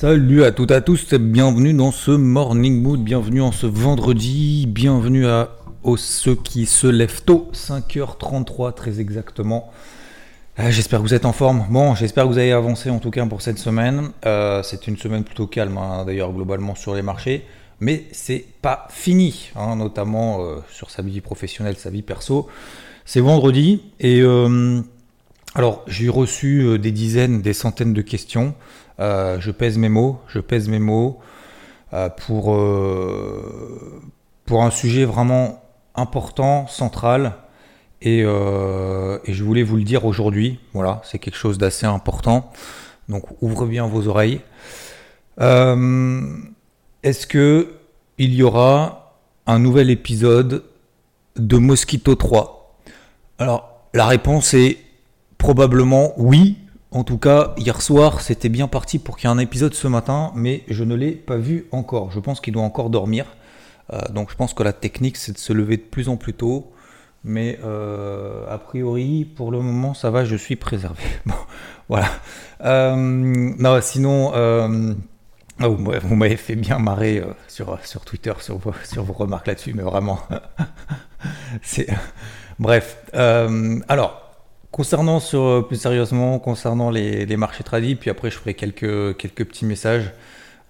Salut 0.00 0.44
à 0.44 0.50
toutes 0.50 0.70
et 0.70 0.74
à 0.76 0.80
tous, 0.80 1.12
bienvenue 1.12 1.74
dans 1.74 1.92
ce 1.92 2.10
Morning 2.10 2.80
Mood, 2.80 3.04
bienvenue 3.04 3.42
en 3.42 3.52
ce 3.52 3.66
vendredi, 3.66 4.66
bienvenue 4.66 5.26
à 5.26 5.50
ceux 5.98 6.34
qui 6.36 6.64
se 6.64 6.86
lèvent 6.86 7.22
tôt, 7.22 7.50
5h33 7.52 8.72
très 8.72 8.98
exactement. 8.98 9.70
Euh, 10.58 10.70
j'espère 10.70 11.00
que 11.00 11.04
vous 11.04 11.12
êtes 11.12 11.26
en 11.26 11.34
forme. 11.34 11.66
Bon, 11.68 11.94
j'espère 11.94 12.24
que 12.24 12.30
vous 12.30 12.38
avez 12.38 12.52
avancé 12.52 12.88
en 12.88 12.98
tout 12.98 13.10
cas 13.10 13.26
pour 13.26 13.42
cette 13.42 13.58
semaine. 13.58 14.12
Euh, 14.24 14.62
c'est 14.62 14.86
une 14.86 14.96
semaine 14.96 15.22
plutôt 15.22 15.46
calme 15.46 15.76
hein, 15.76 16.06
d'ailleurs 16.06 16.32
globalement 16.32 16.74
sur 16.74 16.94
les 16.94 17.02
marchés, 17.02 17.44
mais 17.78 18.06
c'est 18.10 18.46
pas 18.62 18.88
fini, 18.88 19.50
hein, 19.54 19.76
notamment 19.76 20.42
euh, 20.42 20.60
sur 20.72 20.88
sa 20.88 21.02
vie 21.02 21.20
professionnelle, 21.20 21.76
sa 21.76 21.90
vie 21.90 22.00
perso. 22.00 22.48
C'est 23.04 23.20
vendredi 23.20 23.82
et 24.00 24.22
alors 25.54 25.84
j'ai 25.86 26.08
reçu 26.08 26.78
des 26.78 26.90
dizaines, 26.90 27.42
des 27.42 27.52
centaines 27.52 27.92
de 27.92 28.00
questions. 28.00 28.54
Euh, 29.00 29.40
je 29.40 29.50
pèse 29.50 29.78
mes 29.78 29.88
mots, 29.88 30.20
je 30.28 30.40
pèse 30.40 30.68
mes 30.68 30.78
mots 30.78 31.20
euh, 31.94 32.08
pour, 32.10 32.54
euh, 32.54 34.02
pour 34.44 34.62
un 34.62 34.70
sujet 34.70 35.04
vraiment 35.04 35.62
important, 35.94 36.66
central. 36.66 37.34
Et, 38.02 38.22
je 38.22 39.44
voulais 39.44 39.62
vous 39.62 39.76
le 39.76 39.84
dire 39.84 40.04
aujourd'hui. 40.06 40.58
Voilà, 40.72 41.02
c'est 41.04 41.18
quelque 41.18 41.36
chose 41.36 41.58
d'assez 41.58 41.86
important. 41.86 42.50
Donc 43.08 43.24
ouvrez 43.42 43.66
bien 43.66 43.86
vos 43.86 44.08
oreilles. 44.08 44.40
Est-ce 45.38 47.26
que 47.26 47.74
il 48.18 48.34
y 48.34 48.42
aura 48.42 49.16
un 49.46 49.58
nouvel 49.58 49.90
épisode 49.90 50.64
de 51.36 51.56
Mosquito 51.56 52.14
3 52.14 52.78
Alors 53.38 53.80
la 53.92 54.06
réponse 54.06 54.54
est 54.54 54.78
probablement 55.38 56.12
oui, 56.16 56.56
en 56.92 57.04
tout 57.04 57.18
cas, 57.18 57.54
hier 57.56 57.80
soir, 57.82 58.20
c'était 58.20 58.48
bien 58.48 58.66
parti 58.66 58.98
pour 58.98 59.16
qu'il 59.16 59.28
y 59.28 59.32
ait 59.32 59.34
un 59.34 59.38
épisode 59.38 59.74
ce 59.74 59.86
matin, 59.86 60.32
mais 60.34 60.64
je 60.68 60.82
ne 60.82 60.96
l'ai 60.96 61.12
pas 61.12 61.36
vu 61.36 61.66
encore. 61.70 62.10
Je 62.10 62.18
pense 62.18 62.40
qu'il 62.40 62.52
doit 62.52 62.64
encore 62.64 62.90
dormir. 62.90 63.26
Euh, 63.92 64.00
donc 64.10 64.30
je 64.30 64.36
pense 64.36 64.54
que 64.54 64.64
la 64.64 64.72
technique, 64.72 65.16
c'est 65.16 65.32
de 65.32 65.38
se 65.38 65.52
lever 65.52 65.76
de 65.76 65.82
plus 65.82 66.08
en 66.08 66.16
plus 66.16 66.34
tôt. 66.34 66.72
Mais 67.22 67.60
euh, 67.64 68.44
a 68.48 68.58
priori, 68.58 69.24
pour 69.24 69.52
le 69.52 69.60
moment, 69.60 69.94
ça 69.94 70.10
va, 70.10 70.24
je 70.24 70.34
suis 70.34 70.56
préservé. 70.56 71.02
Bon, 71.26 71.34
voilà. 71.88 72.08
Euh, 72.64 72.96
non, 72.96 73.80
sinon, 73.80 74.32
oh, 75.62 75.76
vous 75.76 76.16
m'avez 76.16 76.36
fait 76.36 76.56
bien 76.56 76.78
marrer 76.78 77.22
sur, 77.46 77.78
sur 77.84 78.04
Twitter, 78.04 78.32
sur 78.40 78.58
vos, 78.58 78.72
sur 78.84 79.04
vos 79.04 79.12
remarques 79.12 79.46
là-dessus, 79.46 79.74
mais 79.74 79.82
vraiment. 79.82 80.18
c'est... 81.62 81.86
Bref. 82.58 82.96
alors. 83.12 84.29
Concernant 84.70 85.18
sur, 85.18 85.42
euh, 85.42 85.62
plus 85.62 85.80
sérieusement, 85.80 86.38
concernant 86.38 86.90
les, 86.90 87.36
marchés 87.36 87.64
tradis, 87.64 87.96
puis 87.96 88.08
après 88.08 88.30
je 88.30 88.38
ferai 88.38 88.54
quelques, 88.54 89.16
quelques 89.16 89.44
petits 89.44 89.64
messages 89.64 90.12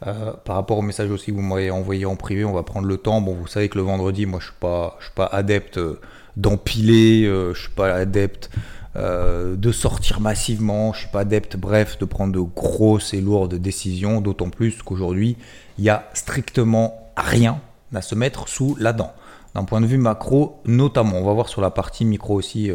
euh, 0.07 0.33
par 0.43 0.57
rapport 0.57 0.79
aux 0.79 0.83
messages 0.83 1.11
aussi 1.11 1.27
que 1.27 1.37
vous 1.37 1.43
m'avez 1.43 1.71
envoyé 1.71 2.07
en 2.07 2.17
privé. 2.17 2.43
On 2.47 2.55
va 2.55 2.63
prendre 2.63 2.87
le 2.87 2.97
temps. 2.97 3.21
Bon, 3.21 3.35
vous 3.35 3.47
savez 3.47 3.69
que 3.69 3.77
le 3.77 3.85
vendredi, 3.85 4.25
moi 4.25 4.41
je 4.41 4.47
suis 4.47 4.55
pas, 4.59 4.97
je 5.01 5.05
suis 5.07 5.15
pas 5.15 5.27
adepte 5.27 5.77
euh, 5.77 6.01
d'empiler, 6.37 7.25
je 7.27 7.59
suis 7.59 7.71
pas 7.71 7.93
adepte 7.95 8.51
de 8.97 9.73
sortir 9.73 10.21
massivement, 10.21 10.93
je 10.93 11.01
suis 11.01 11.09
pas 11.09 11.21
adepte, 11.21 11.57
bref, 11.57 11.99
de 11.99 12.05
prendre 12.07 12.33
de 12.33 12.41
grosses 12.41 13.13
et 13.13 13.21
lourdes 13.21 13.55
décisions. 13.55 14.23
D'autant 14.23 14.49
plus 14.49 14.81
qu'aujourd'hui, 14.83 15.37
il 15.77 15.85
y 15.85 15.91
a 15.91 16.09
strictement 16.15 17.13
rien 17.17 17.61
à 17.95 18.01
se 18.01 18.15
mettre 18.15 18.49
sous 18.49 18.77
la 18.81 18.93
dent. 18.95 19.13
D'un 19.55 19.65
point 19.65 19.81
de 19.81 19.87
vue 19.87 19.99
macro, 19.99 20.63
notamment, 20.65 21.19
on 21.19 21.25
va 21.25 21.35
voir 21.35 21.49
sur 21.49 21.61
la 21.61 21.71
partie 21.71 22.05
micro 22.05 22.35
aussi 22.35 22.71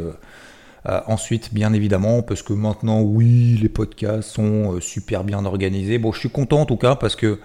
euh, 0.87 1.01
ensuite, 1.07 1.53
bien 1.53 1.73
évidemment, 1.73 2.21
parce 2.21 2.43
que 2.43 2.53
maintenant, 2.53 3.01
oui, 3.01 3.57
les 3.61 3.69
podcasts 3.69 4.29
sont 4.29 4.73
euh, 4.73 4.81
super 4.81 5.23
bien 5.23 5.43
organisés. 5.45 5.97
Bon, 5.97 6.11
je 6.11 6.19
suis 6.19 6.29
content 6.29 6.61
en 6.61 6.65
tout 6.65 6.77
cas 6.77 6.95
parce 6.95 7.15
que 7.15 7.39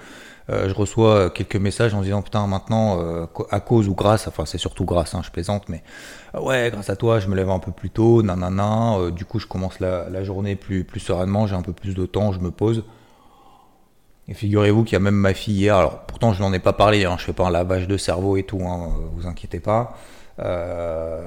euh, 0.51 0.69
je 0.69 0.75
reçois 0.75 1.31
quelques 1.31 1.57
messages 1.57 1.95
en 1.95 2.03
disant 2.03 2.21
putain 2.23 2.47
maintenant 2.47 2.99
à 3.51 3.61
cause 3.61 3.89
ou 3.89 3.95
grâce, 3.95 4.27
enfin 4.27 4.45
c'est 4.47 4.59
surtout 4.59 4.85
grâce, 4.85 5.15
hein, 5.15 5.23
je 5.25 5.31
plaisante, 5.31 5.69
mais 5.69 5.83
ouais 6.35 6.71
grâce 6.73 6.91
à 6.91 6.97
toi 6.97 7.21
je 7.21 7.29
me 7.29 7.37
lève 7.37 7.51
un 7.51 7.61
peu 7.61 7.71
plus 7.71 7.91
tôt, 7.91 8.23
nanana, 8.23 9.11
du 9.13 9.25
coup 9.25 9.39
je 9.39 9.47
commence 9.47 9.79
la, 9.79 10.25
journée 10.25 10.57
plus, 10.57 10.83
plus 10.83 10.99
sereinement, 10.99 11.47
j'ai 11.47 11.55
un 11.55 11.63
peu 11.63 11.73
plus 11.73 11.95
de 11.95 12.05
temps, 12.05 12.33
je 12.33 12.41
me 12.41 12.51
pose. 12.51 12.85
Et 14.27 14.35
figurez-vous 14.35 14.83
qu'il 14.83 14.95
y 14.95 14.97
a 14.97 15.01
même 15.01 15.15
ma 15.15 15.35
fille 15.35 15.55
hier, 15.55 15.77
alors 15.77 16.01
pourtant 16.01 16.33
je 16.33 16.43
n'en 16.43 16.53
ai 16.53 16.59
pas 16.59 16.73
parlé, 16.73 17.05
hein, 17.05 17.15
je 17.17 17.25
fais 17.27 17.33
pas 17.33 17.47
un 17.47 17.51
lavage 17.51 17.87
de 17.87 17.97
cerveau 17.97 18.37
et 18.37 18.43
tout, 18.43 18.61
hein, 18.63 18.91
vous 19.15 19.29
inquiétez 19.29 19.61
pas. 19.61 19.97
Euh, 20.41 21.23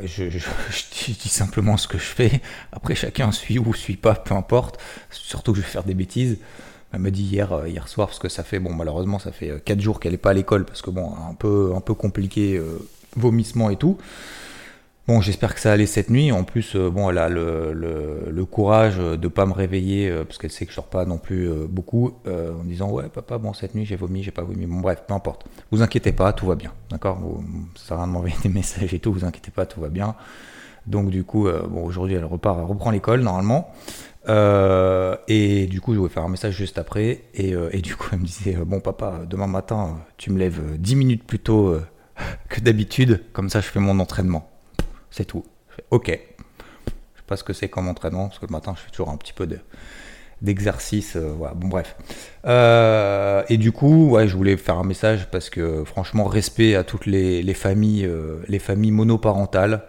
je, 0.04 0.24
dis 0.24 1.28
simplement 1.28 1.76
ce 1.76 1.88
que 1.88 1.98
je 1.98 2.04
fais. 2.04 2.40
Après, 2.72 2.94
chacun 2.94 3.32
suit 3.32 3.58
ou 3.58 3.74
suit 3.74 3.96
pas, 3.96 4.14
peu 4.14 4.34
importe. 4.34 4.78
Surtout 5.10 5.52
que 5.52 5.58
je 5.58 5.62
vais 5.62 5.70
faire 5.70 5.84
des 5.84 5.94
bêtises. 5.94 6.38
Elle 6.92 7.00
m'a 7.00 7.10
dit 7.10 7.22
hier, 7.22 7.52
euh, 7.52 7.68
hier 7.68 7.86
soir, 7.88 8.08
parce 8.08 8.18
que 8.18 8.28
ça 8.28 8.42
fait, 8.42 8.58
bon, 8.58 8.72
malheureusement, 8.72 9.18
ça 9.18 9.30
fait 9.30 9.62
4 9.64 9.78
euh, 9.78 9.80
jours 9.80 10.00
qu'elle 10.00 10.12
n'est 10.12 10.18
pas 10.18 10.30
à 10.30 10.34
l'école, 10.34 10.64
parce 10.64 10.82
que 10.82 10.90
bon, 10.90 11.12
un 11.28 11.34
peu, 11.34 11.72
un 11.76 11.80
peu 11.80 11.94
compliqué, 11.94 12.60
vomissement 13.16 13.70
et 13.70 13.76
tout. 13.76 13.98
Bon, 15.08 15.20
j'espère 15.20 15.54
que 15.54 15.60
ça 15.60 15.72
allait 15.72 15.86
cette 15.86 16.10
nuit. 16.10 16.30
En 16.30 16.44
plus, 16.44 16.76
euh, 16.76 16.90
bon, 16.90 17.10
elle 17.10 17.18
a 17.18 17.28
le, 17.28 18.44
courage 18.50 18.98
de 18.98 19.28
pas 19.28 19.46
me 19.46 19.52
réveiller 19.52 20.08
euh, 20.08 20.24
parce 20.24 20.38
qu'elle 20.38 20.50
sait 20.50 20.66
que 20.66 20.70
je 20.70 20.76
sors 20.76 20.86
pas 20.86 21.04
non 21.04 21.18
plus 21.18 21.48
euh, 21.48 21.66
beaucoup 21.68 22.14
en 22.26 22.64
disant 22.64 22.90
ouais 22.90 23.08
papa 23.08 23.38
bon 23.38 23.52
cette 23.52 23.74
nuit 23.74 23.84
j'ai 23.84 23.96
vomi 23.96 24.22
j'ai 24.22 24.30
pas 24.30 24.42
vomi. 24.42 24.66
Bon 24.66 24.80
bref 24.80 25.02
peu 25.06 25.14
importe. 25.14 25.46
Vous 25.70 25.82
inquiétez 25.82 26.12
pas 26.12 26.32
tout 26.32 26.46
va 26.46 26.54
bien. 26.54 26.72
D'accord? 26.90 27.18
Ça 27.76 27.88
sert 27.88 27.96
à 27.96 28.00
rien 28.00 28.08
de 28.08 28.12
m'envoyer 28.12 28.36
des 28.42 28.48
messages 28.48 28.92
et 28.92 28.98
tout. 28.98 29.12
Vous 29.12 29.24
inquiétez 29.24 29.50
pas 29.50 29.66
tout 29.66 29.80
va 29.80 29.88
bien. 29.88 30.14
Donc 30.86 31.10
du 31.10 31.24
coup 31.24 31.48
bon 31.68 31.84
aujourd'hui 31.84 32.14
elle 32.14 32.24
repart 32.24 32.66
reprend 32.66 32.90
l'école 32.90 33.20
normalement. 33.20 33.72
Et 34.28 35.66
du 35.66 35.80
coup 35.80 35.94
je 35.94 36.00
vais 36.00 36.08
faire 36.08 36.24
un 36.24 36.28
message 36.28 36.54
juste 36.54 36.78
après. 36.78 37.24
Et, 37.34 37.54
et 37.72 37.80
du 37.82 37.94
coup 37.96 38.08
elle 38.12 38.20
me 38.20 38.26
disait 38.26 38.54
bon 38.54 38.80
papa 38.80 39.20
demain 39.28 39.46
matin 39.46 39.98
tu 40.16 40.32
me 40.32 40.38
lèves 40.38 40.78
10 40.78 40.96
minutes 40.96 41.24
plus 41.24 41.38
tôt 41.38 41.76
que 42.48 42.60
d'habitude. 42.60 43.22
Comme 43.32 43.48
ça 43.48 43.60
je 43.60 43.68
fais 43.68 43.80
mon 43.80 43.98
entraînement 44.00 44.49
c'est 45.10 45.24
tout. 45.24 45.44
ok. 45.90 46.06
Je 46.08 46.90
sais 46.90 47.26
pas 47.26 47.36
ce 47.36 47.44
que 47.44 47.52
c'est 47.52 47.68
comme 47.68 47.88
entraînement, 47.88 48.28
parce 48.28 48.38
que 48.38 48.46
le 48.46 48.52
matin, 48.52 48.74
je 48.76 48.82
fais 48.82 48.90
toujours 48.90 49.10
un 49.10 49.16
petit 49.16 49.32
peu 49.32 49.46
de 49.46 49.58
d'exercice, 50.42 51.16
euh, 51.16 51.32
voilà, 51.36 51.54
bon 51.54 51.68
bref. 51.68 51.96
Euh, 52.46 53.42
et 53.48 53.58
du 53.58 53.72
coup, 53.72 54.10
ouais, 54.10 54.26
je 54.26 54.36
voulais 54.36 54.56
faire 54.56 54.78
un 54.78 54.84
message 54.84 55.30
parce 55.30 55.50
que 55.50 55.84
franchement, 55.84 56.24
respect 56.24 56.74
à 56.74 56.84
toutes 56.84 57.06
les, 57.06 57.54
familles, 57.54 58.06
euh, 58.06 58.38
les 58.48 58.58
familles 58.58 58.92
monoparentales, 58.92 59.82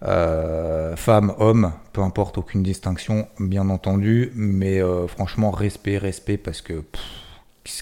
femmes, 0.00 1.34
hommes, 1.38 1.72
peu 1.92 2.02
importe, 2.02 2.38
aucune 2.38 2.62
distinction, 2.62 3.26
bien 3.40 3.68
entendu, 3.68 4.30
mais 4.36 4.80
franchement, 5.08 5.50
respect, 5.50 5.98
respect 5.98 6.38
parce 6.38 6.60
que 6.60 6.84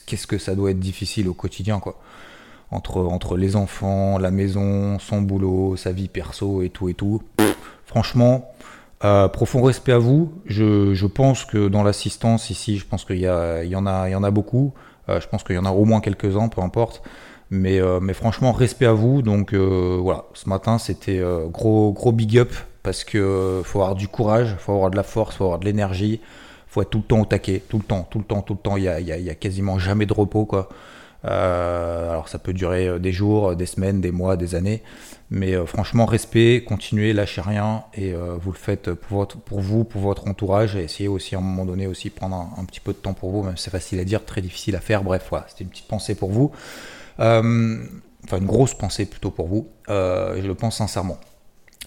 qu'est-ce 0.06 0.26
que 0.26 0.38
ça 0.38 0.54
doit 0.54 0.70
être 0.70 0.80
difficile 0.80 1.28
au 1.28 1.34
quotidien, 1.34 1.78
quoi 1.78 2.00
entre, 2.70 2.98
entre 2.98 3.36
les 3.36 3.56
enfants, 3.56 4.18
la 4.18 4.30
maison, 4.30 4.98
son 4.98 5.22
boulot, 5.22 5.76
sa 5.76 5.92
vie 5.92 6.08
perso 6.08 6.62
et 6.62 6.70
tout 6.70 6.88
et 6.88 6.94
tout. 6.94 7.22
franchement, 7.84 8.50
euh, 9.04 9.28
profond 9.28 9.62
respect 9.62 9.92
à 9.92 9.98
vous. 9.98 10.32
Je, 10.46 10.94
je 10.94 11.06
pense 11.06 11.44
que 11.44 11.68
dans 11.68 11.82
l'assistance 11.82 12.50
ici, 12.50 12.78
je 12.78 12.86
pense 12.86 13.04
qu'il 13.04 13.18
y, 13.18 13.20
y, 13.20 13.76
en 13.76 13.86
a, 13.86 14.08
y 14.08 14.14
en 14.14 14.22
a 14.22 14.30
beaucoup. 14.30 14.72
Euh, 15.08 15.20
je 15.20 15.28
pense 15.28 15.44
qu'il 15.44 15.54
y 15.54 15.58
en 15.58 15.64
a 15.64 15.70
au 15.70 15.84
moins 15.84 16.00
quelques-uns, 16.00 16.48
peu 16.48 16.60
importe. 16.60 17.02
Mais, 17.50 17.80
euh, 17.80 18.00
mais 18.00 18.14
franchement, 18.14 18.52
respect 18.52 18.86
à 18.86 18.92
vous. 18.92 19.22
Donc 19.22 19.54
voilà, 19.54 20.24
ce 20.34 20.48
matin, 20.48 20.78
c'était 20.78 21.22
gros, 21.50 21.92
gros 21.92 22.12
big 22.12 22.38
up 22.38 22.52
parce 22.82 23.04
que 23.04 23.62
faut 23.64 23.80
avoir 23.80 23.96
du 23.96 24.08
courage, 24.08 24.56
faut 24.58 24.72
avoir 24.72 24.90
de 24.90 24.96
la 24.96 25.02
force, 25.02 25.36
faut 25.36 25.44
avoir 25.44 25.58
de 25.58 25.64
l'énergie, 25.64 26.20
faut 26.68 26.82
être 26.82 26.90
tout 26.90 26.98
le 26.98 27.04
temps 27.04 27.20
au 27.20 27.24
taquet, 27.24 27.62
tout 27.68 27.78
le 27.78 27.84
temps, 27.84 28.06
tout 28.08 28.18
le 28.18 28.24
temps, 28.24 28.42
tout 28.42 28.54
le 28.54 28.58
temps. 28.60 28.76
Il 28.76 28.84
y 28.84 28.88
a, 28.88 29.00
il 29.00 29.06
y 29.06 29.30
a 29.30 29.34
quasiment 29.34 29.78
jamais 29.78 30.06
de 30.06 30.12
repos, 30.12 30.44
quoi. 30.46 30.68
Euh, 31.26 32.10
alors 32.10 32.28
ça 32.28 32.38
peut 32.38 32.52
durer 32.52 32.86
euh, 32.86 32.98
des 32.98 33.12
jours, 33.12 33.50
euh, 33.50 33.54
des 33.54 33.66
semaines, 33.66 34.00
des 34.00 34.12
mois, 34.12 34.36
des 34.36 34.54
années. 34.54 34.82
Mais 35.30 35.56
franchement, 35.66 36.06
respect, 36.06 36.62
continuez, 36.64 37.12
lâchez 37.12 37.40
rien 37.40 37.82
et 37.94 38.14
vous 38.14 38.52
le 38.52 38.56
faites 38.56 38.92
pour, 38.92 39.26
vous, 39.50 39.82
pour 39.82 40.00
votre 40.00 40.28
entourage 40.28 40.76
et 40.76 40.84
essayez 40.84 41.08
aussi 41.08 41.34
à 41.34 41.38
un 41.38 41.40
moment 41.40 41.64
donné 41.64 41.88
aussi 41.88 42.10
prendre 42.10 42.48
un, 42.56 42.64
petit 42.64 42.78
peu 42.78 42.92
de 42.92 42.98
temps 42.98 43.12
pour 43.12 43.32
vous, 43.32 43.42
même 43.42 43.56
si 43.56 43.64
c'est 43.64 43.72
facile 43.72 43.98
à 43.98 44.04
dire, 44.04 44.24
très 44.24 44.40
difficile 44.40 44.76
à 44.76 44.80
faire. 44.80 45.02
Bref, 45.02 45.26
voilà, 45.28 45.46
c'était 45.48 45.64
une 45.64 45.70
petite 45.70 45.88
pensée 45.88 46.14
pour 46.14 46.30
vous. 46.30 46.52
enfin, 47.18 47.42
une 47.42 48.46
grosse 48.46 48.74
pensée 48.74 49.04
plutôt 49.04 49.32
pour 49.32 49.48
vous, 49.48 49.66
je 49.88 50.46
le 50.46 50.54
pense 50.54 50.76
sincèrement. 50.76 51.18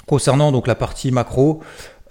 Concernant 0.05 0.51
donc 0.51 0.67
la 0.67 0.75
partie 0.75 1.09
macro, 1.09 1.61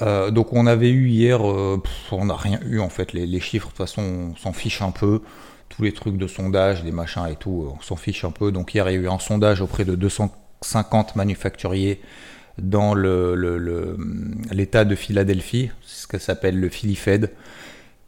donc 0.01 0.55
on 0.55 0.67
avait 0.67 0.89
eu 0.89 1.09
hier, 1.09 1.43
on 1.43 2.25
n'a 2.25 2.37
rien 2.37 2.59
eu 2.65 2.81
en 2.81 2.89
fait, 2.89 3.13
les, 3.13 3.41
chiffres 3.41 3.67
de 3.67 3.73
toute 3.73 3.87
façon 3.87 4.01
on 4.33 4.37
s'en 4.37 4.55
fiche 4.55 4.81
un 4.81 4.93
peu, 4.93 5.21
tous 5.69 5.83
les 5.83 5.93
trucs 5.93 6.17
de 6.17 6.27
sondage, 6.27 6.83
des 6.83 6.93
machins 6.93 7.27
et 7.31 7.37
tout, 7.37 7.73
on 7.79 7.83
s'en 7.83 7.97
fiche 7.97 8.25
un 8.25 8.31
peu. 8.31 8.53
Donc 8.53 8.75
hier 8.75 8.89
il 8.89 8.95
y 8.95 8.99
a 8.99 9.01
eu 9.01 9.09
un 9.09 9.19
sondage 9.19 9.61
auprès 9.61 9.85
de 9.85 9.95
250 9.95 11.17
manufacturiers 11.17 12.01
dans 12.59 12.95
l'état 12.95 14.85
de 14.85 14.95
Philadelphie, 14.95 15.71
ce 15.83 16.07
que 16.07 16.19
s'appelle 16.19 16.59
le 16.59 16.69
Philly. 16.69 16.99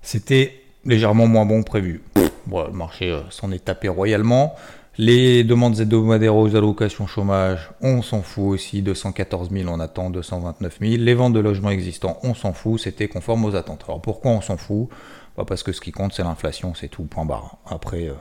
C'était 0.02 0.60
légèrement 0.84 1.26
moins 1.26 1.46
bon 1.46 1.62
prévu. 1.62 2.02
le 2.16 2.72
marché 2.72 3.10
euh, 3.10 3.20
s'en 3.30 3.52
est 3.52 3.64
tapé 3.64 3.88
royalement. 3.88 4.54
Les 4.98 5.44
demandes 5.44 5.80
hebdomadaires 5.80 6.36
aux 6.36 6.56
allocations 6.56 7.06
chômage, 7.06 7.70
on 7.80 8.02
s'en 8.02 8.22
fout 8.22 8.54
aussi. 8.54 8.82
214 8.82 9.50
000, 9.50 9.70
on 9.72 9.80
attend 9.80 10.10
229 10.10 10.78
000. 10.80 10.94
Les 10.98 11.14
ventes 11.14 11.32
de 11.32 11.40
logements 11.40 11.70
existants, 11.70 12.18
on 12.22 12.34
s'en 12.34 12.52
fout. 12.52 12.80
C'était 12.80 13.08
conforme 13.08 13.44
aux 13.44 13.54
attentes. 13.54 13.84
Alors 13.86 14.02
pourquoi 14.02 14.32
on 14.32 14.40
s'en 14.40 14.56
fout? 14.56 14.88
Parce 15.44 15.62
que 15.62 15.72
ce 15.72 15.80
qui 15.80 15.92
compte, 15.92 16.12
c'est 16.12 16.22
l'inflation, 16.22 16.74
c'est 16.74 16.88
tout, 16.88 17.04
point 17.04 17.24
barre. 17.24 17.58
Après, 17.66 18.08
euh, 18.08 18.14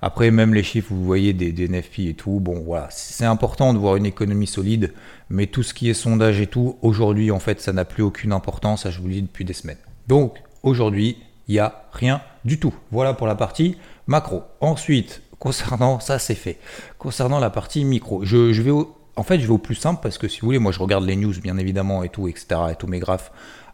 après, 0.00 0.30
même 0.30 0.54
les 0.54 0.62
chiffres, 0.62 0.92
vous 0.92 1.04
voyez 1.04 1.32
des, 1.32 1.52
des 1.52 1.68
NFP 1.68 2.00
et 2.00 2.14
tout. 2.14 2.40
Bon, 2.40 2.62
voilà, 2.64 2.88
c'est 2.90 3.24
important 3.24 3.72
de 3.72 3.78
voir 3.78 3.96
une 3.96 4.06
économie 4.06 4.46
solide. 4.46 4.92
Mais 5.30 5.46
tout 5.46 5.62
ce 5.62 5.74
qui 5.74 5.88
est 5.88 5.94
sondage 5.94 6.40
et 6.40 6.46
tout, 6.46 6.76
aujourd'hui, 6.82 7.30
en 7.30 7.38
fait, 7.38 7.60
ça 7.60 7.72
n'a 7.72 7.84
plus 7.84 8.02
aucune 8.02 8.32
importance. 8.32 8.82
Ça, 8.82 8.90
je 8.90 9.00
vous 9.00 9.06
le 9.08 9.14
dis 9.14 9.22
depuis 9.22 9.44
des 9.44 9.52
semaines. 9.52 9.78
Donc, 10.08 10.38
aujourd'hui, 10.62 11.18
il 11.48 11.52
n'y 11.52 11.60
a 11.60 11.84
rien 11.92 12.20
du 12.44 12.58
tout. 12.58 12.74
Voilà 12.90 13.14
pour 13.14 13.26
la 13.26 13.34
partie 13.34 13.76
macro. 14.06 14.42
Ensuite, 14.60 15.22
concernant 15.38 16.00
ça, 16.00 16.18
c'est 16.18 16.34
fait. 16.34 16.58
Concernant 16.98 17.38
la 17.38 17.50
partie 17.50 17.84
micro, 17.84 18.24
je, 18.24 18.60
vais 18.60 18.70
en 19.16 19.22
fait, 19.22 19.40
je 19.40 19.46
vais 19.46 19.52
au 19.52 19.58
plus 19.58 19.74
simple 19.74 20.00
parce 20.02 20.18
que 20.18 20.28
si 20.28 20.40
vous 20.40 20.46
voulez, 20.46 20.58
moi 20.58 20.72
je 20.72 20.78
regarde 20.78 21.04
les 21.04 21.16
news 21.16 21.34
bien 21.42 21.58
évidemment 21.58 22.02
et 22.02 22.08
tout, 22.08 22.28
etc. 22.28 22.60
et 22.70 22.76
tous 22.76 22.86
mes 22.86 22.98
graphes 22.98 23.32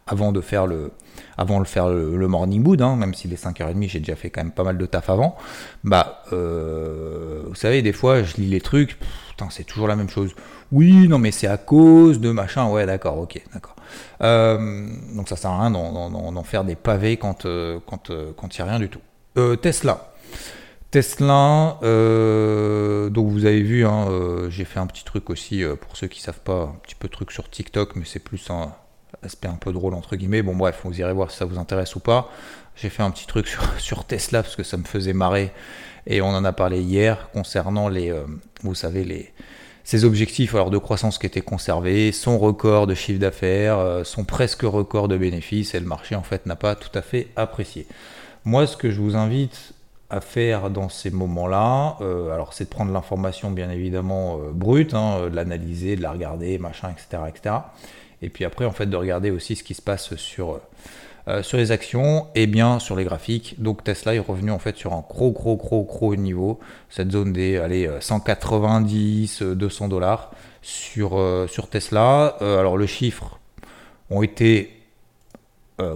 avant 0.09 0.31
de 0.31 0.41
faire 0.41 0.65
le, 0.65 0.91
avant 1.37 1.59
de 1.59 1.67
faire 1.67 1.87
le, 1.87 2.27
morning 2.27 2.63
mood, 2.63 2.81
hein, 2.81 2.95
même 2.95 3.13
s'il 3.13 3.31
est 3.31 3.43
5h30, 3.43 3.87
j'ai 3.87 3.99
déjà 3.99 4.15
fait 4.15 4.31
quand 4.31 4.41
même 4.43 4.51
pas 4.51 4.63
mal 4.63 4.77
de 4.77 4.85
taf 4.85 5.09
avant. 5.09 5.37
Bah, 5.83 6.23
euh, 6.33 7.43
vous 7.47 7.55
savez, 7.55 7.83
des 7.83 7.93
fois, 7.93 8.23
je 8.23 8.37
lis 8.37 8.47
les 8.47 8.59
trucs, 8.59 8.97
putain, 9.29 9.49
c'est 9.51 9.63
toujours 9.63 9.87
la 9.87 9.95
même 9.95 10.09
chose. 10.09 10.33
Oui, 10.71 11.07
non, 11.07 11.19
mais 11.19 11.31
c'est 11.31 11.47
à 11.47 11.57
cause 11.57 12.19
de 12.19 12.31
machin. 12.31 12.67
Ouais, 12.69 12.87
d'accord, 12.87 13.19
ok, 13.19 13.39
d'accord. 13.53 13.75
Euh, 14.21 14.87
donc 15.15 15.29
ça 15.29 15.35
sert 15.35 15.51
à 15.51 15.61
rien 15.61 15.71
d'en 15.71 16.43
faire 16.43 16.63
des 16.63 16.75
pavés 16.75 17.17
quand 17.17 17.45
euh, 17.45 17.79
quand 17.85 18.09
il 18.09 18.61
n'y 18.61 18.67
a 18.67 18.71
rien 18.71 18.79
du 18.79 18.89
tout. 18.89 19.01
Tesla. 19.61 20.11
Tesla, 20.91 21.77
donc 21.81 23.29
vous 23.29 23.45
avez 23.45 23.61
vu, 23.61 23.85
hein, 23.85 24.07
j'ai 24.49 24.65
fait 24.65 24.79
un 24.79 24.87
petit 24.87 25.05
truc 25.05 25.29
aussi 25.29 25.63
pour 25.79 25.95
ceux 25.95 26.07
qui 26.07 26.19
savent 26.19 26.41
pas, 26.41 26.63
un 26.63 26.79
petit 26.83 26.95
peu 26.95 27.07
de 27.07 27.13
truc 27.13 27.31
sur 27.31 27.49
TikTok, 27.49 27.95
mais 27.95 28.05
c'est 28.05 28.19
plus 28.19 28.49
un, 28.49 28.73
aspect 29.23 29.47
un 29.47 29.55
peu 29.55 29.71
drôle 29.71 29.93
entre 29.93 30.15
guillemets. 30.15 30.41
Bon 30.41 30.55
bref, 30.55 30.81
vous 30.83 30.99
irez 30.99 31.13
voir 31.13 31.31
si 31.31 31.37
ça 31.37 31.45
vous 31.45 31.59
intéresse 31.59 31.95
ou 31.95 31.99
pas. 31.99 32.29
J'ai 32.75 32.89
fait 32.89 33.03
un 33.03 33.11
petit 33.11 33.27
truc 33.27 33.47
sur, 33.77 34.05
Tesla 34.05 34.43
parce 34.43 34.55
que 34.55 34.63
ça 34.63 34.77
me 34.77 34.83
faisait 34.83 35.13
marrer 35.13 35.51
et 36.07 36.21
on 36.21 36.29
en 36.29 36.45
a 36.45 36.53
parlé 36.53 36.81
hier 36.81 37.29
concernant 37.31 37.89
les, 37.89 38.09
euh, 38.09 38.23
vous 38.63 38.75
savez 38.75 39.03
les 39.03 39.33
ses 39.83 40.05
objectifs 40.05 40.53
alors 40.53 40.69
de 40.69 40.77
croissance 40.77 41.17
qui 41.17 41.25
étaient 41.25 41.41
conservés, 41.41 42.11
son 42.11 42.37
record 42.37 42.85
de 42.85 42.93
chiffre 42.93 43.19
d'affaires, 43.19 43.79
euh, 43.79 44.03
son 44.03 44.23
presque 44.23 44.61
record 44.61 45.07
de 45.07 45.17
bénéfices 45.17 45.73
et 45.73 45.79
le 45.79 45.87
marché 45.87 46.13
en 46.13 46.21
fait 46.21 46.45
n'a 46.45 46.55
pas 46.55 46.75
tout 46.75 46.95
à 46.95 47.01
fait 47.01 47.29
apprécié. 47.35 47.87
Moi, 48.45 48.67
ce 48.67 48.77
que 48.77 48.91
je 48.91 49.01
vous 49.01 49.15
invite 49.15 49.73
à 50.11 50.21
faire 50.21 50.69
dans 50.69 50.89
ces 50.89 51.09
moments-là, 51.09 51.97
euh, 52.01 52.31
alors 52.31 52.53
c'est 52.53 52.65
de 52.65 52.69
prendre 52.69 52.91
l'information 52.91 53.49
bien 53.49 53.71
évidemment 53.71 54.37
brute, 54.53 54.93
hein, 54.93 55.27
de 55.27 55.35
l'analyser, 55.35 55.95
de 55.95 56.03
la 56.03 56.11
regarder, 56.11 56.59
machin, 56.59 56.91
etc., 56.91 57.23
etc. 57.27 57.55
Et 58.21 58.29
puis 58.29 58.45
après, 58.45 58.65
en 58.65 58.71
fait, 58.71 58.85
de 58.85 58.95
regarder 58.95 59.31
aussi 59.31 59.55
ce 59.55 59.63
qui 59.63 59.73
se 59.73 59.81
passe 59.81 60.15
sur, 60.15 60.59
euh, 61.27 61.43
sur 61.43 61.57
les 61.57 61.71
actions 61.71 62.27
et 62.35 62.47
bien 62.47 62.79
sur 62.79 62.95
les 62.95 63.03
graphiques. 63.03 63.55
Donc 63.59 63.83
Tesla 63.83 64.15
est 64.15 64.19
revenu 64.19 64.51
en 64.51 64.59
fait 64.59 64.75
sur 64.77 64.93
un 64.93 65.03
gros, 65.07 65.31
gros, 65.31 65.55
gros, 65.55 65.83
gros 65.83 66.15
niveau. 66.15 66.59
Cette 66.89 67.11
zone 67.11 67.33
des 67.33 67.57
allez, 67.57 67.89
190, 67.99 69.41
200 69.41 69.87
dollars 69.87 70.31
sur, 70.61 71.19
euh, 71.19 71.47
sur 71.47 71.69
Tesla. 71.69 72.37
Euh, 72.41 72.59
alors 72.59 72.77
le 72.77 72.87
chiffre 72.87 73.39
ont 74.09 74.23
été, 74.23 74.71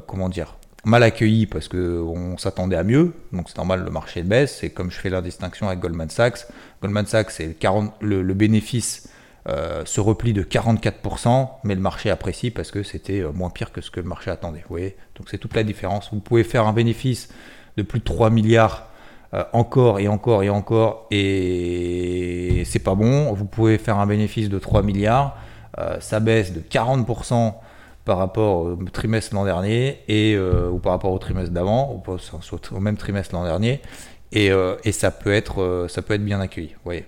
comment 0.05 0.29
dire, 0.29 0.55
mal 0.85 1.03
accueillis 1.03 1.45
parce 1.45 1.67
qu'on 1.67 2.37
s'attendait 2.37 2.75
à 2.75 2.83
mieux, 2.83 3.13
donc 3.31 3.49
c'est 3.49 3.57
normal, 3.57 3.83
le 3.83 3.91
marché 3.91 4.23
baisse. 4.23 4.63
Et 4.63 4.69
comme 4.69 4.91
je 4.91 4.99
fais 4.99 5.09
la 5.09 5.21
distinction 5.21 5.67
avec 5.67 5.79
Goldman 5.79 6.09
Sachs, 6.09 6.47
Goldman 6.81 7.05
Sachs, 7.05 7.31
c'est 7.31 7.55
le, 8.01 8.33
bénéfice 8.33 9.09
euh, 9.49 9.83
se 9.83 9.99
repli 9.99 10.31
de 10.31 10.41
44%, 10.41 11.49
mais 11.65 11.75
le 11.75 11.81
marché 11.81 12.09
apprécie 12.09 12.49
parce 12.49 12.71
que 12.71 12.81
c'était 12.81 13.19
euh, 13.19 13.33
moins 13.33 13.49
pire 13.49 13.73
que 13.73 13.81
ce 13.81 13.91
que 13.91 13.99
le 13.99 14.07
marché 14.07 14.31
attendait. 14.31 14.59
Vous 14.59 14.69
voyez 14.69 14.95
Donc 15.15 15.27
c'est 15.29 15.37
toute 15.37 15.53
la 15.53 15.63
différence. 15.63 16.13
Vous 16.13 16.21
pouvez 16.21 16.45
faire 16.45 16.65
un 16.65 16.71
bénéfice 16.71 17.27
de 17.75 17.83
plus 17.83 17.99
de 17.99 18.05
3 18.05 18.29
milliards 18.29 18.87
euh, 19.33 19.43
encore 19.51 19.99
et 19.99 20.07
encore 20.07 20.43
et 20.43 20.49
encore, 20.49 21.07
et 21.11 22.63
c'est 22.65 22.79
pas 22.79 22.95
bon. 22.95 23.33
Vous 23.33 23.43
pouvez 23.43 23.77
faire 23.77 23.99
un 23.99 24.07
bénéfice 24.07 24.47
de 24.47 24.59
3 24.59 24.81
milliards, 24.81 25.35
ça 25.99 26.19
baisse 26.19 26.53
de 26.53 26.61
40% 26.61 27.55
par 28.05 28.19
rapport 28.19 28.57
au 28.59 28.75
trimestre 28.93 29.33
l'an 29.33 29.43
dernier, 29.43 30.03
et, 30.07 30.37
ou 30.37 30.77
par 30.77 30.91
rapport 30.91 31.11
au 31.11 31.17
trimestre 31.17 31.51
d'avant, 31.51 31.99
ou 32.07 32.75
au 32.75 32.79
même 32.79 32.95
trimestre 32.95 33.33
l'an 33.33 33.43
dernier, 33.43 33.81
et, 34.31 34.51
et, 34.83 34.91
ça, 34.91 35.09
peut 35.09 35.33
être, 35.33 35.87
ça 35.89 36.03
peut 36.03 36.13
être 36.13 36.23
bien 36.23 36.39
accueilli. 36.39 36.73
Vous 36.75 36.81
voyez 36.85 37.05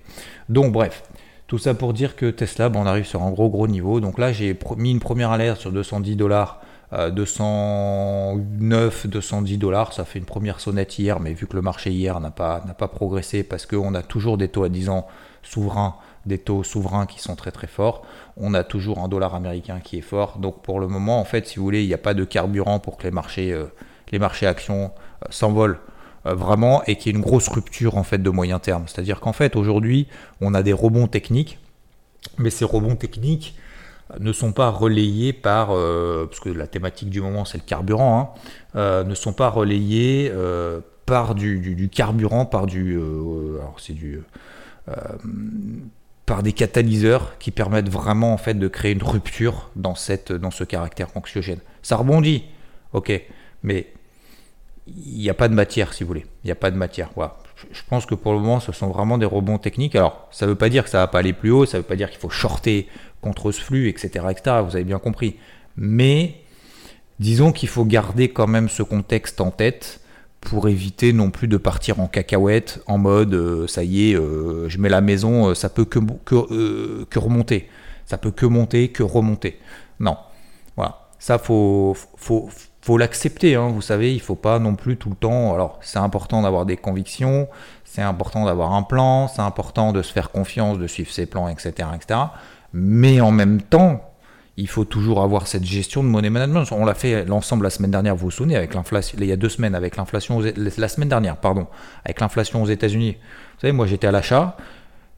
Donc 0.50 0.72
bref. 0.74 1.04
Tout 1.48 1.60
ça 1.60 1.76
pour 1.76 1.94
dire 1.94 2.16
que 2.16 2.32
Tesla, 2.32 2.72
on 2.74 2.86
arrive 2.86 3.06
sur 3.06 3.22
un 3.22 3.32
gros 3.32 3.50
gros 3.50 3.68
niveau. 3.68 4.00
Donc 4.00 4.18
là, 4.18 4.32
j'ai 4.32 4.58
mis 4.78 4.92
une 4.92 5.00
première 5.00 5.32
alerte 5.32 5.60
sur 5.60 5.72
210 5.72 6.16
dollars. 6.16 6.62
209, 6.92 9.08
210 9.08 9.58
dollars, 9.58 9.92
ça 9.92 10.06
fait 10.06 10.20
une 10.20 10.26
première 10.26 10.60
sonnette 10.60 10.98
hier, 10.98 11.20
mais 11.20 11.34
vu 11.34 11.48
que 11.48 11.56
le 11.56 11.62
marché 11.62 11.92
hier 11.92 12.20
n'a 12.20 12.32
pas, 12.32 12.62
progressé 12.94 13.44
parce 13.44 13.66
qu'on 13.66 13.94
a 13.96 14.02
toujours 14.02 14.38
des 14.38 14.48
taux 14.48 14.64
à 14.64 14.70
10 14.70 14.90
ans 14.90 15.08
souverains, 15.44 15.96
des 16.26 16.38
taux 16.38 16.64
souverains 16.64 17.06
qui 17.06 17.20
sont 17.20 17.36
très 17.36 17.52
très 17.52 17.68
forts, 17.68 18.04
on 18.38 18.54
a 18.54 18.64
toujours 18.64 19.00
un 19.00 19.08
dollar 19.08 19.36
américain 19.36 19.80
qui 19.84 19.98
est 19.98 20.02
fort. 20.02 20.38
Donc 20.40 20.62
pour 20.62 20.80
le 20.80 20.88
moment, 20.88 21.20
en 21.20 21.26
fait, 21.26 21.48
si 21.48 21.58
vous 21.58 21.66
voulez, 21.66 21.84
il 21.84 21.88
n'y 21.88 21.94
a 21.94 22.00
pas 22.00 22.14
de 22.14 22.24
carburant 22.24 22.80
pour 22.80 22.98
que 22.98 23.04
les 23.04 23.12
marchés, 23.12 23.52
euh, 23.52 23.66
les 24.12 24.20
marchés 24.20 24.48
actions 24.48 24.92
euh, 25.24 25.28
s'envolent 25.30 25.80
euh, 25.80 25.95
vraiment 26.34 26.84
et 26.86 26.96
qui 26.96 27.10
est 27.10 27.12
une 27.12 27.22
grosse 27.22 27.48
rupture 27.48 27.98
en 27.98 28.04
fait 28.04 28.18
de 28.18 28.30
moyen 28.30 28.60
terme. 28.60 28.84
C'est-à-dire 28.88 29.20
qu'en 29.20 29.34
fait 29.34 29.56
aujourd'hui 29.56 30.08
on 30.42 30.54
a 30.54 30.64
des 30.64 30.74
rebonds 30.74 31.08
techniques, 31.08 31.60
mais 32.38 32.50
ces 32.50 32.66
rebonds 32.66 32.96
techniques 32.96 33.56
ne 34.20 34.32
sont 34.34 34.52
pas 34.52 34.70
relayés 34.70 35.34
par, 35.34 35.70
euh, 35.72 36.26
parce 36.26 36.40
que 36.40 36.50
la 36.50 36.68
thématique 36.68 37.10
du 37.10 37.22
moment 37.22 37.46
c'est 37.46 37.58
le 37.58 37.64
carburant, 37.64 38.20
hein, 38.20 38.40
euh, 38.76 39.04
ne 39.04 39.16
sont 39.16 39.34
pas 39.34 39.50
relayés 39.50 40.32
par 41.06 41.36
du, 41.36 41.90
carburant, 41.94 42.46
par 42.46 42.66
du, 42.66 42.96
alors 42.96 43.76
c'est 43.80 43.94
du, 43.94 44.22
par 46.26 46.42
des 46.42 46.54
catalyseurs 46.54 47.38
qui 47.38 47.52
permettent 47.52 47.90
vraiment 47.90 48.34
en 48.34 48.38
fait 48.38 48.56
de 48.56 48.68
créer 48.68 48.94
une 48.94 49.04
rupture 49.04 49.70
dans 49.76 49.96
cette, 49.96 50.32
dans 50.32 50.52
ce 50.52 50.64
caractère 50.64 51.10
anxiogène. 51.16 51.60
Ça 51.84 51.98
rebondit, 51.98 52.46
ok, 52.94 53.22
mais 53.64 53.88
il 54.88 55.18
n'y 55.18 55.30
a 55.30 55.34
pas 55.34 55.48
de 55.48 55.54
matière, 55.54 55.94
si 55.94 56.04
vous 56.04 56.08
voulez. 56.08 56.26
Il 56.44 56.48
n'y 56.48 56.52
a 56.52 56.56
pas 56.56 56.72
de 56.72 56.78
matière. 56.78 57.10
Voilà. 57.16 57.38
Je 57.72 57.82
pense 57.90 58.06
que 58.06 58.16
pour 58.16 58.34
le 58.34 58.40
moment, 58.40 58.60
ce 58.60 58.72
sont 58.72 58.88
vraiment 58.90 59.18
des 59.18 59.26
rebonds 59.26 59.58
techniques. 59.58 59.96
Alors, 59.96 60.28
ça 60.32 60.46
ne 60.46 60.52
veut 60.52 60.58
pas 60.58 60.70
dire 60.70 60.84
que 60.84 60.90
ça 60.90 61.00
ne 61.00 61.04
va 61.04 61.08
pas 61.08 61.20
aller 61.20 61.34
plus 61.34 61.52
haut, 61.52 61.66
ça 61.66 61.78
ne 61.78 61.82
veut 61.82 61.88
pas 61.88 61.96
dire 61.96 62.10
qu'il 62.10 62.20
faut 62.20 62.30
shorter 62.30 62.88
contre 63.22 63.52
ce 63.52 63.62
flux, 63.62 63.90
etc., 63.90 64.26
etc. 64.30 64.58
Vous 64.64 64.76
avez 64.76 64.84
bien 64.84 65.00
compris. 65.00 65.38
Mais 65.78 66.36
disons 67.20 67.52
qu'il 67.52 67.70
faut 67.70 67.86
garder 67.86 68.30
quand 68.30 68.48
même 68.48 68.70
ce 68.70 68.84
contexte 68.84 69.42
en 69.42 69.52
tête 69.52 70.02
pour 70.42 70.70
éviter 70.70 71.12
non 71.12 71.32
plus 71.32 71.48
de 71.48 71.58
partir 71.58 72.00
en 72.00 72.08
cacahuète 72.08 72.84
en 72.86 73.00
mode 73.00 73.34
euh, 73.34 73.66
ça 73.68 73.84
y 73.84 74.12
est, 74.12 74.16
euh, 74.16 74.70
je 74.70 74.78
mets 74.78 74.90
la 74.90 75.02
maison, 75.02 75.50
euh, 75.50 75.56
ça 75.56 75.70
peut 75.70 75.86
que, 75.86 75.98
remonter. 77.18 77.68
Ça 78.06 78.20
peut 78.20 78.30
que 78.30 78.46
monter, 78.46 78.90
que 78.90 79.02
remonter. 79.02 79.58
Non. 80.00 80.18
Voilà. 80.76 81.08
Ça, 81.18 81.40
faut 81.40 81.96
l'accepter, 82.94 83.56
hein, 83.56 83.70
vous 83.70 83.82
savez, 83.82 84.14
il 84.14 84.22
faut 84.22 84.36
pas 84.36 84.60
non 84.60 84.76
plus 84.76 84.98
tout 84.98 85.10
le 85.10 85.16
temps. 85.16 85.54
Alors, 85.56 85.80
c'est 85.82 86.00
important 86.00 86.44
d'avoir 86.44 86.66
des 86.66 86.78
convictions, 86.78 87.48
c'est 87.84 88.04
important 88.04 88.46
d'avoir 88.46 88.74
un 88.74 88.84
plan, 88.84 89.28
c'est 89.28 89.42
important 89.42 89.92
de 89.92 90.02
se 90.04 90.14
faire 90.14 90.32
confiance, 90.32 90.78
de 90.78 90.86
suivre 90.86 91.12
ses 91.12 91.26
plans, 91.26 91.48
etc., 91.48 91.90
etc. 91.96 92.20
Mais 92.74 93.22
en 93.22 93.32
même 93.32 93.62
temps, 93.62 94.02
il 94.58 94.70
faut 94.70 94.86
toujours 94.86 95.22
avoir 95.22 95.48
cette 95.48 95.66
gestion 95.66 96.04
de 96.04 96.10
money 96.10 96.30
management. 96.30 96.64
On 96.72 96.86
l'a 96.86 96.94
fait 96.94 97.26
l'ensemble 97.26 97.64
la 97.64 97.70
semaine 97.70 97.92
dernière, 97.92 98.16
vous 98.16 98.26
vous 98.26 98.32
souvenez, 98.32 98.56
avec 98.56 98.74
l'inflation, 98.74 99.18
il 99.20 99.26
y 99.26 99.32
a 99.32 99.38
deux 99.38 99.50
semaines, 99.50 99.76
avec 99.76 99.98
l'inflation, 99.98 100.42
la 100.42 100.88
semaine 100.88 101.10
dernière, 101.10 101.38
pardon, 101.38 101.68
avec 102.06 102.20
l'inflation 102.22 102.62
aux 102.62 102.68
États-Unis. 102.68 103.18
Vous 103.56 103.62
savez, 103.62 103.74
moi 103.74 103.88
j'étais 103.88 104.08
à 104.08 104.12
l'achat, 104.12 104.58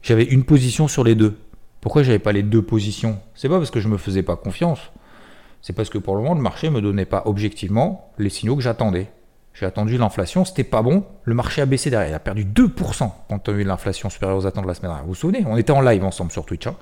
j'avais 0.02 0.24
une 0.24 0.44
position 0.44 0.88
sur 0.88 1.04
les 1.04 1.14
deux. 1.14 1.38
Pourquoi 1.80 2.02
j'avais 2.02 2.18
pas 2.18 2.32
les 2.32 2.42
deux 2.42 2.62
positions? 2.62 3.18
C'est 3.34 3.48
pas 3.48 3.58
parce 3.58 3.70
que 3.70 3.80
je 3.80 3.88
me 3.88 3.98
faisais 3.98 4.22
pas 4.22 4.36
confiance 4.36 4.80
c'est 5.62 5.72
parce 5.72 5.90
que 5.90 5.98
pour 5.98 6.16
le 6.16 6.22
moment, 6.22 6.34
le 6.34 6.40
marché 6.40 6.68
ne 6.68 6.74
me 6.74 6.80
donnait 6.80 7.04
pas 7.04 7.22
objectivement 7.26 8.12
les 8.18 8.30
signaux 8.30 8.56
que 8.56 8.62
j'attendais. 8.62 9.08
J'ai 9.54 9.66
attendu 9.66 9.98
l'inflation, 9.98 10.44
c'était 10.44 10.64
pas 10.64 10.82
bon, 10.82 11.04
le 11.24 11.34
marché 11.34 11.60
a 11.60 11.66
baissé 11.66 11.90
derrière, 11.90 12.10
il 12.10 12.14
a 12.14 12.20
perdu 12.20 12.44
2% 12.44 13.10
quand 13.28 13.48
on 13.48 13.52
a 13.52 13.54
eu 13.56 13.64
l'inflation 13.64 14.08
supérieure 14.08 14.38
aux 14.38 14.46
attentes 14.46 14.62
de 14.62 14.68
la 14.68 14.74
semaine 14.74 14.90
dernière. 14.90 15.04
Vous 15.04 15.10
vous 15.10 15.16
souvenez 15.16 15.44
On 15.46 15.56
était 15.56 15.72
en 15.72 15.80
live 15.80 16.04
ensemble 16.04 16.30
sur 16.30 16.44
Twitch. 16.44 16.68
Hein. 16.68 16.76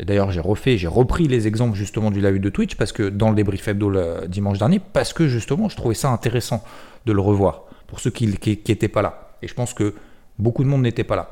Et 0.00 0.04
d'ailleurs, 0.04 0.30
j'ai 0.30 0.40
refait, 0.40 0.78
j'ai 0.78 0.88
repris 0.88 1.28
les 1.28 1.46
exemples 1.46 1.76
justement 1.76 2.10
du 2.10 2.20
live 2.20 2.40
de 2.40 2.48
Twitch 2.50 2.76
parce 2.76 2.92
que 2.92 3.08
dans 3.08 3.30
le 3.30 3.36
débrief 3.36 3.66
hebdo 3.68 3.88
le 3.88 4.26
dimanche 4.28 4.58
dernier, 4.58 4.80
parce 4.80 5.12
que 5.12 5.28
justement, 5.28 5.68
je 5.68 5.76
trouvais 5.76 5.94
ça 5.94 6.10
intéressant 6.10 6.62
de 7.06 7.12
le 7.12 7.20
revoir 7.20 7.62
pour 7.86 8.00
ceux 8.00 8.10
qui 8.10 8.26
n'étaient 8.26 8.88
pas 8.88 9.02
là. 9.02 9.30
Et 9.42 9.48
je 9.48 9.54
pense 9.54 9.74
que 9.74 9.94
beaucoup 10.38 10.62
de 10.62 10.68
monde 10.68 10.82
n'était 10.82 11.04
pas 11.04 11.16
là. 11.16 11.30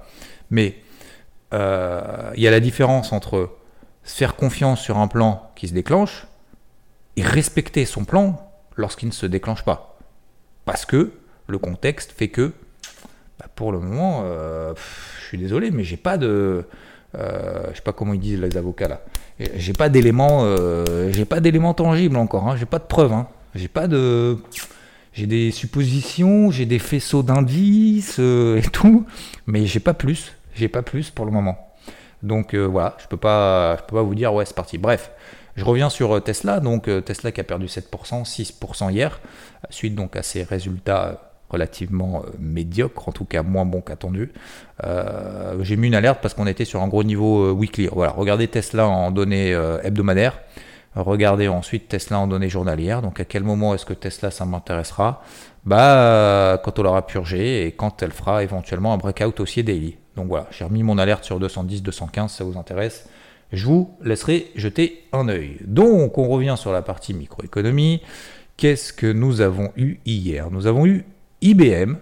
Mais 0.51 0.77
euh, 1.55 2.31
il 2.37 2.43
y 2.43 2.49
a 2.49 2.51
la 2.51 2.61
différence 2.61 3.13
entre 3.13 3.51
faire 4.03 4.37
confiance 4.37 4.81
sur 4.81 4.99
un 4.99 5.09
plan 5.09 5.51
qui 5.55 5.69
se 5.69 5.75
déclenche 5.75 6.27
respecter 7.23 7.85
son 7.85 8.05
plan 8.05 8.51
lorsqu'il 8.77 9.09
ne 9.09 9.15
se 9.15 9.27
déclenche 9.27 9.65
pas. 9.65 9.99
Parce 10.65 10.85
que 10.85 11.13
le 11.47 11.59
contexte 11.59 12.13
fait 12.13 12.29
que, 12.29 12.53
bah, 13.39 13.47
pour 13.55 13.73
le 13.73 13.79
moment, 13.79 14.23
euh, 14.25 14.75
je 15.21 15.27
suis 15.27 15.39
désolé, 15.39 15.71
mais 15.71 15.85
j'ai 15.85 15.97
pas 15.97 16.19
de, 16.19 16.65
euh, 17.17 17.67
je 17.71 17.77
sais 17.77 17.83
pas 17.83 17.93
comment 17.93 18.15
ils 18.15 18.21
disent 18.21 18.41
les 18.41 18.57
avocats 18.57 18.89
là, 18.89 19.01
j'ai 19.39 19.73
pas 19.73 19.89
d'éléments, 19.89 20.41
euh, 20.43 21.13
j'ai 21.13 21.25
pas 21.25 21.41
d'éléments 21.41 21.75
tangibles 21.75 22.17
encore, 22.17 22.49
hein, 22.49 22.57
j'ai 22.57 22.67
pas 22.67 22.79
de 22.79 22.85
preuves, 22.85 23.13
hein, 23.13 23.29
j'ai 23.55 23.69
pas 23.69 23.87
de, 23.87 24.39
j'ai 25.13 25.27
des 25.27 25.51
suppositions, 25.51 26.51
j'ai 26.51 26.67
des 26.67 26.79
faisceaux 26.79 27.23
d'indices 27.23 28.19
et 28.19 28.63
tout, 28.73 29.07
mais 29.47 29.67
j'ai 29.67 29.81
pas 29.81 29.95
plus, 29.95 30.33
j'ai 30.55 30.69
pas 30.69 30.83
plus 30.83 31.11
pour 31.11 31.27
le 31.27 31.33
moment. 31.33 31.75
Donc 32.23 32.55
voilà, 32.55 32.97
je 32.99 33.07
peux 33.07 33.17
je 33.17 33.83
peux 33.87 33.97
pas 33.97 34.03
vous 34.03 34.15
dire 34.15 34.33
ouais 34.35 34.47
c'est 34.47 34.57
parti. 34.57 34.79
Bref, 34.79 35.11
je 35.57 35.65
reviens 35.65 35.89
sur 35.89 36.17
euh, 36.17 36.21
Tesla, 36.21 36.61
donc 36.61 36.89
euh, 36.89 37.01
Tesla 37.01 37.33
qui 37.33 37.41
a 37.41 37.45
perdu 37.45 37.67
7%, 37.67 38.25
6% 38.25 38.93
hier, 38.93 39.21
suite 39.71 39.95
donc 39.95 40.15
à 40.15 40.23
ses 40.23 40.43
résultats 40.43 41.05
euh, 41.05 41.15
relativement 41.49 42.25
médiocres, 42.41 43.09
en 43.09 43.13
tout 43.13 43.25
cas 43.25 43.43
moins 43.45 43.65
bons 43.65 43.81
qu'attendu. 43.81 44.33
J'ai 45.61 45.77
mis 45.77 45.87
une 45.87 45.95
alerte 45.95 46.19
parce 46.21 46.35
qu'on 46.35 46.49
était 46.49 46.65
sur 46.65 46.83
un 46.83 46.89
gros 46.89 47.05
niveau 47.05 47.53
weekly. 47.53 47.89
Voilà, 47.93 48.11
regardez 48.11 48.49
Tesla 48.49 48.89
en 48.89 49.13
données 49.13 49.53
hebdomadaires. 49.85 50.41
Regardez 50.97 51.47
ensuite 51.47 51.87
Tesla 51.87 52.19
en 52.19 52.27
données 52.27 52.49
journalières. 52.49 53.01
Donc 53.01 53.21
à 53.21 53.25
quel 53.25 53.45
moment 53.45 53.77
est-ce 53.77 53.87
que 53.87 53.95
Tesla 53.95 54.33
ça 54.33 54.45
m'intéressera? 54.45 55.23
Bah 55.65 56.61
quand 56.65 56.81
on 56.81 56.83
l'aura 56.83 57.07
purgé 57.07 57.65
et 57.65 57.71
quand 57.71 58.03
elle 58.03 58.11
fera 58.11 58.43
éventuellement 58.43 58.93
un 58.93 58.97
breakout 58.97 59.39
aussi 59.39 59.63
daily. 59.63 59.99
Donc 60.17 60.27
voilà, 60.27 60.49
j'ai 60.51 60.65
remis 60.65 60.83
mon 60.83 60.99
alerte 60.99 61.23
sur 61.23 61.39
210, 61.39 61.85
215, 61.85 62.33
ça 62.33 62.43
vous 62.43 62.59
intéresse? 62.59 63.09
Je 63.53 63.67
vous 63.67 63.97
laisserai 64.03 64.51
jeter 64.57 65.05
un 65.13 65.29
œil. 65.29 65.59
Donc, 65.65 66.19
on 66.19 66.29
revient 66.29 66.55
sur 66.57 66.73
la 66.73 66.83
partie 66.83 67.15
microéconomie. 67.15 68.03
Qu'est-ce 68.57 68.93
que 68.93 69.11
nous 69.11 69.41
avons 69.41 69.73
eu 69.77 69.99
hier? 70.05 70.51
Nous 70.51 70.67
avons 70.67 70.87
eu 70.87 71.05
IBM. 71.43 71.97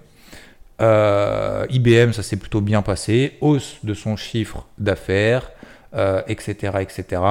Euh, 0.81 1.67
IBM, 1.71 2.13
ça 2.13 2.23
s'est 2.23 2.37
plutôt 2.37 2.61
bien 2.61 2.83
passé. 2.83 3.35
Hausse 3.41 3.79
de 3.83 3.95
son 3.95 4.17
chiffre 4.17 4.67
d'affaires, 4.79 5.51
etc. 6.27 6.73
Euh, 6.75 6.79
etc. 6.81 7.23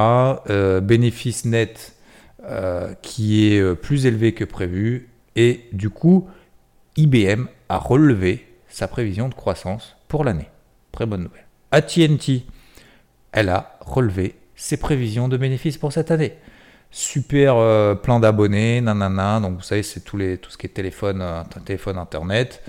Euh, 0.49 0.81
bénéfice 0.81 1.45
net 1.45 1.93
qui 3.01 3.47
est 3.47 3.75
plus 3.75 4.05
élevé 4.05 4.33
que 4.33 4.43
prévu. 4.43 5.09
Et 5.37 5.61
du 5.71 5.89
coup, 5.89 6.27
IBM 6.97 7.45
a 7.69 7.77
relevé 7.77 8.45
sa 8.67 8.87
prévision 8.87 9.29
de 9.29 9.33
croissance 9.33 9.95
pour 10.09 10.25
l'année. 10.25 10.49
Très 10.91 11.05
bonne 11.05 11.23
nouvelle. 11.23 11.45
AT&T, 11.71 12.45
elle 13.33 13.49
a 13.49 13.77
relevé 13.81 14.35
ses 14.55 14.77
prévisions 14.77 15.27
de 15.27 15.35
bénéfices 15.35 15.77
pour 15.77 15.91
cette 15.91 16.11
année. 16.11 16.37
Super 16.91 17.55
euh, 17.57 17.95
plein 17.95 18.19
d'abonnés, 18.19 18.79
nanana. 18.79 19.39
Donc 19.39 19.55
vous 19.55 19.63
savez, 19.63 19.83
c'est 19.83 20.01
tout, 20.01 20.19
ce 20.19 20.57
qui 20.57 20.67
est 20.67 20.69
téléphone, 20.69 21.21
euh, 21.21 21.41
téléphone 21.65 21.97
internet. 21.97 22.61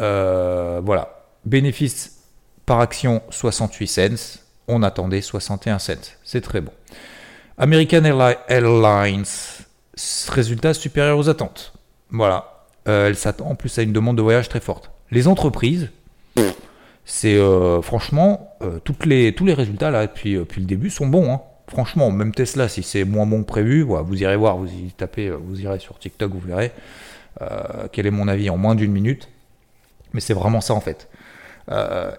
Euh, 0.00 0.80
voilà. 0.84 1.24
Bénéfice 1.44 2.22
par 2.64 2.80
action 2.80 3.22
68 3.30 3.86
cents. 3.86 4.40
On 4.68 4.82
attendait 4.82 5.20
61 5.20 5.78
cents. 5.80 6.14
C'est 6.22 6.40
très 6.40 6.60
bon. 6.60 6.72
American 7.58 8.04
Airlines, 8.48 9.24
résultat 10.28 10.74
supérieur 10.74 11.18
aux 11.18 11.28
attentes. 11.28 11.72
Voilà. 12.10 12.66
elle 12.84 13.16
s'attend 13.16 13.50
en 13.50 13.54
plus 13.56 13.76
à 13.78 13.82
une 13.82 13.92
demande 13.92 14.16
de 14.16 14.22
voyage 14.22 14.48
très 14.48 14.60
forte. 14.60 14.90
Les 15.10 15.26
entreprises, 15.26 15.90
c'est 17.08 17.36
euh, 17.36 17.80
franchement, 17.82 18.56
euh, 18.62 18.80
les, 19.04 19.32
tous 19.32 19.46
les 19.46 19.54
résultats 19.54 19.92
là 19.92 20.08
depuis, 20.08 20.34
euh, 20.34 20.40
depuis 20.40 20.60
le 20.60 20.66
début 20.66 20.90
sont 20.90 21.06
bons. 21.06 21.32
Hein. 21.32 21.40
Franchement, 21.68 22.10
même 22.10 22.34
Tesla, 22.34 22.68
si 22.68 22.82
c'est 22.82 23.04
moins 23.04 23.26
bon 23.26 23.42
que 23.42 23.46
prévu, 23.46 23.82
vous 23.82 24.22
irez 24.22 24.36
voir, 24.36 24.56
vous 24.56 24.68
y 24.68 24.90
tapez, 24.90 25.30
vous 25.30 25.60
irez 25.60 25.78
sur 25.78 25.98
TikTok, 25.98 26.32
vous 26.32 26.40
verrez 26.40 26.72
quel 27.92 28.06
est 28.06 28.10
mon 28.10 28.28
avis 28.28 28.48
en 28.50 28.56
moins 28.56 28.74
d'une 28.74 28.92
minute. 28.92 29.28
Mais 30.14 30.20
c'est 30.20 30.32
vraiment 30.32 30.60
ça 30.60 30.74
en 30.74 30.80
fait. 30.80 31.08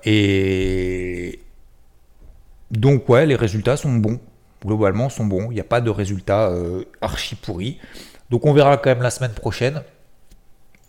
et 0.06 1.40
donc 2.72 3.08
ouais, 3.10 3.26
les 3.26 3.36
résultats 3.36 3.78
sont 3.78 3.94
bons. 3.94 4.20
Globalement, 4.66 5.10
sont 5.10 5.26
bons. 5.26 5.50
Il 5.50 5.56
n'y 5.56 5.62
a 5.62 5.66
pas 5.66 5.80
de 5.80 5.90
résultats 5.90 6.52
archi 7.00 7.36
pourris. 7.36 7.80
Donc 8.30 8.46
on 8.46 8.54
verra 8.54 8.76
quand 8.76 8.90
même 8.90 9.02
la 9.02 9.12
semaine 9.12 9.32
prochaine. 9.34 9.82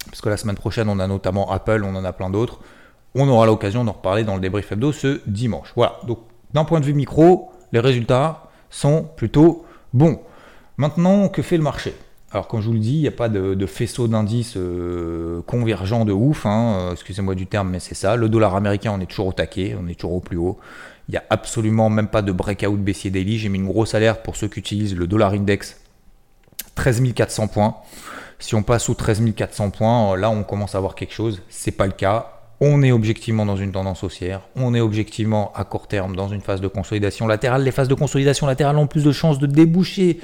Parce 0.06 0.20
que 0.20 0.28
la 0.28 0.36
semaine 0.36 0.56
prochaine, 0.56 0.88
on 0.88 0.98
a 0.98 1.06
notamment 1.06 1.52
Apple, 1.52 1.84
on 1.84 1.94
en 1.94 2.04
a 2.04 2.12
plein 2.12 2.30
d'autres. 2.30 2.60
On 3.14 3.28
aura 3.28 3.46
l'occasion 3.46 3.84
d'en 3.84 3.92
reparler 3.92 4.24
dans 4.24 4.34
le 4.34 4.40
débrief 4.40 4.70
hebdo 4.72 4.92
ce 4.92 5.20
dimanche. 5.26 5.72
Voilà, 5.76 5.98
donc 6.06 6.18
d'un 6.52 6.64
point 6.64 6.80
de 6.80 6.84
vue 6.84 6.94
micro, 6.94 7.50
les 7.72 7.80
résultats 7.80 8.48
sont 8.70 9.06
plutôt 9.16 9.64
bons. 9.92 10.20
Maintenant, 10.76 11.28
que 11.28 11.42
fait 11.42 11.56
le 11.56 11.62
marché? 11.62 11.94
Alors, 12.30 12.46
comme 12.46 12.60
je 12.60 12.66
vous 12.66 12.74
le 12.74 12.78
dis, 12.78 12.96
il 12.96 13.00
n'y 13.00 13.08
a 13.08 13.12
pas 13.12 13.30
de, 13.30 13.66
faisceau 13.66 14.06
d'indices 14.06 14.54
euh, 14.56 15.40
convergents 15.46 16.04
de 16.04 16.12
ouf. 16.12 16.44
Hein, 16.44 16.78
euh, 16.80 16.92
excusez-moi 16.92 17.34
du 17.34 17.46
terme, 17.46 17.70
mais 17.70 17.80
c'est 17.80 17.94
ça. 17.94 18.16
Le 18.16 18.28
dollar 18.28 18.54
américain, 18.54 18.92
on 18.94 19.00
est 19.00 19.06
toujours 19.06 19.28
au 19.28 19.32
taquet, 19.32 19.76
on 19.80 19.88
est 19.88 19.94
toujours 19.94 20.14
au 20.14 20.20
plus 20.20 20.36
haut. 20.36 20.58
Il 21.08 21.12
n'y 21.12 21.16
a 21.16 21.24
absolument 21.30 21.88
même 21.88 22.08
pas 22.08 22.20
de 22.20 22.30
breakout 22.30 22.76
baissier 22.76 23.10
daily. 23.10 23.38
J'ai 23.38 23.48
mis 23.48 23.58
une 23.58 23.66
grosse 23.66 23.94
alerte 23.94 24.22
pour 24.22 24.36
ceux 24.36 24.48
qui 24.48 24.60
utilisent 24.60 24.94
le 24.94 25.06
dollar 25.06 25.32
index 25.32 25.80
13 26.74 27.14
400 27.14 27.48
points. 27.48 27.76
Si 28.38 28.54
on 28.54 28.62
passe 28.62 28.84
sous 28.84 28.94
13 28.94 29.22
400 29.34 29.70
points, 29.70 30.16
là, 30.16 30.28
on 30.28 30.44
commence 30.44 30.74
à 30.74 30.80
voir 30.80 30.94
quelque 30.94 31.14
chose. 31.14 31.40
C'est 31.48 31.72
pas 31.72 31.86
le 31.86 31.92
cas 31.92 32.37
on 32.60 32.82
est 32.82 32.92
objectivement 32.92 33.46
dans 33.46 33.56
une 33.56 33.72
tendance 33.72 34.02
haussière, 34.02 34.42
on 34.56 34.74
est 34.74 34.80
objectivement 34.80 35.52
à 35.54 35.64
court 35.64 35.86
terme 35.86 36.16
dans 36.16 36.28
une 36.28 36.40
phase 36.40 36.60
de 36.60 36.68
consolidation 36.68 37.26
latérale. 37.26 37.62
Les 37.62 37.70
phases 37.70 37.88
de 37.88 37.94
consolidation 37.94 38.46
latérale 38.46 38.76
ont 38.78 38.86
plus 38.86 39.04
de 39.04 39.12
chances 39.12 39.38
de 39.38 39.46
déboucher 39.46 40.20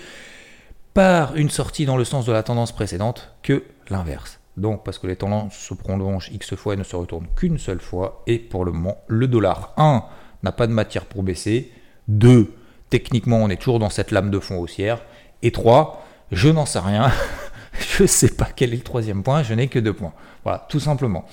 par 0.94 1.36
une 1.36 1.50
sortie 1.50 1.86
dans 1.86 1.96
le 1.96 2.04
sens 2.04 2.26
de 2.26 2.32
la 2.32 2.42
tendance 2.42 2.72
précédente 2.72 3.34
que 3.42 3.64
l'inverse. 3.88 4.40
Donc 4.56 4.84
parce 4.84 4.98
que 4.98 5.06
les 5.06 5.16
tendances 5.16 5.56
se 5.56 5.74
prolongent 5.74 6.30
X 6.32 6.54
fois 6.54 6.74
et 6.74 6.76
ne 6.76 6.84
se 6.84 6.96
retournent 6.96 7.26
qu'une 7.36 7.58
seule 7.58 7.80
fois, 7.80 8.22
et 8.26 8.38
pour 8.38 8.64
le 8.64 8.72
moment, 8.72 8.98
le 9.08 9.26
dollar 9.26 9.72
1 9.76 10.04
n'a 10.42 10.52
pas 10.52 10.66
de 10.66 10.72
matière 10.72 11.06
pour 11.06 11.22
baisser, 11.22 11.72
2 12.08 12.52
techniquement 12.90 13.38
on 13.38 13.48
est 13.48 13.56
toujours 13.56 13.80
dans 13.80 13.90
cette 13.90 14.12
lame 14.12 14.30
de 14.30 14.38
fond 14.38 14.58
haussière, 14.58 15.02
et 15.42 15.50
3 15.50 16.04
je 16.30 16.48
n'en 16.48 16.66
sais 16.66 16.78
rien, 16.78 17.10
je 17.96 18.04
ne 18.04 18.08
sais 18.08 18.34
pas 18.34 18.48
quel 18.54 18.72
est 18.72 18.76
le 18.76 18.82
troisième 18.82 19.22
point, 19.22 19.42
je 19.42 19.54
n'ai 19.54 19.68
que 19.68 19.78
deux 19.78 19.92
points. 19.92 20.12
Voilà, 20.44 20.66
tout 20.68 20.80
simplement. 20.80 21.24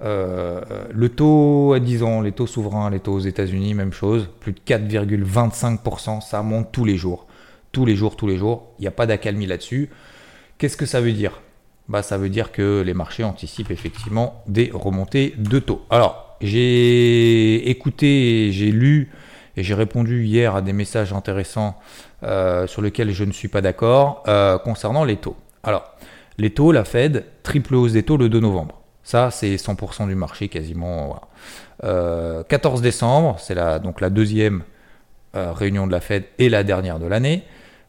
Euh, 0.00 0.60
le 0.92 1.08
taux 1.08 1.72
à 1.72 1.80
10 1.80 2.02
ans, 2.02 2.20
les 2.20 2.32
taux 2.32 2.46
souverains, 2.46 2.90
les 2.90 3.00
taux 3.00 3.14
aux 3.14 3.20
États-Unis, 3.20 3.74
même 3.74 3.92
chose, 3.92 4.28
plus 4.40 4.52
de 4.52 4.60
4,25%, 4.66 6.20
ça 6.20 6.42
monte 6.42 6.70
tous 6.72 6.84
les 6.84 6.96
jours. 6.96 7.26
Tous 7.72 7.84
les 7.84 7.96
jours, 7.96 8.16
tous 8.16 8.26
les 8.26 8.36
jours. 8.36 8.68
Il 8.78 8.82
n'y 8.82 8.88
a 8.88 8.92
pas 8.92 9.06
d'accalmie 9.06 9.46
là-dessus. 9.46 9.90
Qu'est-ce 10.58 10.76
que 10.76 10.86
ça 10.86 11.00
veut 11.00 11.12
dire? 11.12 11.40
Bah, 11.88 12.02
Ça 12.02 12.18
veut 12.18 12.28
dire 12.28 12.52
que 12.52 12.82
les 12.84 12.94
marchés 12.94 13.24
anticipent 13.24 13.70
effectivement 13.70 14.42
des 14.46 14.70
remontées 14.72 15.34
de 15.36 15.58
taux. 15.58 15.82
Alors, 15.90 16.36
j'ai 16.40 17.68
écouté, 17.68 18.50
j'ai 18.52 18.70
lu 18.70 19.10
et 19.56 19.62
j'ai 19.62 19.74
répondu 19.74 20.24
hier 20.24 20.54
à 20.54 20.62
des 20.62 20.72
messages 20.72 21.12
intéressants 21.12 21.78
euh, 22.22 22.66
sur 22.66 22.80
lesquels 22.82 23.10
je 23.10 23.24
ne 23.24 23.32
suis 23.32 23.48
pas 23.48 23.60
d'accord 23.60 24.22
euh, 24.28 24.58
concernant 24.58 25.04
les 25.04 25.16
taux. 25.16 25.36
Alors, 25.62 25.94
les 26.38 26.50
taux, 26.50 26.70
la 26.70 26.84
Fed, 26.84 27.24
triple 27.42 27.74
hausse 27.74 27.92
des 27.92 28.04
taux 28.04 28.16
le 28.16 28.28
2 28.28 28.38
novembre. 28.40 28.77
Ça, 29.08 29.30
c'est 29.30 29.56
100% 29.56 30.06
du 30.06 30.14
marché 30.14 30.48
quasiment. 30.48 31.22
14 31.80 31.82
euh, 31.82 32.82
décembre, 32.82 33.36
c'est 33.38 33.54
la, 33.54 33.78
donc 33.78 34.02
la 34.02 34.10
deuxième 34.10 34.64
euh, 35.34 35.50
réunion 35.54 35.86
de 35.86 35.92
la 35.92 36.00
Fed 36.00 36.24
et 36.38 36.50
la 36.50 36.62
dernière 36.62 36.98
de 36.98 37.06
l'année. 37.06 37.42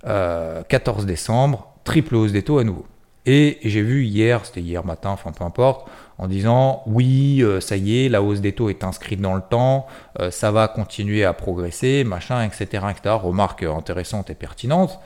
14 0.05 0.07
euh, 0.07 1.05
décembre, 1.05 1.73
triple 1.83 2.15
hausse 2.15 2.31
des 2.31 2.43
taux 2.43 2.59
à 2.59 2.63
nouveau. 2.63 2.85
Et 3.31 3.59
j'ai 3.63 3.83
vu 3.83 4.05
hier, 4.05 4.43
c'était 4.43 4.61
hier 4.61 4.83
matin, 4.83 5.11
enfin 5.11 5.31
peu 5.31 5.43
importe, 5.43 5.87
en 6.17 6.27
disant 6.27 6.81
oui, 6.87 7.43
euh, 7.43 7.61
ça 7.61 7.77
y 7.77 8.03
est, 8.03 8.09
la 8.09 8.23
hausse 8.23 8.41
des 8.41 8.53
taux 8.53 8.69
est 8.69 8.83
inscrite 8.83 9.21
dans 9.21 9.35
le 9.35 9.43
temps, 9.47 9.85
euh, 10.19 10.31
ça 10.31 10.49
va 10.49 10.67
continuer 10.67 11.23
à 11.23 11.33
progresser, 11.33 12.03
machin, 12.03 12.43
etc. 12.43 12.83
Remarque 13.05 13.61
intéressante 13.61 14.31
et 14.31 14.33
pertinente. 14.33 14.99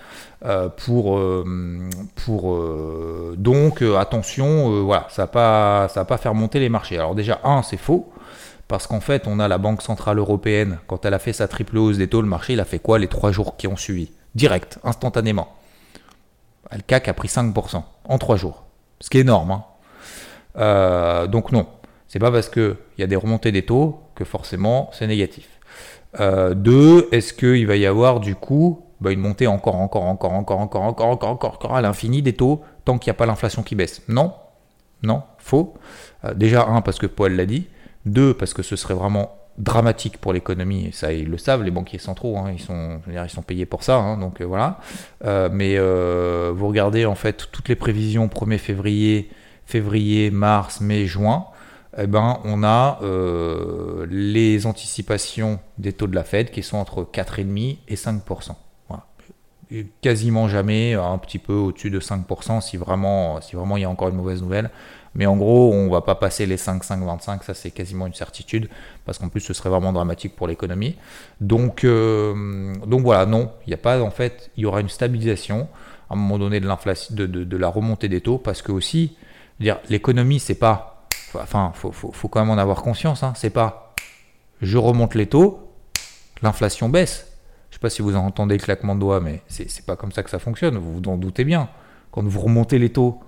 Euh, 0.46 0.70
pour, 0.70 1.22
pour 2.15 2.58
donc 3.36 3.82
attention, 3.82 4.86
voilà, 4.86 5.08
ça 5.10 5.24
va 5.24 5.27
pas, 5.89 6.06
pas 6.06 6.18
faire 6.18 6.34
monter 6.34 6.62
les 6.62 6.70
marchés. 6.70 6.98
Alors 6.98 7.15
déjà, 7.15 7.42
un, 7.44 7.62
c'est 7.62 7.75
faux. 7.75 8.10
Parce 8.70 8.88
qu'en 8.88 9.01
fait, 9.01 9.27
on 9.27 9.42
a 9.42 9.50
la 9.50 9.58
Banque 9.58 9.82
Centrale 9.82 10.18
Européenne, 10.18 10.80
quand 10.88 11.06
elle 11.06 11.13
a 11.13 11.20
fait 11.20 11.34
sa 11.34 11.50
triple 11.50 11.77
hausse 11.77 11.98
des 11.98 12.08
taux, 12.08 12.22
le 12.22 12.27
marché, 12.30 12.53
il 12.53 12.62
a 12.62 12.65
fait 12.65 12.80
quoi 12.80 13.00
les 13.00 13.10
trois 13.10 13.34
jours 13.34 13.58
qui 13.58 13.68
ont 13.68 13.75
suivi? 13.75 14.12
Direct, 14.34 14.80
instantanément. 14.86 15.50
Le 16.72 16.82
CAC 16.82 17.08
a 17.08 17.13
pris 17.13 17.27
5% 17.27 17.84
en 18.05 18.17
trois 18.17 18.36
jours. 18.36 18.63
Ce 19.00 19.10
qui 19.10 19.17
est 19.17 19.22
énorme. 19.22 19.51
Hein. 19.51 19.63
Euh, 20.58 21.27
donc 21.27 21.51
non, 21.51 21.67
c'est 22.08 22.20
pas 22.20 22.32
parce 22.32 22.50
qu'il 22.50 22.75
y 22.98 23.03
a 23.03 23.08
des 23.08 23.15
remontées 23.15 23.51
des 23.51 23.65
taux 23.65 24.00
que 24.15 24.24
forcément 24.24 24.89
c'est 24.93 25.08
négatif. 25.08 25.48
Euh, 26.20 26.53
deux, 26.53 27.08
est-ce 27.12 27.34
qu'il 27.34 27.65
va 27.65 27.75
y 27.75 27.86
avoir 27.86 28.20
du 28.20 28.36
coup 28.36 28.86
bah, 29.01 29.12
une 29.12 29.20
montée 29.20 29.48
encore, 29.48 29.75
encore, 29.75 30.03
encore, 30.03 30.34
encore, 30.34 30.60
encore, 30.60 30.82
encore, 30.84 31.08
encore, 31.08 31.29
encore, 31.29 31.53
encore 31.53 31.75
à 31.75 31.82
l'infini 31.82 32.22
des 32.22 32.34
taux 32.34 32.62
tant 32.86 32.98
qu'il 32.98 33.10
n'y 33.10 33.15
a 33.15 33.17
pas 33.17 33.25
l'inflation 33.25 33.63
qui 33.63 33.75
baisse? 33.75 34.01
Non, 34.08 34.34
non, 35.01 35.24
faux. 35.38 35.74
Euh, 36.24 36.34
déjà, 36.34 36.65
un, 36.67 36.82
parce 36.82 37.00
que 37.00 37.08
Paul 37.08 37.34
l'a 37.34 37.46
dit. 37.46 37.67
Deux, 38.05 38.34
parce 38.34 38.53
que 38.53 38.63
ce 38.63 38.75
serait 38.75 38.93
vraiment 38.93 39.36
dramatique 39.57 40.17
pour 40.17 40.33
l'économie, 40.33 40.89
ça 40.93 41.13
ils 41.13 41.29
le 41.29 41.38
savent, 41.38 41.63
les 41.63 41.72
banquiers 41.72 42.00
centraux, 42.00 42.38
hein, 42.38 42.51
ils, 42.51 42.60
sont, 42.60 43.43
payés 43.45 43.65
pour 43.65 43.83
ça, 43.83 43.98
hein, 43.98 44.17
donc 44.17 44.41
euh, 44.41 44.45
voilà. 44.45 44.79
Euh, 45.25 45.50
mais 45.51 45.77
vous 46.51 46.67
regardez 46.67 47.05
en 47.05 47.15
fait 47.15 47.50
toutes 47.51 47.69
les 47.69 47.75
prévisions 47.75 48.27
1er 48.27 48.57
février, 48.57 49.29
février, 49.65 50.31
mars, 50.31 50.81
mai, 50.81 51.05
juin, 51.05 51.45
eh 51.98 52.07
ben, 52.07 52.39
on 52.43 52.63
a 52.63 53.00
les 54.10 54.65
anticipations 54.65 55.60
des 55.77 55.93
taux 55.93 56.07
de 56.07 56.15
la 56.15 56.24
Fed 56.24 56.50
qui 56.50 56.63
sont 56.63 56.77
entre 56.77 57.03
4,5 57.03 57.77
et 57.88 57.95
5% 57.95 58.55
quasiment 60.01 60.48
jamais 60.48 60.93
un 60.93 61.17
petit 61.17 61.39
peu 61.39 61.53
au-dessus 61.53 61.89
de 61.89 62.00
5% 62.00 62.62
si 62.62 62.77
vraiment, 62.77 63.41
si 63.41 63.55
vraiment 63.55 63.77
il 63.77 63.82
y 63.82 63.86
a 63.86 63.89
encore 63.89 64.10
une 64.10 64.15
mauvaise 64.15 64.41
nouvelle. 64.41 64.70
Mais 65.15 65.25
en 65.27 65.38
gros, 65.38 65.72
on 65.72 65.89
va 65.89 66.01
pas 66.01 66.15
passer 66.15 66.46
les 66.46 66.58
5, 66.58 66.84
5, 66.84 67.03
25, 67.03 67.43
ça 67.43 67.53
c'est 67.53 67.72
quasiment 67.72 68.08
une 68.08 68.15
certitude, 68.15 68.67
parce 69.05 69.20
qu'en 69.20 69.29
plus 69.29 69.41
ce 69.41 69.53
serait 69.53 69.70
vraiment 69.70 69.93
dramatique 69.93 70.36
pour 70.36 70.48
l'économie. 70.48 70.96
Donc, 71.39 71.84
euh, 71.84 72.74
donc 72.88 73.01
voilà, 73.01 73.25
non, 73.25 73.51
il 73.67 73.70
n'y 73.70 73.74
a 73.75 73.77
pas, 73.77 74.01
en 74.01 74.10
fait, 74.10 74.50
il 74.58 74.63
y 74.63 74.65
aura 74.65 74.82
une 74.82 74.89
stabilisation 74.89 75.67
à 76.10 76.13
un 76.13 76.15
moment 76.15 76.39
donné 76.39 76.60
de 76.60 77.25
de, 77.25 77.58
la 77.58 77.67
remontée 77.67 78.10
des 78.10 78.22
taux, 78.22 78.39
parce 78.39 78.62
que 78.62 78.72
aussi, 78.72 79.15
dire 79.60 79.79
l'économie, 79.89 80.39
c'est 80.39 80.55
pas, 80.55 81.05
enfin, 81.36 81.72
faut, 81.75 81.91
faut, 81.91 82.12
faut, 82.12 82.27
quand 82.27 82.39
même 82.39 82.50
en 82.50 82.58
avoir 82.58 82.82
conscience, 82.82 83.22
hein, 83.22 83.34
c'est 83.36 83.51
pas, 83.51 83.93
je 84.62 84.77
remonte 84.79 85.13
les 85.13 85.27
taux, 85.27 85.72
l'inflation 86.41 86.89
baisse. 86.89 87.33
Pas 87.84 87.90
si 87.90 88.02
vous 88.02 88.16
entendez 88.16 88.56
le 88.56 88.63
claquement 88.63 88.96
de 88.96 89.02
doigts, 89.02 89.20
mais 89.20 89.42
c'est 89.50 89.86
pas 89.86 89.98
comme 89.98 90.13
ça 90.13 90.24
que 90.24 90.30
ça 90.30 90.40
fonctionne, 90.40 90.78
vous 90.78 90.94
vous 90.94 91.10
en 91.10 91.18
doutez 91.18 91.44
bien. 91.44 91.68
Quand 92.12 92.24
vous 92.24 92.40
remontez 92.40 92.80
les 92.80 92.94
taux, 92.94 93.20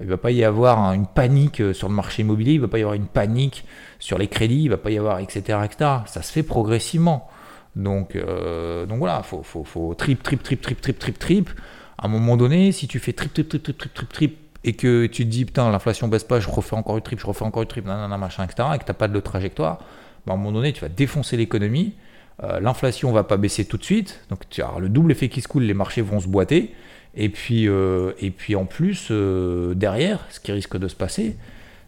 il 0.00 0.06
va 0.06 0.16
pas 0.16 0.30
y 0.30 0.44
avoir 0.44 0.92
une 0.92 1.08
panique 1.08 1.60
euh, 1.60 1.72
sur 1.72 1.88
le 1.88 1.94
marché 1.94 2.22
immobilier, 2.22 2.52
il 2.52 2.60
va 2.60 2.68
pas 2.68 2.78
y 2.78 2.82
avoir 2.82 2.94
une 2.94 3.08
panique 3.08 3.64
sur 3.98 4.16
les 4.16 4.28
crédits, 4.28 4.62
il 4.62 4.70
va 4.70 4.76
pas 4.76 4.92
y 4.92 4.98
avoir, 4.98 5.18
etc., 5.18 5.58
etc. 5.64 5.90
Ça 6.06 6.22
se 6.22 6.30
fait 6.30 6.44
progressivement. 6.44 7.28
Donc, 7.74 8.14
euh, 8.14 8.86
donc 8.86 8.98
voilà, 9.00 9.22
il 9.24 9.26
faut, 9.26 9.42
faut, 9.42 9.64
faut, 9.64 9.94
trip, 9.94 10.22
trip, 10.22 10.40
trip, 10.40 10.60
trip, 10.60 10.80
trip, 10.80 11.00
trip, 11.00 11.18
trip. 11.18 11.50
À 11.98 12.06
un 12.06 12.08
moment 12.08 12.36
donné, 12.36 12.70
si 12.70 12.86
tu 12.86 13.00
fais 13.00 13.12
trip, 13.12 13.34
trip, 13.34 13.48
trip, 13.48 13.64
trip, 13.64 13.76
trip, 13.76 13.92
trip, 13.92 14.12
trip, 14.12 14.38
et 14.62 14.74
que 14.74 15.06
tu 15.06 15.24
te 15.24 15.30
dis, 15.30 15.46
putain, 15.46 15.68
l'inflation 15.72 16.06
baisse 16.06 16.22
pas, 16.22 16.38
je 16.38 16.48
refais 16.48 16.76
encore 16.76 16.96
une 16.96 17.02
trip, 17.02 17.18
je 17.18 17.26
refais 17.26 17.44
encore 17.44 17.62
une 17.62 17.68
trip, 17.68 17.84
nanana, 17.84 18.16
machin, 18.16 18.44
etc., 18.44 18.68
et 18.72 18.78
que 18.78 18.84
tu 18.84 18.90
n'as 18.90 18.94
pas 18.94 19.08
de 19.08 19.18
trajectoire, 19.18 19.78
bah, 20.26 20.32
à 20.32 20.36
un 20.36 20.36
moment 20.36 20.52
donné, 20.52 20.72
tu 20.72 20.80
vas 20.80 20.88
défoncer 20.88 21.36
l'économie. 21.36 21.94
Euh, 22.42 22.60
l'inflation 22.60 23.12
va 23.12 23.24
pas 23.24 23.38
baisser 23.38 23.64
tout 23.64 23.78
de 23.78 23.84
suite, 23.84 24.20
donc 24.28 24.40
le 24.78 24.88
double 24.88 25.12
effet 25.12 25.28
qui 25.28 25.40
se 25.40 25.48
coule, 25.48 25.62
les 25.62 25.74
marchés 25.74 26.02
vont 26.02 26.20
se 26.20 26.28
boiter. 26.28 26.74
Et 27.16 27.30
puis, 27.30 27.66
euh, 27.66 28.12
et 28.20 28.30
puis 28.30 28.54
en 28.56 28.66
plus, 28.66 29.08
euh, 29.10 29.74
derrière, 29.74 30.26
ce 30.28 30.38
qui 30.38 30.52
risque 30.52 30.76
de 30.76 30.86
se 30.86 30.94
passer, 30.94 31.36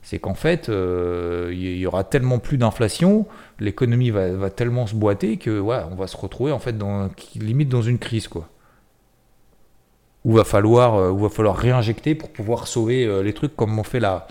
c'est 0.02 0.18
qu'en 0.18 0.34
fait, 0.34 0.70
euh, 0.70 1.50
il 1.52 1.76
y 1.76 1.86
aura 1.86 2.02
tellement 2.02 2.38
plus 2.38 2.56
d'inflation, 2.56 3.26
l'économie 3.60 4.10
va, 4.10 4.48
tellement 4.48 4.86
se 4.86 4.94
boiter 4.94 5.36
que 5.36 5.60
ouais, 5.60 5.80
on 5.90 5.96
va 5.96 6.06
se 6.06 6.16
retrouver 6.16 6.50
en 6.50 6.58
fait 6.58 6.74
limite 7.34 7.68
dans 7.68 7.82
une 7.82 7.98
crise 7.98 8.26
quoi. 8.26 8.48
Où 10.24 10.32
va 10.32 10.44
falloir, 10.44 11.12
où 11.14 11.18
va 11.18 11.28
falloir 11.28 11.56
réinjecter 11.56 12.14
pour 12.14 12.30
pouvoir 12.30 12.66
sauver 12.66 13.22
les 13.22 13.32
trucs 13.34 13.54
comme 13.54 13.78
on 13.78 13.84
fait 13.84 14.00
la, 14.00 14.26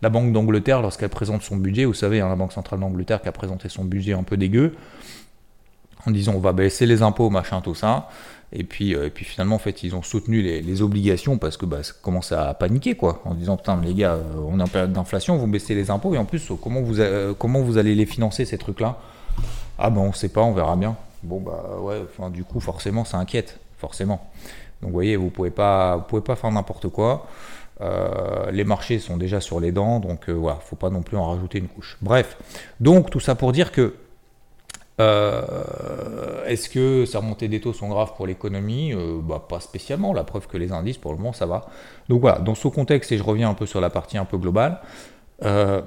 la 0.00 0.08
Banque 0.08 0.32
d'Angleterre 0.32 0.80
lorsqu'elle 0.80 1.10
présente 1.10 1.42
son 1.42 1.56
budget. 1.56 1.84
Vous 1.84 1.94
savez, 1.94 2.20
hein, 2.20 2.28
la 2.28 2.36
Banque 2.36 2.52
centrale 2.52 2.80
d'Angleterre 2.80 3.20
qui 3.20 3.28
a 3.28 3.32
présenté 3.32 3.68
son 3.68 3.84
budget 3.84 4.12
un 4.12 4.22
peu 4.22 4.36
dégueu 4.36 4.74
en 6.06 6.10
disant 6.10 6.34
on 6.34 6.40
va 6.40 6.52
baisser 6.52 6.86
les 6.86 7.02
impôts, 7.02 7.30
machin, 7.30 7.60
tout 7.60 7.74
ça. 7.74 8.08
Et 8.52 8.62
puis, 8.62 8.94
euh, 8.94 9.10
finalement, 9.14 9.56
en 9.56 9.58
fait, 9.58 9.82
ils 9.82 9.94
ont 9.94 10.02
soutenu 10.02 10.40
les, 10.40 10.82
obligations 10.82 11.36
parce 11.38 11.56
que 11.56 11.66
bah, 11.66 11.82
ça 11.82 11.92
commence 12.00 12.32
à 12.32 12.54
paniquer, 12.54 12.94
quoi, 12.94 13.20
en 13.24 13.34
disant 13.34 13.56
putain, 13.56 13.80
les 13.82 13.94
gars, 13.94 14.12
euh, 14.12 14.22
on 14.48 14.60
est 14.60 14.62
en 14.62 14.68
période 14.68 14.92
d'inflation, 14.92 15.36
vous 15.36 15.46
baissez 15.46 15.74
les 15.74 15.90
impôts 15.90 16.14
et 16.14 16.18
en 16.18 16.24
plus, 16.24 16.52
comment 16.62 16.80
vous, 16.80 17.00
euh, 17.00 17.34
comment 17.36 17.60
vous 17.60 17.78
allez 17.78 17.94
les 17.94 18.06
financer 18.06 18.44
ces 18.44 18.58
trucs-là? 18.58 18.98
Ah 19.78 19.90
ben, 19.90 20.00
on 20.00 20.12
sait 20.12 20.28
pas, 20.28 20.42
on 20.42 20.52
verra 20.52 20.76
bien. 20.76 20.96
Bon 21.22 21.40
bah 21.40 21.78
ouais, 21.80 22.02
du 22.30 22.44
coup, 22.44 22.60
forcément, 22.60 23.04
ça 23.04 23.18
inquiète, 23.18 23.58
forcément. 23.78 24.30
Donc, 24.80 24.90
vous 24.90 24.94
voyez, 24.94 25.16
vous 25.16 25.30
pouvez 25.30 25.50
pouvez 25.50 26.22
pas 26.22 26.36
faire 26.36 26.52
n'importe 26.52 26.88
quoi. 26.88 27.26
les 28.52 28.64
marchés 28.64 29.00
sont 29.00 29.16
déjà 29.16 29.40
sur 29.40 29.58
les 29.58 29.72
dents, 29.72 29.98
donc 29.98 30.30
voilà, 30.30 30.58
faut 30.60 30.76
pas 30.76 30.90
non 30.90 31.02
plus 31.02 31.16
en 31.16 31.30
rajouter 31.30 31.58
une 31.58 31.68
couche. 31.68 31.96
Bref, 32.00 32.36
donc 32.80 33.10
tout 33.10 33.20
ça 33.20 33.34
pour 33.34 33.52
dire 33.52 33.72
que 33.72 33.94
euh, 35.00 36.44
est-ce 36.46 36.68
que 36.68 37.04
ces 37.04 37.18
remontées 37.18 37.48
des 37.48 37.60
taux 37.60 37.72
sont 37.72 37.88
graves 37.88 38.14
pour 38.16 38.26
l'économie? 38.26 38.92
Euh, 38.94 39.20
bah, 39.22 39.44
Pas 39.48 39.60
spécialement, 39.60 40.12
la 40.12 40.24
preuve 40.24 40.46
que 40.46 40.56
les 40.56 40.72
indices, 40.72 40.98
pour 40.98 41.12
le 41.12 41.18
moment, 41.18 41.32
ça 41.32 41.46
va. 41.46 41.66
Donc 42.08 42.20
voilà, 42.20 42.38
dans 42.38 42.54
ce 42.54 42.68
contexte, 42.68 43.12
et 43.12 43.18
je 43.18 43.22
reviens 43.22 43.50
un 43.50 43.54
peu 43.54 43.66
sur 43.66 43.80
la 43.80 43.90
partie 43.90 44.18
un 44.18 44.24
peu 44.24 44.38
globale, 44.38 44.80
euh, 45.44 45.82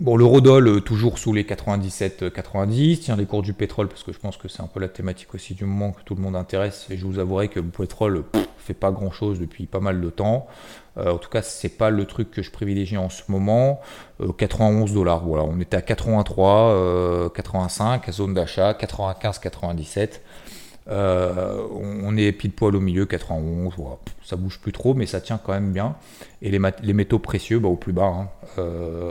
bon, 0.00 0.16
l'eurodoll 0.16 0.82
toujours 0.82 1.18
sous 1.18 1.32
les 1.32 1.44
97-90, 1.44 3.00
tiens 3.00 3.16
les 3.16 3.26
cours 3.26 3.42
du 3.42 3.52
pétrole, 3.52 3.88
parce 3.88 4.02
que 4.02 4.12
je 4.12 4.18
pense 4.18 4.36
que 4.36 4.48
c'est 4.48 4.62
un 4.62 4.66
peu 4.66 4.80
la 4.80 4.88
thématique 4.88 5.34
aussi 5.34 5.54
du 5.54 5.64
moment 5.64 5.92
que 5.92 6.02
tout 6.02 6.14
le 6.14 6.22
monde 6.22 6.36
intéresse, 6.36 6.86
et 6.90 6.96
je 6.96 7.06
vous 7.06 7.18
avouerai 7.18 7.48
que 7.48 7.60
le 7.60 7.66
pétrole 7.66 8.24
ne 8.34 8.40
fait 8.58 8.74
pas 8.74 8.90
grand-chose 8.90 9.40
depuis 9.40 9.66
pas 9.66 9.80
mal 9.80 10.00
de 10.00 10.10
temps. 10.10 10.46
Euh, 10.98 11.12
en 11.12 11.18
tout 11.18 11.28
cas, 11.28 11.42
c'est 11.42 11.76
pas 11.76 11.90
le 11.90 12.04
truc 12.06 12.30
que 12.30 12.42
je 12.42 12.50
privilégie 12.50 12.96
en 12.96 13.10
ce 13.10 13.22
moment. 13.28 13.80
91 14.38 14.90
euh, 14.90 14.94
dollars, 14.94 15.24
voilà, 15.24 15.44
on 15.44 15.60
était 15.60 15.76
à 15.76 15.82
83, 15.82 17.30
85, 17.34 18.08
euh, 18.08 18.12
zone 18.12 18.34
d'achat, 18.34 18.74
95, 18.74 19.38
97. 19.38 20.22
On 20.88 22.16
est 22.16 22.32
pile 22.32 22.52
poil 22.52 22.76
au 22.76 22.80
milieu, 22.80 23.06
91, 23.06 23.74
voilà. 23.76 23.96
ça 24.22 24.36
bouge 24.36 24.60
plus 24.60 24.72
trop, 24.72 24.94
mais 24.94 25.06
ça 25.06 25.20
tient 25.20 25.38
quand 25.38 25.52
même 25.52 25.72
bien. 25.72 25.96
Et 26.42 26.50
les, 26.50 26.92
métaux 26.92 27.18
précieux, 27.18 27.58
bah, 27.58 27.68
au 27.68 27.76
plus 27.76 27.92
bas, 27.92 28.06
hein. 28.06 28.28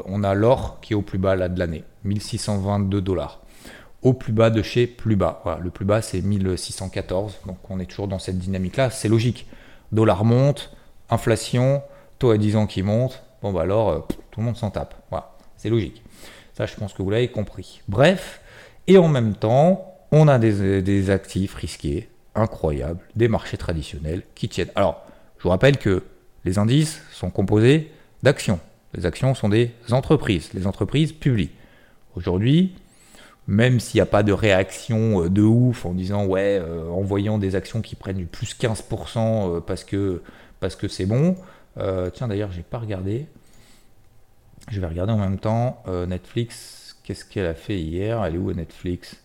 on 0.05 0.23
a 0.23 0.33
l'or 0.33 0.79
qui 0.81 0.93
est 0.93 0.95
au 0.95 1.01
plus 1.01 1.17
bas 1.17 1.35
là 1.35 1.49
de 1.49 1.59
l'année, 1.59 1.83
1622 2.03 3.01
dollars. 3.01 3.41
Au 4.01 4.13
plus 4.13 4.33
bas 4.33 4.51
de 4.51 4.61
chez 4.61 4.85
plus 4.85 5.15
bas. 5.15 5.41
Le 5.63 5.71
plus 5.71 5.85
bas 5.85 6.01
c'est 6.01 6.21
1614, 6.21 7.39
donc 7.47 7.57
on 7.69 7.79
est 7.79 7.85
toujours 7.85 8.07
dans 8.07 8.19
cette 8.19 8.37
dynamique-là. 8.37 8.91
C'est 8.91 9.09
logique. 9.09 9.47
Dollar 9.91 10.23
monte, 10.25 10.75
inflation, 11.09 11.81
taux 12.19 12.31
à 12.31 12.37
10 12.37 12.55
ans 12.55 12.67
qui 12.67 12.83
monte, 12.83 13.23
bon 13.41 13.51
bah 13.51 13.61
alors 13.61 13.89
euh, 13.89 13.99
tout 14.31 14.39
le 14.39 14.45
monde 14.45 14.57
s'en 14.57 14.69
tape. 14.69 14.95
Voilà, 15.09 15.31
c'est 15.57 15.69
logique. 15.69 16.03
Ça, 16.53 16.65
je 16.65 16.75
pense 16.75 16.93
que 16.93 17.01
vous 17.01 17.09
l'avez 17.09 17.27
compris. 17.27 17.81
Bref, 17.87 18.41
et 18.87 18.97
en 18.97 19.07
même 19.07 19.35
temps, 19.35 19.94
on 20.15 20.27
a 20.27 20.39
des, 20.39 21.09
actifs 21.09 21.55
risqués, 21.55 22.09
incroyables, 22.35 23.01
des 23.15 23.27
marchés 23.27 23.57
traditionnels 23.57 24.23
qui 24.33 24.49
tiennent. 24.49 24.71
Alors, 24.75 25.05
je 25.37 25.43
vous 25.43 25.49
rappelle 25.49 25.77
que 25.77 26.03
les 26.45 26.57
indices 26.57 27.01
sont 27.11 27.29
composés 27.29 27.91
d'actions. 28.23 28.59
Les 28.93 29.05
actions 29.05 29.35
sont 29.35 29.49
des 29.49 29.71
entreprises, 29.91 30.53
les 30.53 30.67
entreprises 30.67 31.11
publient. 31.11 31.51
Aujourd'hui, 32.15 32.75
même 33.47 33.79
s'il 33.79 33.97
n'y 33.97 34.01
a 34.01 34.05
pas 34.05 34.23
de 34.23 34.31
réaction 34.31 35.23
euh, 35.25 35.29
de 35.29 35.41
ouf 35.41 35.85
en 35.85 35.93
disant 35.93 36.25
ouais, 36.25 36.59
euh, 36.59 36.89
en 36.89 37.01
voyant 37.01 37.37
des 37.37 37.55
actions 37.55 37.81
qui 37.81 37.95
prennent 37.95 38.17
du 38.17 38.25
plus 38.25 38.55
15% 38.57 39.61
parce 39.61 39.83
que 39.83 40.23
parce 40.59 40.75
que 40.75 40.87
c'est 40.87 41.05
bon. 41.05 41.35
Euh, 41.77 42.09
tiens, 42.09 42.27
d'ailleurs, 42.27 42.51
j'ai 42.51 42.63
pas 42.63 42.79
regardé. 42.79 43.27
Je 44.69 44.79
vais 44.79 44.87
regarder 44.87 45.13
en 45.13 45.17
même 45.17 45.39
temps. 45.39 45.83
Euh, 45.87 46.05
Netflix, 46.05 46.97
qu'est-ce 47.03 47.25
qu'elle 47.25 47.45
a 47.45 47.53
fait 47.53 47.79
hier? 47.79 48.23
Elle 48.23 48.35
est 48.35 48.37
où 48.39 48.51
Netflix? 48.53 49.17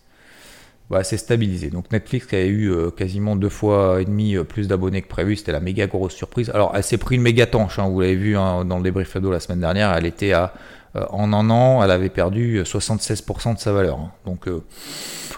Bah, 0.91 1.03
c'est 1.03 1.17
stabilisé. 1.17 1.69
Donc 1.69 1.91
Netflix 1.91 2.25
qui 2.27 2.35
a 2.35 2.45
eu 2.45 2.69
euh, 2.69 2.91
quasiment 2.91 3.35
deux 3.35 3.49
fois 3.49 4.01
et 4.01 4.05
demi 4.05 4.35
plus 4.43 4.67
d'abonnés 4.67 5.01
que 5.01 5.07
prévu, 5.07 5.35
c'était 5.35 5.51
la 5.51 5.59
méga 5.59 5.87
grosse 5.87 6.13
surprise. 6.13 6.49
Alors 6.51 6.73
elle 6.75 6.83
s'est 6.83 6.97
pris 6.97 7.15
une 7.15 7.21
méga 7.21 7.45
tanche, 7.45 7.79
hein, 7.79 7.87
vous 7.87 8.01
l'avez 8.01 8.15
vu 8.15 8.37
hein, 8.37 8.65
dans 8.65 8.77
le 8.77 8.83
débrief 8.83 9.15
la 9.15 9.39
semaine 9.39 9.61
dernière, 9.61 9.93
elle 9.93 10.05
était 10.05 10.33
à 10.33 10.53
en 10.93 11.31
un 11.31 11.49
an, 11.49 11.81
elle 11.81 11.91
avait 11.91 12.09
perdu 12.09 12.61
76% 12.63 13.55
de 13.55 13.59
sa 13.59 13.71
valeur. 13.71 13.97
Hein. 13.97 14.11
Donc 14.25 14.49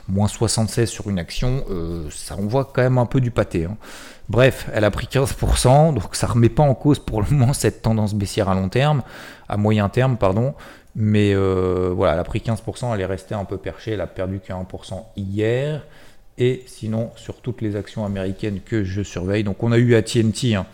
moins 0.07 0.27
76 0.27 0.89
sur 0.89 1.11
une 1.11 1.19
action, 1.19 1.63
ça 2.09 2.35
envoie 2.35 2.71
quand 2.73 2.81
même 2.81 2.97
un 2.97 3.05
peu 3.05 3.21
du 3.21 3.29
pâté. 3.29 3.67
Bref, 4.29 4.67
elle 4.73 4.85
a 4.85 4.91
pris 4.91 5.05
15%, 5.05 5.93
donc 5.93 6.15
ça 6.15 6.27
remet 6.27 6.49
pas 6.49 6.63
en 6.63 6.73
cause 6.73 6.97
pour 6.97 7.21
le 7.21 7.29
moment 7.29 7.53
cette 7.53 7.81
tendance 7.81 8.13
baissière 8.13 8.49
à 8.49 8.55
long 8.55 8.69
terme, 8.69 9.03
à 9.49 9.57
moyen 9.57 9.89
terme, 9.89 10.17
pardon. 10.17 10.55
Mais 10.95 11.33
euh, 11.33 11.91
voilà, 11.95 12.13
elle 12.13 12.19
a 12.19 12.23
pris 12.23 12.39
15%, 12.39 12.93
elle 12.93 13.01
est 13.01 13.05
restée 13.05 13.33
un 13.35 13.45
peu 13.45 13.57
perchée, 13.57 13.91
elle 13.91 14.01
a 14.01 14.07
perdu 14.07 14.39
que 14.39 14.53
1% 14.53 15.03
hier. 15.15 15.85
Et 16.37 16.63
sinon, 16.67 17.11
sur 17.15 17.41
toutes 17.41 17.61
les 17.61 17.75
actions 17.75 18.05
américaines 18.05 18.59
que 18.63 18.83
je 18.83 19.01
surveille, 19.01 19.43
donc 19.43 19.61
on 19.63 19.71
a 19.71 19.77
eu 19.77 19.95
AT&T, 19.95 20.55
hein. 20.55 20.65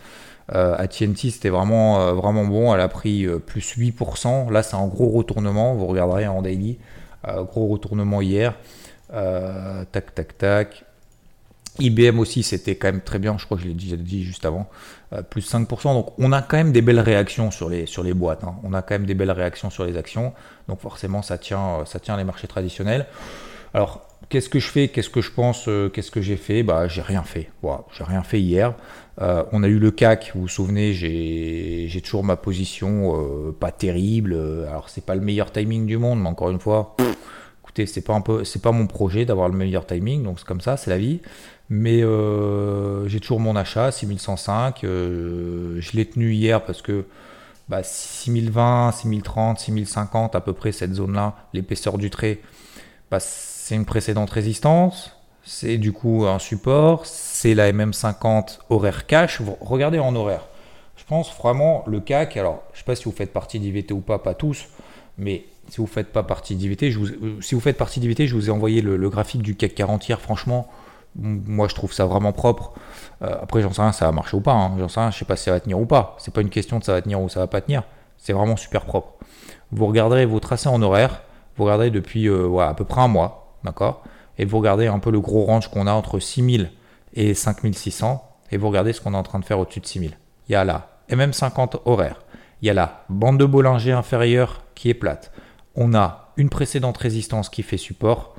euh, 0.54 0.86
c'était 0.90 1.50
vraiment, 1.50 2.00
euh, 2.00 2.12
vraiment 2.12 2.44
bon, 2.44 2.74
elle 2.74 2.80
a 2.80 2.88
pris 2.88 3.26
plus 3.46 3.76
8%, 3.76 4.50
là 4.50 4.62
c'est 4.62 4.76
un 4.76 4.86
gros 4.86 5.10
retournement, 5.10 5.74
vous 5.74 5.86
regarderez 5.86 6.26
en 6.26 6.40
daily, 6.40 6.78
gros 7.26 7.66
retournement 7.66 8.22
hier, 8.22 8.54
tac 9.10 10.14
tac 10.14 10.38
tac, 10.38 10.84
IBM 11.80 12.18
aussi, 12.18 12.42
c'était 12.42 12.76
quand 12.76 12.88
même 12.88 13.00
très 13.00 13.18
bien, 13.18 13.36
je 13.38 13.44
crois 13.44 13.56
que 13.56 13.62
je 13.62 13.68
l'ai 13.68 13.74
déjà 13.74 13.96
dit 13.96 14.22
juste 14.22 14.44
avant, 14.44 14.68
euh, 15.12 15.22
plus 15.22 15.50
5%. 15.50 15.94
Donc 15.94 16.12
on 16.18 16.32
a 16.32 16.42
quand 16.42 16.56
même 16.56 16.72
des 16.72 16.82
belles 16.82 17.00
réactions 17.00 17.50
sur 17.50 17.68
les, 17.68 18.14
boîtes, 18.14 18.44
hein. 18.44 18.56
on 18.62 18.72
a 18.72 18.82
quand 18.82 18.94
même 18.94 19.06
des 19.06 19.14
belles 19.14 19.30
réactions 19.30 19.70
sur 19.70 19.84
les 19.84 19.96
actions, 19.96 20.32
donc 20.68 20.80
forcément 20.80 21.22
ça 21.22 21.38
tient, 21.38 21.80
euh, 21.80 22.16
les 22.16 22.24
marchés 22.24 22.46
traditionnels. 22.46 23.06
Alors, 23.72 24.06
qu'est-ce 24.28 24.48
que 24.48 24.58
je 24.58 24.66
fais? 24.66 24.88
Qu'est-ce 24.88 25.10
que 25.10 25.20
je 25.20 25.30
pense 25.30 25.68
euh, 25.68 25.88
Qu'est-ce 25.88 26.10
que 26.10 26.20
j'ai 26.20 26.36
fait? 26.36 26.64
Bah, 26.64 26.88
j'ai 26.88 27.02
rien 27.02 27.22
fait. 27.22 27.50
J'ai 27.96 28.04
rien 28.04 28.22
fait 28.22 28.40
hier. 28.40 28.74
On 29.18 29.62
a 29.62 29.68
eu 29.68 29.78
le 29.78 29.90
CAC, 29.90 30.32
vous 30.34 30.42
vous 30.42 30.48
souvenez, 30.48 30.94
j'ai 30.94 32.00
toujours 32.02 32.24
ma 32.24 32.36
position 32.36 33.52
pas 33.60 33.70
terrible. 33.70 34.34
Alors, 34.66 34.88
c'est 34.88 35.04
pas 35.04 35.14
le 35.14 35.20
meilleur 35.20 35.52
timing 35.52 35.84
du 35.86 35.98
monde, 35.98 36.22
mais 36.22 36.28
encore 36.28 36.50
une 36.50 36.58
fois, 36.58 36.96
écoutez, 37.70 37.86
c'est 37.86 38.00
pas 38.00 38.14
un 38.14 38.44
c'est 38.44 38.62
pas 38.62 38.72
mon 38.72 38.86
projet 38.86 39.24
d'avoir 39.24 39.48
le 39.48 39.56
meilleur 39.56 39.86
timing, 39.86 40.24
donc 40.24 40.40
c'est 40.40 40.46
comme 40.46 40.60
ça, 40.60 40.76
c'est 40.76 40.90
la 40.90 40.98
vie. 40.98 41.20
Mais 41.70 42.00
j'ai 43.08 43.20
toujours 43.20 43.40
mon 43.40 43.56
achat, 43.56 43.92
6105. 43.92 44.80
je 44.82 45.90
l'ai 45.94 46.04
tenu 46.04 46.32
hier 46.32 46.64
parce 46.64 46.82
que 46.82 47.06
bah, 47.68 47.84
6020, 47.84 48.90
6030, 48.90 49.60
6050, 49.60 50.34
à 50.34 50.40
peu 50.40 50.52
près 50.52 50.72
cette 50.72 50.92
zone-là, 50.94 51.36
l'épaisseur 51.54 51.98
du 51.98 52.10
trait, 52.10 52.40
bah, 53.12 53.20
c'est 53.20 53.76
une 53.76 53.84
précédente 53.84 54.30
résistance, 54.30 55.16
c'est 55.44 55.78
du 55.78 55.92
coup 55.92 56.26
un 56.26 56.40
support, 56.40 57.06
c'est 57.06 57.54
la 57.54 57.72
MM50 57.72 58.58
horaire 58.70 59.06
cash. 59.06 59.40
regardez 59.60 60.00
en 60.00 60.16
horaire. 60.16 60.46
Je 60.96 61.04
pense 61.04 61.32
vraiment 61.36 61.84
le 61.86 62.00
CAC, 62.00 62.36
alors 62.36 62.62
je 62.72 62.78
ne 62.78 62.78
sais 62.78 62.84
pas 62.84 62.96
si 62.96 63.04
vous 63.04 63.12
faites 63.12 63.32
partie 63.32 63.60
d'IVT 63.60 63.92
ou 63.92 64.00
pas, 64.00 64.18
pas 64.18 64.34
tous, 64.34 64.66
mais 65.16 65.44
si 65.68 65.76
vous 65.76 65.86
faites 65.86 66.12
pas 66.12 66.24
partie 66.24 66.56
d'IVT, 66.56 66.90
je 66.90 66.98
vous, 66.98 67.40
si 67.40 67.54
vous 67.54 67.60
faites 67.60 67.78
partie 67.78 68.00
d'IVT, 68.00 68.26
je 68.26 68.34
vous 68.34 68.48
ai 68.48 68.50
envoyé 68.50 68.82
le, 68.82 69.08
graphique 69.08 69.42
du 69.42 69.54
CAC 69.54 69.76
40 69.76 70.08
hier, 70.08 70.20
franchement, 70.20 70.68
moi 71.16 71.68
je 71.68 71.74
trouve 71.74 71.92
ça 71.92 72.06
vraiment 72.06 72.32
propre. 72.32 72.72
Euh, 73.22 73.36
après 73.42 73.62
j'en 73.62 73.72
sais 73.72 73.82
rien, 73.82 73.92
ça 73.92 74.06
va 74.06 74.12
marcher 74.12 74.36
ou 74.36 74.40
pas, 74.40 74.52
hein. 74.52 74.72
j'en 74.78 74.88
sais 74.88 75.00
rien, 75.00 75.10
je 75.10 75.18
sais 75.18 75.24
pas 75.24 75.36
si 75.36 75.44
ça 75.44 75.52
va 75.52 75.60
tenir 75.60 75.78
ou 75.78 75.86
pas. 75.86 76.16
C'est 76.18 76.32
pas 76.32 76.40
une 76.40 76.50
question 76.50 76.78
de 76.78 76.84
ça 76.84 76.92
va 76.92 77.02
tenir 77.02 77.20
ou 77.20 77.28
ça 77.28 77.40
va 77.40 77.46
pas 77.46 77.60
tenir, 77.60 77.82
c'est 78.16 78.32
vraiment 78.32 78.56
super 78.56 78.84
propre. 78.84 79.14
Vous 79.72 79.86
regarderez 79.86 80.26
vos 80.26 80.40
tracés 80.40 80.68
en 80.68 80.80
horaire, 80.82 81.22
vous 81.56 81.64
regarderez 81.64 81.90
depuis 81.90 82.28
euh, 82.28 82.58
à 82.58 82.74
peu 82.74 82.84
près 82.84 83.00
un 83.00 83.08
mois, 83.08 83.56
d'accord? 83.64 84.02
Et 84.38 84.44
vous 84.44 84.58
regardez 84.58 84.86
un 84.86 84.98
peu 84.98 85.10
le 85.10 85.20
gros 85.20 85.44
range 85.44 85.68
qu'on 85.68 85.86
a 85.86 85.92
entre 85.92 86.18
6000 86.18 86.70
et 87.14 87.34
5600, 87.34 88.24
et 88.52 88.56
vous 88.56 88.68
regardez 88.68 88.92
ce 88.92 89.00
qu'on 89.00 89.14
est 89.14 89.18
en 89.18 89.22
train 89.22 89.38
de 89.38 89.44
faire 89.44 89.58
au-dessus 89.58 89.80
de 89.80 89.86
6000. 89.86 90.18
Il 90.48 90.52
y 90.52 90.54
a 90.54 90.64
la 90.64 90.88
MM50 91.10 91.80
horaire, 91.84 92.22
il 92.62 92.66
y 92.66 92.70
a 92.70 92.74
la 92.74 93.04
bande 93.08 93.38
de 93.38 93.44
Bollinger 93.44 93.92
inférieure 93.92 94.62
qui 94.74 94.90
est 94.90 94.94
plate, 94.94 95.32
on 95.74 95.94
a 95.94 96.32
une 96.36 96.50
précédente 96.50 96.96
résistance 96.96 97.48
qui 97.48 97.62
fait 97.62 97.76
support. 97.76 98.34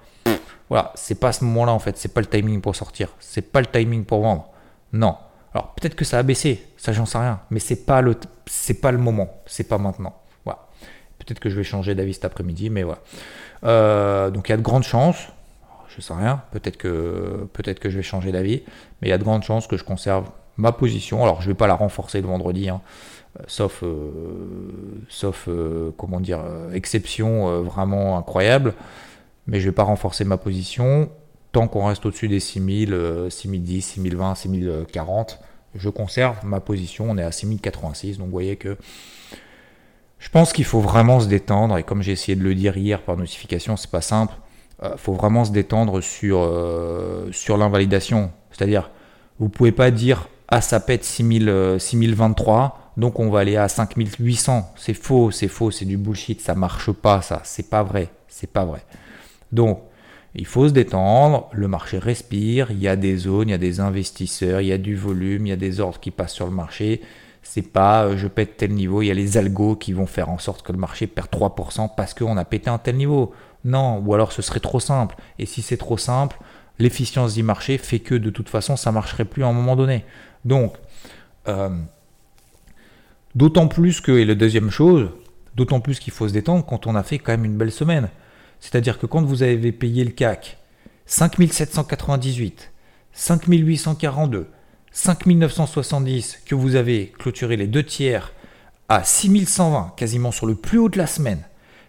Voilà, 0.71 0.93
c'est 0.95 1.19
pas 1.19 1.33
ce 1.33 1.43
moment-là 1.43 1.73
en 1.73 1.79
fait, 1.79 1.97
c'est 1.97 2.13
pas 2.13 2.21
le 2.21 2.27
timing 2.27 2.61
pour 2.61 2.77
sortir, 2.77 3.09
c'est 3.19 3.41
pas 3.41 3.59
le 3.59 3.65
timing 3.65 4.05
pour 4.05 4.21
vendre. 4.21 4.47
Non. 4.93 5.17
Alors 5.53 5.73
peut-être 5.73 5.95
que 5.95 6.05
ça 6.05 6.17
a 6.17 6.23
baissé, 6.23 6.65
ça 6.77 6.93
j'en 6.93 7.05
sais 7.05 7.17
rien, 7.17 7.41
mais 7.49 7.59
c'est 7.59 7.85
pas 7.85 7.99
le 7.99 8.15
c'est 8.45 8.75
pas 8.75 8.93
le 8.93 8.97
moment, 8.97 9.41
c'est 9.45 9.67
pas 9.67 9.77
maintenant. 9.77 10.15
Voilà. 10.45 10.59
Peut-être 11.19 11.41
que 11.41 11.49
je 11.49 11.57
vais 11.57 11.65
changer 11.65 11.93
d'avis 11.93 12.13
cet 12.13 12.23
après-midi, 12.23 12.69
mais 12.69 12.83
voilà. 12.83 12.99
Euh, 13.65 14.29
donc 14.29 14.47
il 14.47 14.53
y 14.53 14.55
a 14.55 14.57
de 14.57 14.61
grandes 14.61 14.85
chances, 14.85 15.27
je 15.93 15.99
sais 15.99 16.13
rien, 16.13 16.41
peut-être 16.51 16.77
que, 16.77 17.49
peut 17.51 17.63
que 17.73 17.89
je 17.89 17.97
vais 17.97 18.01
changer 18.01 18.31
d'avis, 18.31 18.63
mais 19.01 19.09
il 19.09 19.11
y 19.11 19.13
a 19.13 19.17
de 19.17 19.25
grandes 19.25 19.43
chances 19.43 19.67
que 19.67 19.75
je 19.75 19.83
conserve 19.83 20.29
ma 20.55 20.71
position. 20.71 21.21
Alors 21.21 21.41
je 21.41 21.47
vais 21.47 21.53
pas 21.53 21.67
la 21.67 21.75
renforcer 21.75 22.21
le 22.21 22.27
vendredi, 22.27 22.69
hein, 22.69 22.79
euh, 23.41 23.43
sauf, 23.47 23.83
euh, 23.83 24.09
sauf 25.09 25.49
comment 25.97 26.21
dire, 26.21 26.39
exception 26.73 27.61
vraiment 27.61 28.17
incroyable, 28.17 28.73
mais 29.47 29.59
je 29.59 29.65
ne 29.65 29.71
vais 29.71 29.75
pas 29.75 29.83
renforcer 29.83 30.23
ma 30.23 30.37
position. 30.37 31.09
Tant 31.51 31.67
qu'on 31.67 31.85
reste 31.85 32.05
au-dessus 32.05 32.27
des 32.27 32.39
6000, 32.39 33.27
6010, 33.29 33.81
6020, 33.81 34.35
6040, 34.35 35.39
je 35.75 35.89
conserve 35.89 36.37
ma 36.45 36.59
position. 36.59 37.07
On 37.09 37.17
est 37.17 37.23
à 37.23 37.31
6086, 37.31 38.17
donc 38.17 38.27
vous 38.27 38.31
voyez 38.31 38.55
que 38.55 38.77
je 40.21 40.29
pense 40.29 40.53
qu'il 40.53 40.65
faut 40.65 40.79
vraiment 40.79 41.19
se 41.19 41.27
détendre, 41.27 41.77
et 41.77 41.83
comme 41.83 42.03
j'ai 42.03 42.11
essayé 42.11 42.35
de 42.35 42.43
le 42.43 42.53
dire 42.53 42.77
hier 42.77 43.01
par 43.01 43.17
notification, 43.17 43.75
c'est 43.75 43.89
pas 43.89 44.01
simple. 44.01 44.35
Il 44.81 44.87
euh, 44.87 44.97
faut 44.97 45.13
vraiment 45.13 45.43
se 45.45 45.51
détendre 45.51 45.99
sur, 45.99 46.39
euh, 46.39 47.27
sur 47.31 47.57
l'invalidation. 47.57 48.31
C'est-à-dire, 48.51 48.91
vous 49.39 49.49
pouvez 49.49 49.71
pas 49.71 49.89
dire 49.89 50.27
ah 50.47 50.61
ça 50.61 50.79
pète 50.79 51.03
6000, 51.03 51.77
6023, 51.79 52.63
euh, 52.63 53.01
donc 53.01 53.19
on 53.19 53.29
va 53.29 53.39
aller 53.39 53.57
à 53.57 53.67
5800. 53.67 54.73
C'est 54.75 54.93
faux, 54.93 55.31
c'est 55.31 55.47
faux, 55.47 55.71
c'est 55.71 55.85
du 55.85 55.97
bullshit, 55.97 56.39
ça 56.39 56.53
marche 56.53 56.91
pas, 56.91 57.21
ça, 57.23 57.41
c'est 57.43 57.69
pas 57.69 57.81
vrai, 57.81 58.09
c'est 58.27 58.51
pas 58.51 58.63
vrai. 58.63 58.83
Donc, 59.51 59.81
il 60.33 60.45
faut 60.45 60.67
se 60.67 60.73
détendre, 60.73 61.49
le 61.51 61.67
marché 61.67 61.97
respire, 61.97 62.71
il 62.71 62.79
y 62.79 62.87
a 62.87 62.95
des 62.95 63.17
zones, 63.17 63.49
il 63.49 63.51
y 63.51 63.55
a 63.55 63.57
des 63.57 63.79
investisseurs, 63.81 64.61
il 64.61 64.67
y 64.67 64.71
a 64.71 64.77
du 64.77 64.95
volume, 64.95 65.47
il 65.47 65.49
y 65.49 65.53
a 65.53 65.57
des 65.57 65.79
ordres 65.81 65.99
qui 65.99 66.11
passent 66.11 66.33
sur 66.33 66.45
le 66.45 66.53
marché. 66.53 67.01
C'est 67.43 67.61
pas 67.61 68.05
euh, 68.05 68.17
je 68.17 68.27
pète 68.27 68.57
tel 68.57 68.71
niveau, 68.71 69.01
il 69.01 69.07
y 69.07 69.11
a 69.11 69.15
les 69.15 69.37
algos 69.37 69.75
qui 69.75 69.93
vont 69.93 70.05
faire 70.05 70.29
en 70.29 70.37
sorte 70.37 70.61
que 70.61 70.71
le 70.71 70.77
marché 70.77 71.07
perd 71.07 71.27
3% 71.27 71.89
parce 71.97 72.13
qu'on 72.13 72.37
a 72.37 72.45
pété 72.45 72.69
un 72.69 72.77
tel 72.77 72.95
niveau. 72.95 73.33
Non, 73.65 74.01
ou 74.05 74.13
alors 74.13 74.31
ce 74.31 74.41
serait 74.41 74.59
trop 74.59 74.79
simple. 74.79 75.15
Et 75.37 75.45
si 75.45 75.61
c'est 75.61 75.77
trop 75.77 75.97
simple, 75.97 76.37
l'efficience 76.79 77.33
du 77.33 77.43
marché 77.43 77.77
fait 77.77 77.99
que 77.99 78.15
de 78.15 78.29
toute 78.29 78.47
façon 78.47 78.77
ça 78.77 78.91
marcherait 78.91 79.25
plus 79.25 79.43
à 79.43 79.47
un 79.47 79.53
moment 79.53 79.75
donné. 79.75 80.05
Donc, 80.45 80.75
euh, 81.47 81.69
d'autant 83.35 83.67
plus 83.67 83.99
que, 83.99 84.13
et 84.13 84.23
la 84.23 84.35
deuxième 84.35 84.69
chose, 84.69 85.09
d'autant 85.55 85.81
plus 85.81 85.99
qu'il 85.99 86.13
faut 86.13 86.27
se 86.27 86.33
détendre 86.33 86.65
quand 86.65 86.87
on 86.87 86.95
a 86.95 87.03
fait 87.03 87.19
quand 87.19 87.33
même 87.33 87.45
une 87.45 87.57
belle 87.57 87.71
semaine. 87.71 88.09
C'est-à-dire 88.61 88.97
que 88.97 89.05
quand 89.05 89.23
vous 89.23 89.43
avez 89.43 89.71
payé 89.73 90.05
le 90.05 90.11
CAC 90.11 90.57
5798, 91.07 92.71
5842, 93.11 94.47
5970 94.91 96.39
que 96.45 96.55
vous 96.55 96.75
avez 96.75 97.11
clôturé 97.19 97.57
les 97.57 97.67
deux 97.67 97.83
tiers 97.83 98.31
à 98.87 99.03
6120, 99.03 99.93
quasiment 99.97 100.31
sur 100.31 100.45
le 100.45 100.55
plus 100.55 100.77
haut 100.77 100.89
de 100.89 100.97
la 100.97 101.07
semaine, 101.07 101.43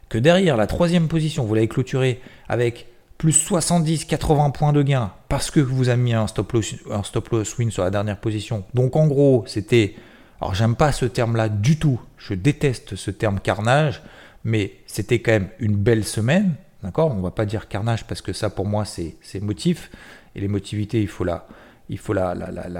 que 0.09 0.19
derrière 0.19 0.57
la 0.57 0.67
troisième 0.67 1.09
position, 1.09 1.45
vous 1.45 1.55
l'avez 1.55 1.69
clôturé 1.69 2.21
avec 2.49 2.87
plus 3.19 3.49
70-80 3.51 4.53
points 4.53 4.73
de 4.73 4.83
gain 4.83 5.13
parce 5.29 5.51
que 5.51 5.61
vous 5.61 5.89
avez 5.89 6.03
mis 6.03 6.13
un 6.13 6.27
stop 6.27 6.53
loss, 6.53 6.75
un 6.91 7.03
stop 7.03 7.29
loss 7.29 7.57
win 7.57 7.71
sur 7.71 7.85
la 7.85 7.91
dernière 7.91 8.19
position. 8.19 8.65
Donc 8.75 8.97
en 8.97 9.07
gros, 9.07 9.45
c'était... 9.47 9.95
Alors 10.41 10.55
j'aime 10.55 10.75
pas 10.75 10.91
ce 10.91 11.05
terme-là 11.05 11.49
du 11.49 11.79
tout, 11.79 12.01
je 12.19 12.35
déteste 12.35 12.97
ce 12.97 13.13
terme 13.13 13.39
carnage, 13.39 14.03
mais 14.45 14.73
c'était 14.87 15.21
quand 15.21 15.33
même 15.33 15.49
une 15.59 15.77
belle 15.77 16.05
semaine, 16.05 16.55
d'accord? 16.83 17.13
On 17.17 17.21
va 17.21 17.31
pas 17.31 17.47
dire 17.47 17.69
carnage 17.69 18.07
parce 18.07 18.23
que 18.23 18.33
ça 18.33 18.51
pour 18.51 18.67
moi 18.67 18.85
c'est 18.85 19.17
motif, 19.41 19.91
et 20.35 20.41
les 20.41 20.49
motivités 20.49 21.01
il 21.01 21.09
faut 21.09 21.25
la, 21.25 21.47
il 21.89 21.99
faut 21.99 22.15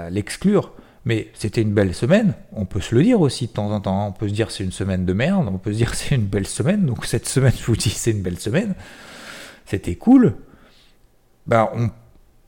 l'exclure. 0.09 0.73
Mais 1.05 1.27
c'était 1.33 1.61
une 1.61 1.73
belle 1.73 1.93
semaine, 1.93 2.33
on 2.53 2.63
peut 2.63 2.79
se 2.79 2.95
le 2.95 3.03
dire 3.03 3.19
aussi 3.19 3.47
de 3.47 3.51
temps 3.51 3.69
en 3.71 3.81
temps. 3.81 4.07
On 4.07 4.13
peut 4.13 4.29
se 4.29 4.33
dire 4.33 4.51
c'est 4.51 4.63
une 4.63 4.71
semaine 4.71 5.05
de 5.05 5.11
merde, 5.11 5.49
on 5.51 5.57
peut 5.57 5.73
se 5.73 5.77
dire 5.77 5.95
c'est 5.95 6.15
une 6.15 6.25
belle 6.25 6.47
semaine. 6.47 6.85
Donc 6.85 7.05
cette 7.05 7.27
semaine, 7.27 7.53
je 7.57 7.65
vous 7.65 7.75
dis 7.75 7.89
c'est 7.89 8.11
une 8.11 8.21
belle 8.21 8.39
semaine. 8.39 8.73
C'était 9.65 9.95
cool. 9.95 10.35
Ben, 11.45 11.69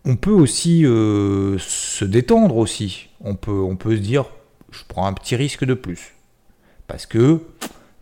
on, 0.05 0.15
peut 0.15 0.31
aussi 0.31 0.85
euh, 0.85 1.57
se 1.57 2.05
détendre 2.05 2.55
aussi. 2.55 3.09
On 3.19 3.35
peut, 3.35 3.51
on 3.51 3.75
peut 3.75 3.97
se 3.97 4.01
dire 4.01 4.25
je 4.71 4.83
prends 4.87 5.05
un 5.05 5.13
petit 5.13 5.35
risque 5.35 5.65
de 5.65 5.73
plus. 5.73 6.13
Parce 6.87 7.05
que, 7.05 7.41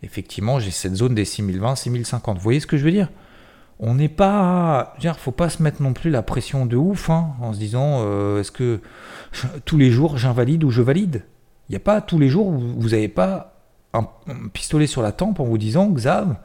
effectivement, 0.04 0.58
j'ai 0.60 0.70
cette 0.70 0.94
zone 0.94 1.14
des 1.14 1.24
6020, 1.24 1.76
6050. 1.76 2.36
Vous 2.36 2.42
voyez 2.42 2.60
ce 2.60 2.66
que 2.66 2.76
je 2.76 2.84
veux 2.84 2.90
dire? 2.90 3.08
On 3.80 3.94
n'est 3.94 4.08
pas. 4.08 4.94
Il 5.02 5.12
faut 5.14 5.32
pas 5.32 5.48
se 5.48 5.62
mettre 5.62 5.82
non 5.82 5.92
plus 5.92 6.10
la 6.10 6.22
pression 6.22 6.66
de 6.66 6.76
ouf 6.76 7.10
hein, 7.10 7.34
en 7.40 7.52
se 7.52 7.58
disant 7.58 8.00
euh, 8.02 8.40
est-ce 8.40 8.52
que 8.52 8.80
tous 9.64 9.76
les 9.76 9.90
jours 9.90 10.16
j'invalide 10.16 10.62
ou 10.64 10.70
je 10.70 10.82
valide? 10.82 11.24
Il 11.68 11.72
n'y 11.72 11.76
a 11.76 11.80
pas 11.80 12.00
tous 12.00 12.18
les 12.18 12.28
jours 12.28 12.46
où 12.46 12.58
vous 12.58 12.90
n'avez 12.90 13.08
pas 13.08 13.54
un, 13.92 14.06
pistolet 14.52 14.86
sur 14.86 15.02
la 15.02 15.12
tempe 15.12 15.40
en 15.40 15.44
vous 15.44 15.58
disant 15.58 15.88
Xav, 15.88 16.36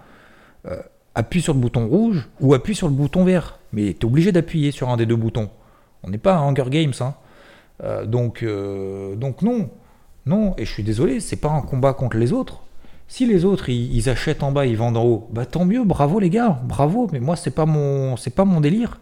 euh, 0.66 0.82
appuie 1.14 1.42
sur 1.42 1.54
le 1.54 1.60
bouton 1.60 1.88
rouge 1.88 2.30
ou 2.40 2.54
appuie 2.54 2.76
sur 2.76 2.88
le 2.88 2.94
bouton 2.94 3.26
vert. 3.26 3.60
Mais 3.74 3.94
tu 3.94 4.00
es 4.00 4.06
obligé 4.06 4.32
d'appuyer 4.32 4.72
sur 4.72 4.90
un 4.90 4.98
des 4.98 5.06
deux 5.06 5.16
boutons. 5.16 5.50
On 6.04 6.10
n'est 6.10 6.18
pas 6.18 6.36
à 6.36 6.40
Hunger 6.40 6.70
Games. 6.70 6.94
Hein. 7.02 7.14
Euh, 7.84 8.06
donc, 8.06 8.44
donc 9.20 9.42
non. 9.42 9.70
Non, 10.26 10.54
et 10.58 10.66
je 10.66 10.72
suis 10.72 10.84
désolé, 10.84 11.20
c'est 11.20 11.38
pas 11.38 11.50
un 11.50 11.62
combat 11.62 11.94
contre 11.94 12.18
les 12.18 12.34
autres. 12.34 12.62
Si 13.10 13.26
les 13.26 13.44
autres 13.44 13.70
ils, 13.70 14.08
achètent 14.08 14.44
en 14.44 14.52
bas, 14.52 14.68
ils 14.68 14.78
vendent 14.78 14.96
en 14.96 15.04
haut, 15.04 15.28
bah 15.32 15.48
tant 15.48 15.66
mieux, 15.66 15.84
bravo 15.84 16.20
les 16.20 16.30
gars, 16.30 16.62
bravo. 16.64 17.10
Mais 17.12 17.20
moi 17.20 17.36
c'est 17.36 17.52
pas 17.52 17.66
mon 17.66 18.16
c'est 18.18 18.30
pas 18.30 18.46
mon 18.46 18.62
délire. 18.62 19.00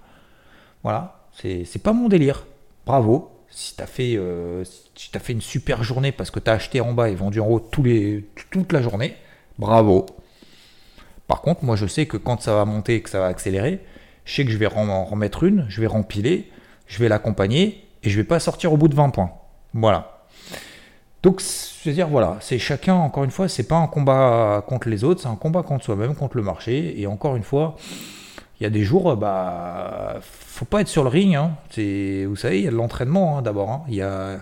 Voilà, 0.82 1.28
c'est 1.34 1.84
pas 1.84 1.92
mon 1.92 2.08
délire. 2.08 2.46
Bravo. 2.86 3.32
Si 3.50 3.76
t'as 3.76 3.86
fait 3.86 4.16
euh, 4.16 4.64
si 4.96 5.10
fait 5.12 5.34
une 5.34 5.42
super 5.42 5.84
journée 5.84 6.14
parce 6.14 6.32
que 6.32 6.40
t'as 6.40 6.54
acheté 6.54 6.80
en 6.80 6.94
bas 6.94 7.10
et 7.10 7.16
vendu 7.16 7.42
en 7.42 7.48
haut 7.48 7.60
toute 7.60 8.72
la 8.72 8.82
journée, 8.82 9.16
bravo. 9.60 10.06
Par 11.28 11.42
contre, 11.42 11.66
moi 11.66 11.76
je 11.76 11.86
sais 11.86 12.06
que 12.06 12.16
quand 12.16 12.42
ça 12.42 12.56
va 12.56 12.64
monter 12.64 13.02
que 13.02 13.10
ça 13.10 13.20
va 13.20 13.28
accélérer, 13.28 13.84
je 14.24 14.36
sais 14.36 14.46
que 14.46 14.52
je 14.52 14.58
vais 14.58 14.68
en 14.68 15.04
remettre 15.04 15.44
une, 15.44 15.66
je 15.68 15.82
vais 15.82 15.88
rempiler, 15.88 16.50
je 16.88 17.00
vais 17.00 17.10
l'accompagner 17.10 17.86
et 18.04 18.10
je 18.10 18.16
vais 18.16 18.24
pas 18.24 18.40
sortir 18.40 18.72
au 18.72 18.78
bout 18.78 18.88
de 18.88 18.96
20 18.96 19.10
points. 19.10 19.32
Voilà. 19.74 20.17
Donc, 21.28 21.42
je 21.42 21.90
veux 21.90 21.94
dire, 21.94 22.08
voilà, 22.08 22.38
c'est 22.40 22.58
chacun, 22.58 22.94
encore 22.94 23.26
une 23.26 23.32
fois, 23.32 23.50
c'est 23.50 23.68
pas 23.68 23.76
un 23.76 23.88
combat 23.88 24.64
contre 24.66 24.88
les 24.88 25.04
autres, 25.04 25.20
c'est 25.24 25.28
un 25.28 25.36
combat 25.36 25.62
contre 25.62 25.84
soi-même, 25.84 26.16
contre 26.16 26.38
le 26.38 26.44
marché. 26.44 27.02
Et 27.02 27.06
encore 27.06 27.36
une 27.36 27.44
fois, 27.44 27.76
il 28.58 28.64
y 28.64 28.66
a 28.66 28.70
des 28.70 28.84
jours, 28.84 29.14
bah, 29.18 30.20
faut 30.22 30.64
pas 30.64 30.80
être 30.80 30.88
sur 30.88 31.04
le 31.04 31.10
ring. 31.10 31.36
Hein. 31.36 31.52
Vous 31.76 32.38
savez, 32.38 32.60
il 32.60 32.64
y 32.64 32.68
a 32.70 32.72
l'entraînement 32.72 33.38
hein, 33.38 33.42
d'abord. 33.42 33.70
Hein. 33.70 33.82
Il 33.90 33.96
y 33.96 34.02
a, 34.02 34.38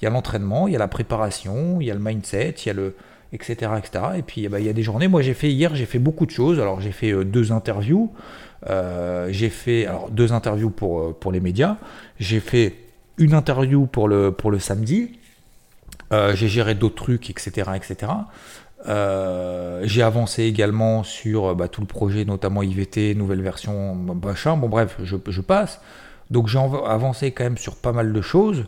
y 0.00 0.06
l'entraînement, 0.06 0.66
il 0.66 0.72
y 0.72 0.76
a 0.76 0.78
la 0.78 0.88
préparation, 0.88 1.78
il 1.78 1.88
y 1.88 1.90
a 1.90 1.94
le 1.94 2.00
mindset, 2.00 2.54
il 2.64 2.68
y 2.68 2.70
a 2.70 2.72
le, 2.72 2.96
etc. 3.34 3.72
etc. 3.76 4.04
Et 4.16 4.22
puis, 4.22 4.46
eh 4.46 4.48
ben, 4.48 4.60
il 4.60 4.64
y 4.64 4.70
a 4.70 4.72
des 4.72 4.82
journées, 4.82 5.08
moi 5.08 5.20
j'ai 5.20 5.34
fait 5.34 5.50
hier, 5.50 5.74
j'ai 5.74 5.84
fait 5.84 5.98
beaucoup 5.98 6.24
de 6.24 6.30
choses. 6.30 6.58
Alors, 6.58 6.80
j'ai 6.80 6.92
fait 6.92 7.12
euh, 7.12 7.22
deux 7.22 7.52
interviews. 7.52 8.10
Euh, 8.70 9.28
j'ai 9.30 9.50
fait 9.50 9.84
alors, 9.84 10.08
deux 10.10 10.32
interviews 10.32 10.70
pour, 10.70 11.00
euh, 11.00 11.12
pour 11.12 11.32
les 11.32 11.40
médias. 11.40 11.76
J'ai 12.18 12.40
fait 12.40 12.76
une 13.18 13.34
interview 13.34 13.84
pour 13.84 14.08
le, 14.08 14.32
pour 14.32 14.50
le 14.50 14.58
samedi. 14.58 15.19
J'ai 16.10 16.48
géré 16.48 16.74
d'autres 16.74 16.96
trucs, 16.96 17.30
etc. 17.30 17.70
etc. 17.76 18.12
j'ai 19.82 20.02
avancé 20.02 20.44
également 20.44 21.02
sur 21.02 21.54
bah, 21.54 21.68
tout 21.68 21.80
le 21.80 21.86
projet, 21.86 22.24
notamment 22.24 22.62
IVT, 22.62 23.14
nouvelle 23.14 23.42
version, 23.42 23.94
machin. 23.94 24.56
Bon, 24.56 24.68
bref, 24.68 24.96
je, 25.02 25.16
je 25.26 25.40
passe. 25.40 25.80
Donc 26.30 26.46
j'ai 26.46 26.58
avancé 26.58 27.32
quand 27.32 27.44
même 27.44 27.58
sur 27.58 27.76
pas 27.76 27.92
mal 27.92 28.12
de 28.12 28.20
choses. 28.20 28.64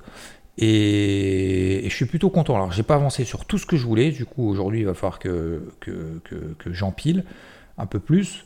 Et, 0.59 1.83
je 1.85 1.95
suis 1.95 2.05
plutôt 2.05 2.31
content. 2.31 2.55
Alors, 2.57 2.73
j'ai 2.73 2.83
pas 2.83 2.95
avancé 2.95 3.25
sur 3.25 3.45
tout 3.45 3.59
ce 3.59 3.67
que 3.67 3.77
je 3.77 3.87
voulais. 3.87 4.11
Du 4.11 4.27
coup, 4.27 4.49
aujourd'hui, 4.49 4.81
il 4.81 4.87
va 4.87 4.95
falloir 4.95 5.19
que, 5.19 5.69
que, 5.81 6.21
que, 6.59 6.73
j'empile 6.73 7.25
un 7.79 7.87
peu 7.87 7.99
plus. 7.99 8.45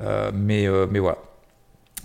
Euh, 0.00 0.32
mais, 0.34 0.66
euh, 0.66 0.86
mais 0.90 0.98
voilà. 0.98 1.18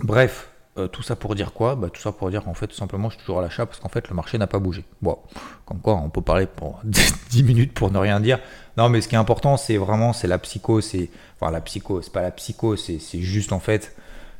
Bref, 0.01 0.48
euh, 0.79 0.87
tout 0.87 1.03
ça 1.03 1.15
pour 1.15 1.35
dire 1.35 1.53
quoi? 1.53 1.75
Bah, 1.75 1.89
Tout 1.91 2.01
ça 2.01 2.11
pour 2.11 2.29
dire 2.29 2.43
qu'en 2.43 2.53
fait, 2.53 2.67
tout 2.67 2.75
simplement, 2.75 3.09
je 3.09 3.15
suis 3.15 3.23
toujours 3.23 3.39
à 3.39 3.41
l'achat 3.41 3.65
parce 3.65 3.79
qu'en 3.79 3.89
fait, 3.89 4.07
le 4.09 4.15
marché 4.15 4.37
n'a 4.37 4.47
pas 4.47 4.59
bougé. 4.59 4.85
Bon, 5.01 5.17
comme 5.65 5.79
quoi, 5.79 5.95
on 5.95 6.09
peut 6.09 6.21
parler 6.21 6.47
pour 6.47 6.79
10 6.83 7.43
minutes 7.43 7.73
pour 7.73 7.91
ne 7.91 7.97
rien 7.97 8.19
dire. 8.19 8.39
Non, 8.77 8.89
mais 8.89 9.01
ce 9.01 9.07
qui 9.07 9.15
est 9.15 9.19
important, 9.19 9.57
c'est 9.57 9.77
vraiment 9.77 10.13
c'est 10.13 10.27
la 10.27 10.39
psycho. 10.39 10.81
C'est 10.81 11.09
enfin 11.39 11.51
la 11.51 11.61
psycho. 11.61 12.01
C'est 12.01 12.13
pas 12.13 12.21
la 12.21 12.31
psycho. 12.31 12.75
C'est 12.75 12.99
juste 13.19 13.51
en 13.51 13.59
fait 13.59 13.95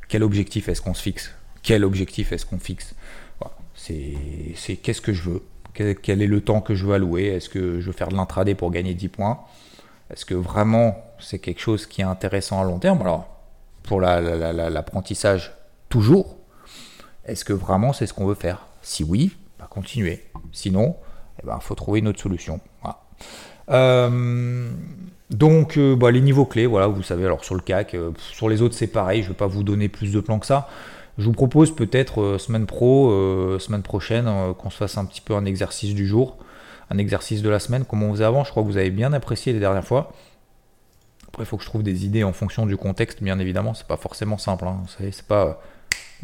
quel 0.08 0.22
objectif 0.22 0.68
est-ce 0.68 0.82
qu'on 0.82 0.94
se 0.94 1.02
fixe? 1.02 1.32
Quel 1.62 1.84
objectif 1.84 2.32
est-ce 2.32 2.46
qu'on 2.46 2.58
fixe? 2.58 2.94
C'est 3.74 4.76
qu'est-ce 4.76 5.00
que 5.00 5.12
je 5.12 5.22
veux? 5.22 5.42
Quel, 5.72 6.20
est 6.20 6.26
le 6.26 6.40
temps 6.40 6.60
que 6.60 6.74
je 6.74 6.84
veux 6.84 6.94
allouer? 6.94 7.26
Est-ce 7.26 7.48
que 7.48 7.80
je 7.80 7.86
veux 7.86 7.92
faire 7.92 8.08
de 8.08 8.16
l'intraday 8.16 8.54
pour 8.54 8.70
gagner 8.70 8.92
10 8.92 9.08
points? 9.08 9.40
Est-ce 10.12 10.24
que 10.24 10.34
vraiment 10.34 10.96
c'est 11.18 11.38
quelque 11.38 11.60
chose 11.60 11.86
qui 11.86 12.00
est 12.02 12.04
intéressant 12.04 12.60
à 12.60 12.64
long 12.64 12.78
terme? 12.78 13.00
Alors, 13.00 13.28
pour 13.84 14.00
l'apprentissage, 14.00 15.52
toujours. 15.90 16.38
Est-ce 17.26 17.44
que 17.44 17.52
vraiment 17.52 17.92
c'est 17.92 18.06
ce 18.06 18.14
qu'on 18.14 18.26
veut 18.26 18.34
faire? 18.34 18.66
Si 18.80 19.04
oui, 19.04 19.36
bah 19.58 19.66
continuer. 19.68 20.24
Sinon, 20.52 20.96
il 21.36 21.42
eh 21.44 21.46
ben, 21.46 21.60
faut 21.60 21.74
trouver 21.74 21.98
une 21.98 22.08
autre 22.08 22.20
solution. 22.20 22.60
Euh, 23.70 24.70
donc, 25.30 25.76
euh, 25.76 25.94
bah, 25.94 26.10
les 26.10 26.20
niveaux 26.20 26.44
clés, 26.44 26.66
voilà, 26.66 26.88
vous 26.88 27.02
savez, 27.02 27.24
alors 27.24 27.44
sur 27.44 27.54
le 27.54 27.60
CAC, 27.60 27.94
euh, 27.94 28.10
sur 28.18 28.48
les 28.48 28.62
autres 28.62 28.74
c'est 28.74 28.88
pareil, 28.88 29.22
je 29.22 29.28
ne 29.28 29.32
vais 29.32 29.36
pas 29.36 29.46
vous 29.46 29.62
donner 29.62 29.88
plus 29.88 30.12
de 30.12 30.20
plans 30.20 30.38
que 30.38 30.46
ça. 30.46 30.68
Je 31.18 31.24
vous 31.24 31.32
propose 31.32 31.74
peut-être 31.74 32.38
semaine 32.38 32.66
pro, 32.66 33.10
semaine 33.58 33.82
prochaine, 33.82 34.54
qu'on 34.56 34.70
se 34.70 34.76
fasse 34.78 34.96
un 34.96 35.04
petit 35.04 35.20
peu 35.20 35.34
un 35.34 35.44
exercice 35.44 35.94
du 35.94 36.06
jour, 36.06 36.38
un 36.88 36.96
exercice 36.96 37.42
de 37.42 37.50
la 37.50 37.58
semaine, 37.58 37.84
comme 37.84 38.02
on 38.02 38.12
faisait 38.12 38.24
avant. 38.24 38.42
Je 38.42 38.50
crois 38.50 38.62
que 38.62 38.68
vous 38.68 38.78
avez 38.78 38.90
bien 38.90 39.12
apprécié 39.12 39.52
les 39.52 39.60
dernières 39.60 39.84
fois. 39.84 40.12
Après, 41.28 41.42
il 41.42 41.46
faut 41.46 41.58
que 41.58 41.62
je 41.62 41.68
trouve 41.68 41.82
des 41.82 42.06
idées 42.06 42.24
en 42.24 42.32
fonction 42.32 42.64
du 42.64 42.78
contexte, 42.78 43.22
bien 43.22 43.38
évidemment. 43.38 43.74
C'est 43.74 43.86
pas 43.86 43.98
forcément 43.98 44.38
simple. 44.38 44.64
Hein. 44.64 44.78
C'est 44.98 45.26
pas 45.26 45.60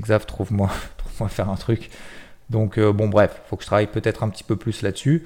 Xav, 0.00 0.26
trouve-moi 0.26 0.70
trouve 0.98 1.28
faire 1.28 1.48
un 1.48 1.56
truc. 1.56 1.90
Donc, 2.50 2.78
bon, 2.78 3.08
bref, 3.08 3.42
faut 3.46 3.56
que 3.56 3.62
je 3.62 3.66
travaille 3.66 3.88
peut-être 3.88 4.22
un 4.22 4.28
petit 4.28 4.44
peu 4.44 4.56
plus 4.56 4.82
là-dessus. 4.82 5.24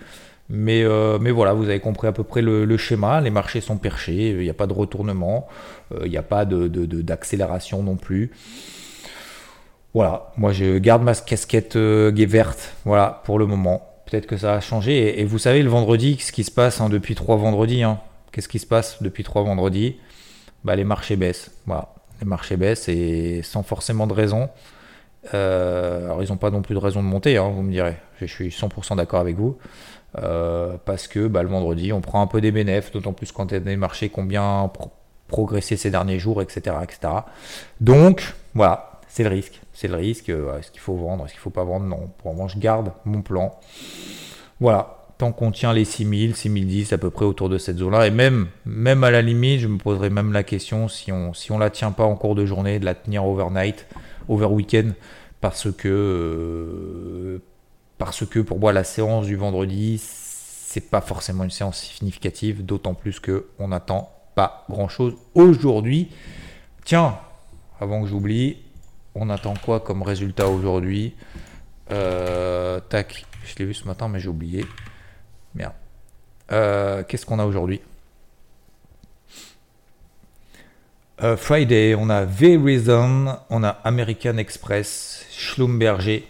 Mais, 0.49 0.85
mais, 1.21 1.31
voilà, 1.31 1.53
vous 1.53 1.65
avez 1.65 1.81
compris 1.81 2.09
à 2.09 2.13
peu 2.13 2.25
près 2.25 2.41
le, 2.41 2.77
schéma. 2.79 3.21
Les 3.21 3.31
marchés 3.31 3.61
sont 3.61 3.77
perchés, 3.77 4.31
il 4.31 4.39
n'y 4.39 4.49
a 4.49 4.55
pas 4.55 4.67
de 4.67 4.73
retournement, 4.73 5.49
il 6.03 6.11
n'y 6.11 6.17
a 6.17 6.23
pas 6.23 6.47
d'accélération 6.47 7.81
de, 7.81 7.85
non 7.85 7.97
plus. 7.97 8.31
Voilà, 9.93 10.31
moi 10.37 10.53
je 10.53 10.79
garde 10.79 11.03
ma 11.03 11.15
casquette 11.15 11.75
euh, 11.75 12.13
verte, 12.15 12.75
voilà, 12.85 13.23
pour 13.25 13.39
le 13.39 13.47
moment. 13.47 13.83
Peut-être 14.07 14.27
que 14.27 14.37
ça 14.37 14.55
a 14.55 14.61
changé. 14.61 15.21
Et, 15.21 15.25
vous 15.25 15.39
savez, 15.39 15.63
le 15.63 15.71
vendredi, 15.71 16.17
ce 16.21 16.33
qui 16.33 16.45
se 16.45 16.51
passe 16.51 16.81
hein, 16.81 16.89
depuis 16.89 17.15
trois 17.15 17.37
vendredis, 17.37 17.83
hein, 17.83 18.01
qu'est-ce 18.33 18.49
qui 18.49 18.59
se 18.59 18.67
passe 18.67 19.03
depuis 19.03 19.25
trois 19.25 19.43
vendredis? 19.43 19.97
Bah, 20.65 20.77
Les 20.77 20.85
marchés 20.85 21.17
baissent. 21.17 21.51
Voilà, 21.67 21.93
les 22.21 22.27
marchés 22.27 22.57
baissent 22.57 22.89
et 22.89 23.43
sans 23.43 23.63
forcément 23.63 24.07
de 24.07 24.13
raison. 24.13 24.49
Euh, 25.35 26.07
alors, 26.07 26.23
ils 26.23 26.31
n'ont 26.31 26.37
pas 26.37 26.51
non 26.51 26.63
plus 26.63 26.75
de 26.75 26.81
raison 26.81 27.03
de 27.03 27.09
monter, 27.09 27.37
hein, 27.37 27.51
vous 27.55 27.63
me 27.63 27.73
direz. 27.73 27.97
Je 28.21 28.27
suis 28.27 28.49
100% 28.49 28.97
d'accord 28.97 29.21
avec 29.21 29.37
vous. 29.37 29.59
Euh, 30.19 30.77
parce 30.85 31.07
que 31.09 31.29
bah, 31.29 31.43
le 31.43 31.49
vendredi, 31.49 31.93
on 31.93 32.01
prend 32.01 32.21
un 32.23 32.27
peu 32.27 32.41
des 32.41 32.51
bénéfices, 32.51 32.93
d'autant 32.93 33.13
plus 33.13 33.31
quand 33.33 33.53
des 33.53 33.77
marchés 33.77 34.09
qui 34.09 34.19
ont 34.19 34.25
bien 34.25 34.71
progressé 35.29 35.77
ces 35.77 35.91
derniers 35.91 36.19
jours, 36.19 36.43
etc., 36.43 36.77
etc. 36.83 37.13
Donc, 37.81 38.35
voilà, 38.55 39.01
c'est 39.09 39.23
le 39.23 39.31
risque 39.31 39.61
c'est 39.81 39.89
le 39.89 39.97
risque. 39.97 40.29
Euh, 40.29 40.59
est-ce 40.59 40.71
qu'il 40.71 40.81
faut 40.81 40.95
vendre 40.95 41.25
Est-ce 41.25 41.33
qu'il 41.33 41.41
ne 41.41 41.45
faut 41.45 41.51
pas 41.51 41.65
vendre? 41.65 41.87
Non. 41.87 42.11
Pour 42.19 42.31
le 42.31 42.37
moment, 42.37 42.49
je 42.49 42.59
garde 42.59 42.93
mon 43.07 43.23
plan. 43.23 43.59
Voilà. 44.61 45.00
Tant 45.21 45.33
qu'on 45.33 45.51
tient 45.51 45.75
les 45.75 45.85
6000, 45.85 46.35
6010 46.35 46.95
à 46.95 46.99
peu 46.99 47.11
près 47.11 47.27
autour 47.27 47.51
de 47.51 47.59
cette 47.59 47.77
zone-là. 47.77 48.07
Et 48.07 48.11
même, 48.11 48.49
même 48.65 49.05
à 49.05 49.11
la 49.11 49.21
limite, 49.21 49.61
je 49.61 49.69
me 49.69 49.77
poserai 49.77 50.09
même 50.09 50.33
la 50.33 50.43
question 50.43 50.89
si 50.89 51.13
on 51.13 51.35
si 51.35 51.53
on 51.53 51.59
la 51.59 51.69
tient 51.69 51.93
pas 51.93 52.05
en 52.05 52.17
cours 52.17 52.35
de 52.35 52.47
journée, 52.47 52.79
de 52.79 52.87
la 52.87 52.95
tenir 52.95 53.27
overnight, 53.27 53.87
over 54.31 54.47
weekend, 54.47 54.95
parce 55.43 55.71
que 55.71 55.89
euh, 55.89 57.39
parce 57.99 58.25
que 58.25 58.39
pour 58.39 58.59
moi 58.59 58.73
la 58.73 58.83
séance 58.83 59.27
du 59.27 59.37
vendredi 59.37 60.01
c'est 60.01 60.89
pas 60.89 61.03
forcément 61.03 61.45
une 61.45 61.51
séance 61.51 61.83
significative, 61.83 62.65
d'autant 62.65 62.95
plus 62.95 63.21
que 63.21 63.49
on 63.59 63.69
n'attend 63.69 64.11
pas 64.35 64.65
grand 64.71 64.89
chose 64.89 65.17
aujourd'hui. 65.35 66.09
Tiens, 66.87 67.19
avant 67.79 68.01
que 68.01 68.09
j'oublie, 68.09 68.57
on 69.15 69.29
attend 69.29 69.53
quoi 69.53 69.81
comme 69.81 70.01
résultat 70.01 70.49
aujourd'hui? 70.49 71.13
Euh, 71.91 72.81
Tac, 72.89 73.27
je 73.45 73.55
l'ai 73.59 73.67
vu 73.67 73.75
ce 73.75 73.85
matin, 73.87 74.09
mais 74.09 74.19
j'ai 74.19 74.31
oublié. 74.31 74.65
Euh, 76.53 77.03
qu'est-ce 77.07 77.27
qu'on 77.27 77.39
a 77.39 77.45
aujourd'hui? 77.45 77.81
Euh, 81.23 81.37
Friday, 81.37 81.95
on 81.95 82.09
a 82.09 82.25
V-Reason, 82.25 83.37
on 83.51 83.63
a 83.63 83.69
American 83.85 84.39
Express, 84.39 85.27
Schlumberger, 85.31 86.25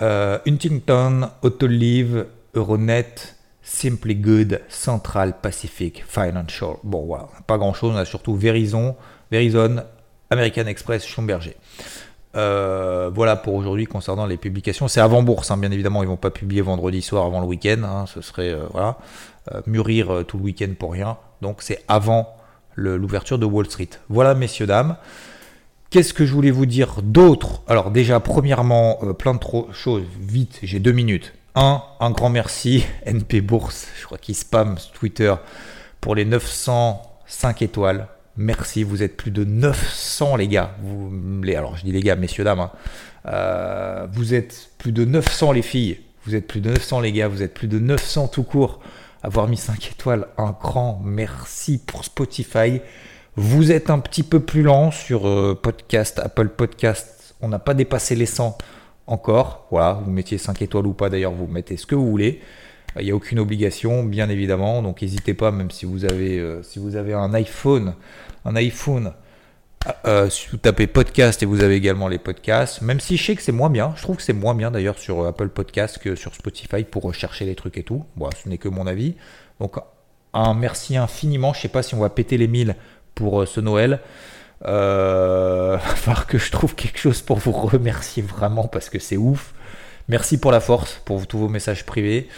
Huntington, 0.00 1.30
Autolive, 1.42 2.26
Euronet, 2.54 3.36
Simply 3.62 4.16
Good, 4.16 4.60
Central 4.68 5.34
Pacific, 5.40 6.02
Financial. 6.06 6.78
Bon, 6.82 7.16
pas 7.46 7.58
grand 7.58 7.72
chose. 7.72 7.94
On 7.94 7.96
a 7.96 8.04
surtout 8.04 8.36
Verizon, 8.36 8.96
Verizon 9.30 9.84
American 10.30 10.66
Express, 10.66 11.06
Schlumberger. 11.06 11.54
Euh, 12.34 13.10
voilà 13.12 13.36
pour 13.36 13.54
aujourd'hui 13.54 13.86
concernant 13.86 14.26
les 14.26 14.36
publications. 14.36 14.88
C'est 14.88 15.00
avant 15.00 15.22
bourse, 15.22 15.50
hein, 15.50 15.56
bien 15.56 15.70
évidemment, 15.70 16.02
ils 16.02 16.08
vont 16.08 16.16
pas 16.16 16.30
publier 16.30 16.62
vendredi 16.62 17.02
soir 17.02 17.26
avant 17.26 17.40
le 17.40 17.46
week-end. 17.46 17.82
Hein, 17.84 18.04
ce 18.06 18.20
serait 18.20 18.50
euh, 18.50 18.66
euh, 19.52 19.60
mûrir 19.66 20.24
tout 20.26 20.38
le 20.38 20.44
week-end 20.44 20.72
pour 20.78 20.92
rien. 20.92 21.18
Donc 21.40 21.58
c'est 21.60 21.82
avant 21.88 22.34
l'ouverture 22.74 23.38
de 23.38 23.44
Wall 23.44 23.66
Street. 23.66 23.90
Voilà, 24.08 24.34
messieurs 24.34 24.66
dames. 24.66 24.96
Qu'est-ce 25.90 26.14
que 26.14 26.24
je 26.24 26.32
voulais 26.32 26.50
vous 26.50 26.64
dire 26.64 27.02
d'autre? 27.02 27.60
Alors 27.68 27.90
déjà, 27.90 28.18
premièrement, 28.18 28.94
plein 29.18 29.34
de 29.34 29.40
choses. 29.72 30.04
Vite, 30.18 30.58
j'ai 30.62 30.78
deux 30.78 30.92
minutes. 30.92 31.34
Un, 31.54 31.82
un 32.00 32.10
grand 32.10 32.30
merci 32.30 32.86
NP 33.06 33.42
Bourse. 33.42 33.88
Je 34.00 34.06
crois 34.06 34.16
qu'il 34.16 34.34
spam 34.34 34.76
Twitter 34.94 35.34
pour 36.00 36.14
les 36.14 36.24
905 36.24 37.60
étoiles. 37.60 38.08
Merci, 38.36 38.82
vous 38.82 39.02
êtes 39.02 39.16
plus 39.16 39.30
de 39.30 39.44
900 39.44 40.36
les 40.36 40.48
gars. 40.48 40.74
Vous, 40.82 41.12
les, 41.42 41.54
alors 41.54 41.76
je 41.76 41.84
dis 41.84 41.92
les 41.92 42.02
gars, 42.02 42.16
messieurs, 42.16 42.44
dames. 42.44 42.60
Hein. 42.60 42.70
Euh, 43.26 44.06
vous 44.10 44.34
êtes 44.34 44.70
plus 44.78 44.92
de 44.92 45.04
900 45.04 45.52
les 45.52 45.62
filles. 45.62 46.00
Vous 46.24 46.34
êtes 46.34 46.46
plus 46.46 46.60
de 46.60 46.70
900 46.70 47.00
les 47.00 47.12
gars. 47.12 47.28
Vous 47.28 47.42
êtes 47.42 47.52
plus 47.52 47.68
de 47.68 47.78
900 47.78 48.28
tout 48.28 48.42
court. 48.42 48.80
Avoir 49.22 49.48
mis 49.48 49.56
5 49.56 49.92
étoiles, 49.92 50.26
un 50.36 50.50
grand 50.50 51.00
merci 51.04 51.78
pour 51.78 52.04
Spotify. 52.04 52.80
Vous 53.36 53.70
êtes 53.70 53.88
un 53.88 54.00
petit 54.00 54.24
peu 54.24 54.40
plus 54.40 54.62
lent 54.62 54.90
sur 54.90 55.28
euh, 55.28 55.58
podcast, 55.60 56.18
Apple 56.18 56.48
Podcast. 56.48 57.34
On 57.40 57.48
n'a 57.48 57.58
pas 57.58 57.74
dépassé 57.74 58.16
les 58.16 58.26
100 58.26 58.58
encore. 59.06 59.66
Voilà, 59.70 60.00
vous 60.04 60.10
mettiez 60.10 60.38
5 60.38 60.60
étoiles 60.62 60.86
ou 60.86 60.92
pas 60.92 61.08
d'ailleurs, 61.08 61.32
vous 61.32 61.46
mettez 61.46 61.76
ce 61.76 61.86
que 61.86 61.94
vous 61.94 62.10
voulez. 62.10 62.40
Il 62.98 63.04
n'y 63.04 63.10
a 63.10 63.14
aucune 63.14 63.38
obligation, 63.38 64.04
bien 64.04 64.28
évidemment. 64.28 64.82
Donc 64.82 65.02
n'hésitez 65.02 65.34
pas, 65.34 65.50
même 65.50 65.70
si 65.70 65.86
vous 65.86 66.04
avez, 66.04 66.38
euh, 66.38 66.62
si 66.62 66.78
vous 66.78 66.96
avez 66.96 67.14
un 67.14 67.32
iPhone, 67.34 67.94
un 68.44 68.56
iPhone, 68.56 69.12
euh, 70.06 70.30
si 70.30 70.48
vous 70.48 70.58
tapez 70.58 70.86
podcast 70.86 71.42
et 71.42 71.46
vous 71.46 71.62
avez 71.62 71.74
également 71.74 72.08
les 72.08 72.18
podcasts, 72.18 72.82
même 72.82 73.00
si 73.00 73.16
je 73.16 73.24
sais 73.24 73.34
que 73.34 73.42
c'est 73.42 73.52
moins 73.52 73.70
bien, 73.70 73.94
je 73.96 74.02
trouve 74.02 74.16
que 74.16 74.22
c'est 74.22 74.32
moins 74.32 74.54
bien 74.54 74.70
d'ailleurs 74.70 74.98
sur 74.98 75.26
Apple 75.26 75.48
Podcast 75.48 75.98
que 75.98 76.14
sur 76.14 76.34
Spotify 76.34 76.84
pour 76.84 77.02
rechercher 77.02 77.46
les 77.46 77.54
trucs 77.54 77.78
et 77.78 77.82
tout. 77.82 78.04
Bon, 78.16 78.28
ce 78.42 78.48
n'est 78.48 78.58
que 78.58 78.68
mon 78.68 78.86
avis. 78.86 79.14
Donc 79.58 79.76
un 80.34 80.54
merci 80.54 80.96
infiniment. 80.96 81.52
Je 81.52 81.58
ne 81.58 81.62
sais 81.62 81.68
pas 81.68 81.82
si 81.82 81.94
on 81.94 82.00
va 82.00 82.10
péter 82.10 82.38
les 82.38 82.48
1000 82.48 82.76
pour 83.14 83.42
euh, 83.42 83.46
ce 83.46 83.60
Noël. 83.60 84.00
Euh, 84.64 85.76
va 85.82 85.94
falloir 85.94 86.26
que 86.26 86.38
je 86.38 86.50
trouve 86.50 86.74
quelque 86.74 86.98
chose 86.98 87.20
pour 87.22 87.38
vous 87.38 87.52
remercier 87.52 88.22
vraiment 88.22 88.68
parce 88.68 88.88
que 88.88 88.98
c'est 88.98 89.16
ouf. 89.16 89.54
Merci 90.08 90.38
pour 90.38 90.52
la 90.52 90.60
force, 90.60 91.00
pour 91.04 91.26
tous 91.26 91.38
vos 91.38 91.48
messages 91.48 91.86
privés. 91.86 92.28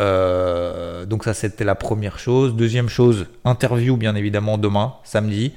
Euh, 0.00 1.04
donc 1.04 1.24
ça 1.24 1.34
c'était 1.34 1.64
la 1.64 1.74
première 1.74 2.18
chose. 2.18 2.54
Deuxième 2.54 2.88
chose, 2.88 3.26
interview 3.44 3.96
bien 3.96 4.14
évidemment 4.14 4.58
demain, 4.58 4.94
samedi. 5.04 5.52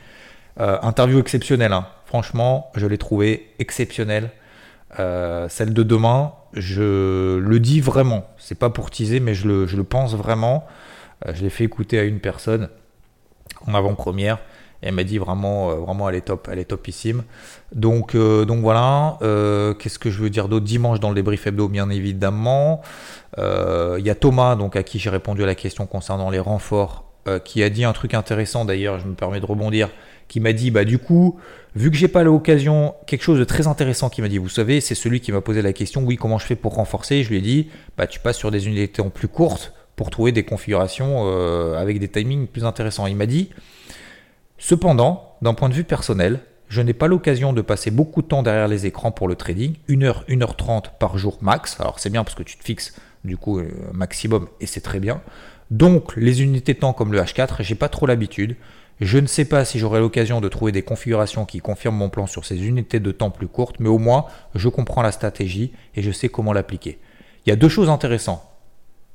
Euh, 0.59 0.77
interview 0.81 1.19
exceptionnelle, 1.19 1.73
hein. 1.73 1.87
franchement 2.05 2.71
je 2.75 2.87
l'ai 2.87 2.97
trouvé 2.97 3.51
exceptionnelle. 3.59 4.31
Euh, 4.99 5.49
celle 5.49 5.73
de 5.73 5.83
demain, 5.83 6.33
je 6.53 7.37
le 7.37 7.59
dis 7.59 7.81
vraiment, 7.81 8.25
c'est 8.37 8.57
pas 8.57 8.69
pour 8.69 8.89
teaser 8.89 9.19
mais 9.19 9.33
je 9.33 9.47
le, 9.47 9.83
pense 9.83 10.15
vraiment. 10.15 10.65
je 11.33 11.41
l'ai 11.41 11.49
fait 11.49 11.65
écouter 11.65 11.99
à 11.99 12.03
une 12.03 12.19
personne 12.19 12.69
en 13.67 13.73
avant-première. 13.73 14.39
Elle 14.81 14.93
m'a 14.93 15.03
dit 15.03 15.17
vraiment, 15.17 15.75
vraiment, 15.75 16.09
elle 16.09 16.15
est 16.15 16.21
top, 16.21 16.47
elle 16.51 16.59
est 16.59 16.65
topissime. 16.65 17.23
Donc, 17.73 18.15
donc 18.15 18.59
voilà. 18.61 19.17
Qu'est-ce 19.79 19.99
que 19.99 20.09
je 20.09 20.21
veux 20.21 20.29
dire 20.29 20.47
d'autre? 20.47 20.65
Dimanche 20.65 20.99
dans 20.99 21.09
le 21.09 21.15
débrief 21.15 21.47
hebdo, 21.47 21.67
bien 21.67 21.89
évidemment. 21.89 22.81
Il 23.37 24.03
y 24.03 24.09
a 24.09 24.15
Thomas, 24.15 24.55
donc 24.55 24.75
à 24.75 24.83
qui 24.83 24.99
j'ai 24.99 25.09
répondu 25.09 25.43
à 25.43 25.45
la 25.45 25.55
question 25.55 25.85
concernant 25.87 26.29
les 26.29 26.39
renforts, 26.39 27.05
qui 27.43 27.63
a 27.63 27.69
dit 27.69 27.83
un 27.83 27.93
truc 27.93 28.13
intéressant. 28.13 28.65
D'ailleurs, 28.65 28.99
je 28.99 29.07
me 29.07 29.15
permets 29.15 29.39
de 29.39 29.45
rebondir 29.45 29.89
qui 30.27 30.39
m'a 30.39 30.53
dit 30.53 30.71
bah 30.71 30.85
du 30.85 30.97
coup 30.97 31.39
vu 31.75 31.91
que 31.91 31.97
j'ai 31.97 32.07
pas 32.07 32.23
l'occasion 32.23 32.95
quelque 33.05 33.21
chose 33.21 33.39
de 33.39 33.43
très 33.43 33.67
intéressant 33.67 34.09
qui 34.09 34.21
m'a 34.21 34.27
dit 34.27 34.37
vous 34.37 34.49
savez 34.49 34.81
c'est 34.81 34.95
celui 34.95 35.19
qui 35.19 35.31
m'a 35.31 35.41
posé 35.41 35.61
la 35.61 35.73
question 35.73 36.03
oui 36.03 36.15
comment 36.15 36.39
je 36.39 36.45
fais 36.45 36.55
pour 36.55 36.75
renforcer? 36.75 37.23
Je 37.23 37.29
lui 37.29 37.37
ai 37.37 37.41
dit 37.41 37.69
bah 37.97 38.07
tu 38.07 38.19
passes 38.19 38.37
sur 38.37 38.51
des 38.51 38.67
unités 38.67 39.01
en 39.01 39.09
plus 39.09 39.27
courtes 39.27 39.73
pour 39.95 40.09
trouver 40.09 40.31
des 40.31 40.43
configurations 40.43 41.23
euh, 41.25 41.79
avec 41.79 41.99
des 41.99 42.07
timings 42.07 42.47
plus 42.47 42.65
intéressants 42.65 43.07
il 43.07 43.15
m'a 43.15 43.27
dit 43.27 43.49
cependant 44.57 45.35
d'un 45.41 45.53
point 45.53 45.69
de 45.69 45.73
vue 45.73 45.83
personnel 45.83 46.39
je 46.67 46.81
n'ai 46.81 46.93
pas 46.93 47.07
l'occasion 47.07 47.53
de 47.53 47.61
passer 47.61 47.91
beaucoup 47.91 48.21
de 48.21 48.27
temps 48.27 48.41
derrière 48.41 48.67
les 48.67 48.85
écrans 48.85 49.11
pour 49.11 49.27
le 49.27 49.35
trading 49.35 49.75
1 49.89 50.01
heure 50.01 50.25
1 50.29 50.41
heure 50.41 50.55
30 50.55 50.97
par 50.99 51.17
jour 51.17 51.37
max 51.41 51.79
alors 51.79 51.99
c'est 51.99 52.09
bien 52.09 52.23
parce 52.23 52.35
que 52.35 52.43
tu 52.43 52.57
te 52.57 52.63
fixes 52.63 52.95
du 53.23 53.37
coup 53.37 53.59
euh, 53.59 53.69
maximum 53.93 54.47
et 54.59 54.65
c'est 54.65 54.81
très 54.81 54.99
bien 54.99 55.21
donc 55.71 56.15
les 56.15 56.41
unités 56.41 56.73
de 56.73 56.79
temps 56.79 56.93
comme 56.93 57.11
le 57.11 57.19
H4 57.19 57.61
j'ai 57.61 57.75
pas 57.75 57.89
trop 57.89 58.05
l'habitude 58.05 58.55
je 59.01 59.17
ne 59.17 59.27
sais 59.27 59.43
pas 59.43 59.65
si 59.65 59.77
j'aurai 59.77 59.99
l'occasion 59.99 60.39
de 60.39 60.47
trouver 60.47 60.71
des 60.71 60.81
configurations 60.81 61.45
qui 61.45 61.59
confirment 61.59 61.97
mon 61.97 62.09
plan 62.09 62.27
sur 62.27 62.45
ces 62.45 62.65
unités 62.65 63.01
de 63.01 63.11
temps 63.11 63.29
plus 63.29 63.47
courtes, 63.47 63.75
mais 63.79 63.89
au 63.89 63.97
moins 63.97 64.25
je 64.55 64.69
comprends 64.69 65.01
la 65.01 65.11
stratégie 65.11 65.73
et 65.95 66.01
je 66.01 66.11
sais 66.11 66.29
comment 66.29 66.53
l'appliquer. 66.53 66.99
Il 67.45 67.49
y 67.49 67.53
a 67.53 67.57
deux 67.57 67.67
choses 67.67 67.89
intéressantes. 67.89 68.41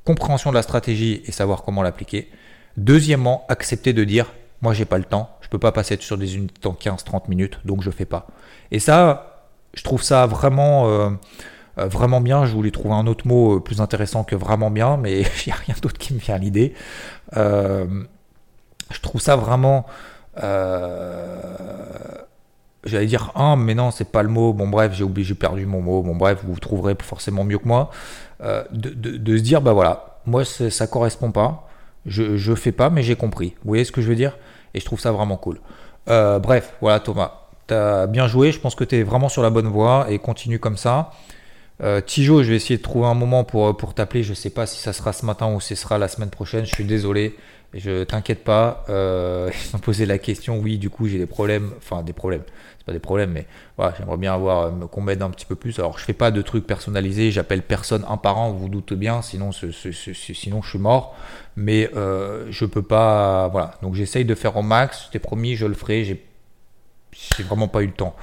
Compréhension 0.05 0.51
de 0.51 0.57
la 0.57 0.63
stratégie 0.63 1.23
et 1.25 1.33
savoir 1.33 1.63
comment 1.63 1.83
l'appliquer. 1.83 2.29
Deuxièmement, 2.77 3.47
accepter 3.49 3.93
de 3.95 4.05
dire 4.05 4.33
moi 4.63 4.75
j'ai 4.75 4.85
pas 4.85 4.99
le 4.99 5.05
temps, 5.05 5.31
je 5.41 5.49
peux 5.49 5.59
pas 5.59 5.73
passer 5.73 5.97
sur 6.01 6.19
des 6.19 6.37
unités 6.37 6.61
temps 6.61 6.77
15-30 6.79 7.29
minutes, 7.29 7.59
donc 7.65 7.83
je 7.83 7.91
fais 7.91 8.05
pas. 8.05 8.27
Et 8.71 8.79
ça, 8.79 9.31
je 9.75 9.83
trouve 9.85 10.03
ça 10.03 10.27
vraiment 10.27 10.89
euh, 10.89 11.11
euh, 11.79 11.87
vraiment 11.87 12.21
bien. 12.21 12.45
Je 12.45 12.53
voulais 12.55 12.71
trouver 12.71 12.95
un 12.95 13.07
autre 13.07 13.27
mot 13.27 13.57
euh, 13.57 13.61
plus 13.61 13.81
intéressant 13.81 14.25
que 14.25 14.37
vraiment 14.37 14.71
bien, 14.71 14.97
mais 14.97 15.21
il 15.21 15.47
n'y 15.47 15.53
a 15.53 15.57
rien 15.57 15.75
d'autre 15.81 15.99
qui 15.99 16.15
me 16.15 16.19
vient 16.19 16.35
à 16.35 16.39
l'idée. 16.39 16.75
Je 17.33 19.01
trouve 19.03 19.21
ça 19.21 19.37
vraiment. 19.37 19.87
J'allais 22.83 23.07
dire 23.07 23.33
un, 23.35 23.57
mais 23.57 23.75
non, 23.75 23.91
c'est 23.91 24.11
pas 24.11 24.23
le 24.23 24.31
mot. 24.31 24.53
Bon, 24.53 24.67
bref, 24.67 24.93
j'ai 24.95 25.05
oublié, 25.05 25.27
j'ai 25.27 25.35
perdu 25.35 25.67
mon 25.67 25.83
mot. 25.83 26.03
Bon, 26.03 26.17
bref, 26.17 26.39
vous 26.45 26.59
trouverez 26.59 26.97
forcément 27.01 27.45
mieux 27.45 27.59
que 27.59 27.69
moi. 27.69 27.91
De, 28.73 29.37
se 29.37 29.43
dire, 29.43 29.61
bah 29.61 29.75
voilà, 29.75 30.21
moi, 30.27 30.45
ça 30.45 30.87
correspond 30.87 31.31
pas. 31.31 31.69
Je, 32.07 32.37
je 32.37 32.55
fais 32.55 32.73
pas, 32.73 32.89
mais 32.89 33.03
j'ai 33.03 33.17
compris. 33.17 33.55
Vous 33.63 33.69
voyez 33.69 33.85
ce 33.85 33.93
que 33.93 34.01
je 34.01 34.09
veux 34.09 34.17
dire? 34.17 34.37
Et 34.75 34.81
je 34.81 34.85
trouve 34.85 35.01
ça 35.01 35.13
vraiment 35.13 35.37
cool. 35.37 35.61
Euh, 36.09 36.39
bref, 36.39 36.75
voilà, 36.81 37.01
Thomas. 37.01 37.33
Tu 37.69 37.75
as 37.75 38.07
bien 38.07 38.27
joué. 38.29 38.53
Je 38.53 38.61
pense 38.61 38.75
que 38.75 38.85
tu 38.85 38.97
es 38.97 39.03
vraiment 39.03 39.29
sur 39.29 39.43
la 39.43 39.51
bonne 39.51 39.69
voie 39.69 40.07
et 40.09 40.19
continue 40.19 40.59
comme 40.59 40.77
ça. 40.77 41.11
Tijo, 42.05 42.43
je 42.43 42.51
vais 42.51 42.57
essayer 42.57 42.77
de 42.77 42.83
trouver 42.83 43.07
un 43.07 43.15
moment 43.15 43.43
pour, 43.43 43.75
pour 43.75 43.95
t'appeler. 43.95 44.23
Je 44.23 44.35
sais 44.35 44.51
pas 44.51 44.67
si 44.67 44.79
ça 44.79 44.93
sera 44.93 45.15
ce 45.15 45.25
matin 45.25 45.51
ou 45.51 45.61
ce 45.61 45.75
sera 45.75 45.97
la 45.97 46.09
semaine 46.09 46.29
prochaine. 46.29 46.67
Je 46.67 46.75
suis 46.75 46.85
désolé. 46.85 47.37
Je 47.73 48.03
t'inquiète 48.03 48.43
pas, 48.43 48.85
euh, 48.89 49.51
ils 49.65 49.73
m'ont 49.73 49.79
posé 49.79 50.05
la 50.05 50.19
question, 50.19 50.59
oui, 50.59 50.77
du 50.77 50.91
coup 50.91 51.07
j'ai 51.07 51.19
des 51.19 51.27
problèmes, 51.27 51.71
enfin 51.79 52.03
des 52.03 52.13
problèmes, 52.13 52.43
c'est 52.79 52.85
pas 52.85 52.93
des 52.93 52.99
problèmes, 52.99 53.31
mais 53.31 53.47
voilà, 53.77 53.95
j'aimerais 53.97 54.17
bien 54.17 54.35
avoir 54.35 54.67
euh, 54.67 54.87
qu'on 54.91 55.01
m'aide 55.03 55.23
un 55.23 55.31
petit 55.31 55.47
peu 55.47 55.55
plus. 55.55 55.79
Alors 55.79 55.97
je 55.97 56.05
fais 56.05 56.13
pas 56.13 56.33
de 56.33 56.43
trucs 56.43 56.67
personnalisés, 56.67 57.31
j'appelle 57.31 57.63
personne 57.63 58.05
un 58.09 58.17
par 58.17 58.39
an, 58.39 58.51
vous, 58.51 58.59
vous 58.59 58.69
doutez 58.69 58.97
bien, 58.97 59.23
sinon, 59.23 59.53
sinon 59.53 60.63
je 60.63 60.69
suis 60.69 60.79
mort, 60.81 61.15
mais 61.55 61.91
euh, 61.95 62.47
je 62.51 62.65
peux 62.65 62.83
pas, 62.83 63.47
voilà, 63.49 63.77
donc 63.83 63.95
j'essaye 63.95 64.25
de 64.25 64.35
faire 64.35 64.57
au 64.57 64.63
max, 64.63 65.05
je 65.07 65.13
t'ai 65.13 65.21
promis, 65.21 65.55
je 65.55 65.67
le 65.67 65.75
ferai, 65.75 66.05
j'ai, 66.05 66.25
vraiment 67.45 67.69
pas 67.69 67.83
eu 67.83 67.87
le 67.87 67.93
temps. 67.93 68.17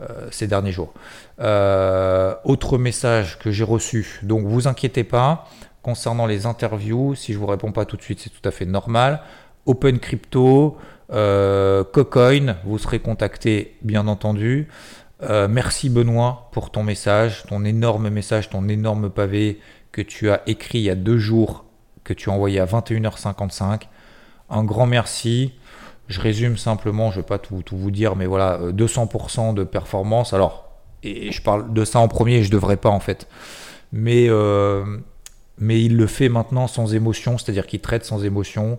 Euh, 0.00 0.28
ces 0.30 0.46
derniers 0.46 0.72
jours. 0.72 0.94
autre 1.38 2.78
message 2.78 3.38
que 3.38 3.50
j'ai 3.50 3.64
reçu, 3.64 4.20
donc 4.22 4.46
vous 4.46 4.66
inquiétez 4.66 5.04
pas, 5.04 5.46
Concernant 5.82 6.26
les 6.26 6.44
interviews, 6.44 7.14
si 7.14 7.32
je 7.32 7.38
vous 7.38 7.46
réponds 7.46 7.72
pas 7.72 7.86
tout 7.86 7.96
de 7.96 8.02
suite, 8.02 8.20
c'est 8.20 8.30
tout 8.30 8.46
à 8.46 8.50
fait 8.50 8.66
normal. 8.66 9.22
Open 9.64 9.98
Crypto, 9.98 10.76
euh, 11.12 11.84
Cocoin, 11.84 12.56
vous 12.64 12.78
serez 12.78 12.98
contacté 12.98 13.76
bien 13.82 14.06
entendu. 14.06 14.68
Euh, 15.22 15.48
merci 15.48 15.88
Benoît 15.88 16.48
pour 16.52 16.70
ton 16.70 16.82
message, 16.82 17.44
ton 17.48 17.64
énorme 17.64 18.10
message, 18.10 18.50
ton 18.50 18.68
énorme 18.68 19.10
pavé 19.10 19.58
que 19.92 20.02
tu 20.02 20.30
as 20.30 20.42
écrit 20.46 20.78
il 20.80 20.84
y 20.84 20.90
a 20.90 20.94
deux 20.94 21.18
jours, 21.18 21.64
que 22.04 22.12
tu 22.12 22.30
as 22.30 22.32
envoyé 22.32 22.60
à 22.60 22.66
21h55. 22.66 23.82
Un 24.50 24.64
grand 24.64 24.86
merci. 24.86 25.54
Je 26.08 26.20
résume 26.20 26.56
simplement, 26.56 27.10
je 27.10 27.18
ne 27.18 27.22
vais 27.22 27.26
pas 27.26 27.38
tout, 27.38 27.62
vous 27.72 27.90
dire, 27.90 28.16
mais 28.16 28.26
voilà, 28.26 28.58
200% 28.70 29.50
euh, 29.50 29.52
de 29.54 29.64
performance. 29.64 30.32
Alors, 30.34 30.68
et 31.02 31.32
je 31.32 31.42
parle 31.42 31.72
de 31.72 31.84
ça 31.84 32.00
en 32.00 32.08
premier, 32.08 32.42
je 32.42 32.48
ne 32.48 32.52
devrais 32.52 32.76
pas 32.76 32.90
en 32.90 33.00
fait. 33.00 33.28
Mais 33.92 34.28
mais 35.60 35.82
il 35.82 35.96
le 35.96 36.06
fait 36.06 36.30
maintenant 36.30 36.66
sans 36.66 36.94
émotion, 36.94 37.36
c'est-à-dire 37.38 37.66
qu'il 37.66 37.80
traite 37.80 38.04
sans 38.04 38.24
émotion. 38.24 38.78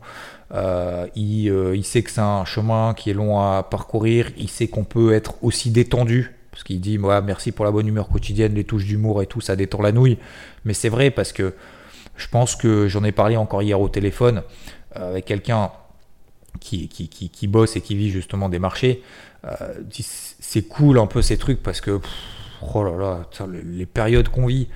Euh, 0.54 1.08
euh, 1.16 1.76
il, 1.76 1.86
sait 1.86 2.02
que 2.02 2.10
c'est 2.10 2.20
un 2.20 2.44
chemin 2.44 2.94
qui 2.96 3.12
est 3.12 3.14
long 3.14 3.40
à 3.40 3.64
parcourir, 3.64 4.32
il 4.38 4.50
sait 4.50 4.68
qu'on 4.68 4.84
peut 4.84 5.14
être 5.14 5.36
aussi 5.44 5.70
détendu, 5.70 6.34
parce 6.50 6.64
qu'il 6.64 6.82
dit 6.82 6.98
moi 6.98 7.22
merci 7.22 7.52
pour 7.52 7.64
la 7.64 7.72
bonne 7.72 7.88
humeur 7.88 8.10
quotidienne, 8.10 8.56
les 8.56 8.64
touches 8.64 8.86
d'humour 8.86 9.22
et 9.22 9.28
tout, 9.28 9.42
ça 9.42 9.56
détend 9.56 9.82
la 9.82 9.92
nouille. 9.92 10.18
Mais 10.66 10.74
c'est 10.74 10.90
vrai 10.90 11.12
parce 11.12 11.32
que 11.32 11.54
je 12.18 12.28
pense 12.28 12.56
que 12.56 12.88
j'en 12.88 13.04
ai 13.04 13.12
parlé 13.12 13.38
encore 13.38 13.62
hier 13.62 13.80
au 13.80 13.88
téléphone 13.88 14.42
euh, 14.98 15.12
avec 15.12 15.26
quelqu'un 15.26 15.72
qui, 16.60 16.90
qui, 16.90 17.08
qui, 17.08 17.48
bosse 17.48 17.76
et 17.76 17.82
qui 17.82 17.96
vit 17.96 18.10
justement 18.10 18.50
des 18.50 18.60
marchés. 18.60 19.04
c'est 20.00 20.64
cool 20.64 21.00
un 21.00 21.08
peu 21.08 21.22
ces 21.22 21.38
trucs 21.38 21.64
parce 21.64 21.80
que 21.80 22.00
oh 22.74 22.84
là 22.84 22.98
là, 22.98 23.48
les 23.64 23.86
périodes 23.86 24.30
qu'on 24.30 24.48
vit 24.48 24.68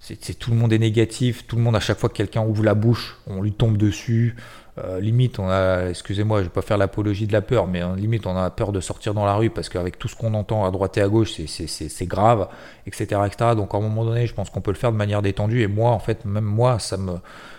c'est 0.00 0.38
tout 0.38 0.50
le 0.50 0.56
monde 0.56 0.72
est 0.72 0.78
négatif, 0.78 1.46
tout 1.46 1.56
le 1.56 1.62
monde 1.62 1.76
à 1.76 1.80
chaque 1.80 1.98
fois 1.98 2.08
que 2.08 2.14
quelqu'un 2.14 2.42
ouvre 2.42 2.62
la 2.62 2.74
bouche, 2.74 3.18
on 3.26 3.42
lui 3.42 3.52
tombe 3.52 3.76
dessus. 3.76 4.36
Euh, 4.78 5.00
limite, 5.00 5.38
on 5.38 5.48
a, 5.48 5.88
excusez-moi, 5.88 6.40
je 6.40 6.44
vais 6.44 6.50
pas 6.50 6.60
faire 6.60 6.76
l'apologie 6.76 7.26
de 7.26 7.32
la 7.32 7.40
peur, 7.40 7.66
mais 7.66 7.80
hein, 7.80 7.94
limite, 7.96 8.26
on 8.26 8.36
a 8.36 8.50
peur 8.50 8.72
de 8.72 8.80
sortir 8.80 9.14
dans 9.14 9.24
la 9.24 9.34
rue 9.34 9.48
parce 9.48 9.70
qu'avec 9.70 9.98
tout 9.98 10.06
ce 10.06 10.14
qu'on 10.14 10.34
entend 10.34 10.66
à 10.66 10.70
droite 10.70 10.98
et 10.98 11.00
à 11.00 11.08
gauche, 11.08 11.32
c'est 11.46 12.06
grave, 12.06 12.48
etc., 12.86 13.22
etc. 13.26 13.52
Donc, 13.56 13.74
à 13.74 13.78
un 13.78 13.80
moment 13.80 14.04
donné, 14.04 14.26
je 14.26 14.34
pense 14.34 14.50
qu'on 14.50 14.60
peut 14.60 14.70
le 14.70 14.76
faire 14.76 14.92
de 14.92 14.96
manière 14.98 15.22
détendue. 15.22 15.62
Et 15.62 15.66
moi, 15.66 15.92
en 15.92 15.98
fait, 15.98 16.26
même 16.26 16.44
moi, 16.44 16.78
ça 16.78 16.98
me, 16.98 17.14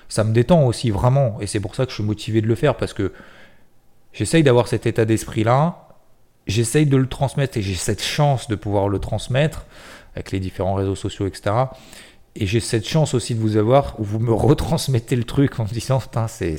ça 0.10 0.24
me 0.24 0.32
détend 0.32 0.64
aussi 0.66 0.92
vraiment. 0.92 1.38
Et 1.42 1.48
c'est 1.48 1.60
pour 1.60 1.74
ça 1.74 1.86
que 1.86 1.90
je 1.90 1.96
suis 1.96 2.04
motivé 2.04 2.42
de 2.42 2.48
le 2.48 2.56
faire 2.56 2.78
parce 2.78 2.94
que 2.94 3.12
j'essaye 4.14 4.44
d'avoir 4.44 4.68
cet 4.68 4.86
état 4.86 5.06
d'esprit-là. 5.06 5.88
J'essaye 6.46 6.86
de 6.86 6.98
le 6.98 7.08
transmettre 7.08 7.58
et 7.58 7.64
j'ai 7.64 7.74
cette 7.74 8.04
chance 8.04 8.48
de 8.48 8.56
pouvoir 8.56 8.90
le 8.90 9.00
transmettre 9.00 9.66
avec 10.14 10.32
les 10.32 10.40
différents 10.40 10.76
réseaux 10.76 10.96
sociaux, 10.96 11.26
etc. 11.26 11.56
Et 12.40 12.46
j'ai 12.46 12.60
cette 12.60 12.88
chance 12.88 13.16
aussi 13.16 13.34
de 13.34 13.40
vous 13.40 13.58
avoir 13.58 14.00
où 14.00 14.04
vous 14.04 14.20
me 14.20 14.32
retransmettez 14.34 15.16
le 15.16 15.24
truc 15.24 15.60
en 15.60 15.64
me 15.64 15.70
disant, 15.70 16.00
putain, 16.00 16.28
c'est, 16.28 16.58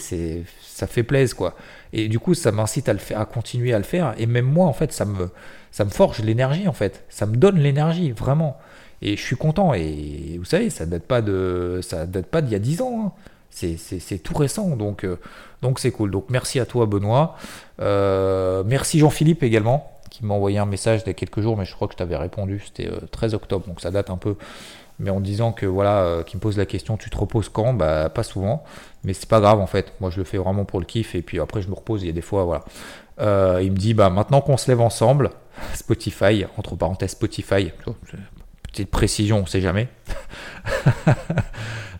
ça 0.61 0.87
fait 0.87 1.05
plaisir, 1.05 1.37
quoi. 1.37 1.55
Et 1.93 2.09
du 2.09 2.19
coup, 2.19 2.35
ça 2.35 2.51
m'incite 2.51 2.89
à, 2.89 2.93
le 2.93 2.99
faire, 2.99 3.21
à 3.21 3.25
continuer 3.27 3.73
à 3.73 3.79
le 3.79 3.85
faire. 3.85 4.15
Et 4.19 4.27
même 4.27 4.45
moi, 4.45 4.67
en 4.67 4.73
fait, 4.73 4.93
ça 4.93 5.05
me, 5.05 5.31
ça 5.71 5.85
me 5.85 5.91
forge 5.91 6.21
l'énergie, 6.21 6.67
en 6.67 6.73
fait. 6.73 7.05
Ça 7.09 7.27
me 7.27 7.37
donne 7.37 7.59
l'énergie, 7.59 8.11
vraiment. 8.11 8.59
Et 9.03 9.17
je 9.17 9.23
suis 9.23 9.37
content. 9.37 9.73
Et 9.73 10.37
vous 10.39 10.45
savez, 10.45 10.69
ça 10.69 10.85
date 10.85 11.05
pas 11.05 11.23
de, 11.23 11.79
ça 11.83 12.07
date 12.07 12.27
pas 12.27 12.43
d'il 12.43 12.53
y 12.53 12.57
a 12.57 12.61
10 12.61 12.83
ans. 12.83 13.05
Hein. 13.07 13.13
C'est, 13.51 13.77
c'est, 13.77 14.01
c'est 14.01 14.19
tout 14.19 14.35
récent. 14.35 14.77
Donc, 14.77 15.05
euh, 15.05 15.19
donc 15.63 15.79
c'est 15.79 15.93
cool. 15.93 16.11
Donc, 16.11 16.27
merci 16.29 16.59
à 16.59 16.67
toi, 16.67 16.87
Benoît. 16.87 17.37
Euh, 17.81 18.65
merci 18.67 18.99
Jean-Philippe 18.99 19.45
également, 19.45 19.93
qui 20.11 20.25
m'a 20.25 20.35
envoyé 20.35 20.59
un 20.59 20.67
message 20.67 21.03
il 21.05 21.07
y 21.07 21.11
a 21.11 21.15
quelques 21.15 21.41
jours, 21.41 21.57
mais 21.57 21.65
je 21.65 21.75
crois 21.75 21.87
que 21.87 21.95
je 21.95 21.99
t'avais 21.99 22.17
répondu. 22.17 22.63
C'était 22.67 22.91
13 23.13 23.33
euh, 23.33 23.37
octobre. 23.37 23.67
Donc, 23.69 23.81
ça 23.81 23.93
date 23.93 24.11
un 24.11 24.17
peu 24.17 24.37
mais 24.99 25.11
en 25.11 25.21
disant 25.21 25.53
que 25.53 25.67
voilà, 25.67 26.03
euh, 26.03 26.23
qui 26.23 26.37
me 26.37 26.41
pose 26.41 26.57
la 26.59 26.67
question, 26.67 26.97
tu 26.97 27.11
te 27.11 27.17
reposes 27.17 27.49
quand? 27.49 27.73
Bah 27.73 28.09
pas 28.09 28.23
souvent, 28.23 28.65
mais 29.05 29.13
c'est 29.13 29.29
pas 29.29 29.41
grave 29.41 29.61
en 29.61 29.67
fait. 29.67 29.93
Moi 30.01 30.11
je 30.11 30.19
le 30.19 30.25
fais 30.25 30.39
vraiment 30.39 30.65
pour 30.65 30.81
le 30.81 30.87
kiff 30.87 31.15
et 31.15 31.23
puis 31.23 31.39
après 31.41 31.63
je 31.63 31.69
me 31.69 31.75
repose. 31.75 32.03
Il 32.03 32.07
y 32.07 32.11
a 32.11 32.13
des 32.13 32.23
fois 32.23 32.45
voilà. 32.45 32.65
Euh, 33.21 33.61
il 33.63 33.73
me 33.73 33.77
dit 33.77 33.95
bah 33.95 34.11
maintenant 34.11 34.41
qu'on 34.41 34.57
se 34.57 34.71
lève 34.71 34.81
ensemble, 34.81 35.31
Spotify 35.75 36.47
entre 36.57 36.77
parenthèses 36.77 37.13
Spotify, 37.13 37.71
petite 38.65 38.91
précision, 38.91 39.39
on 39.39 39.47
sait 39.47 39.61
jamais. 39.61 39.89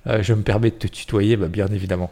Euh, 0.07 0.23
je 0.23 0.33
me 0.33 0.43
permets 0.43 0.71
de 0.71 0.77
te 0.77 0.87
tutoyer, 0.87 1.37
bah, 1.37 1.49
bien 1.49 1.67
évidemment. 1.67 2.11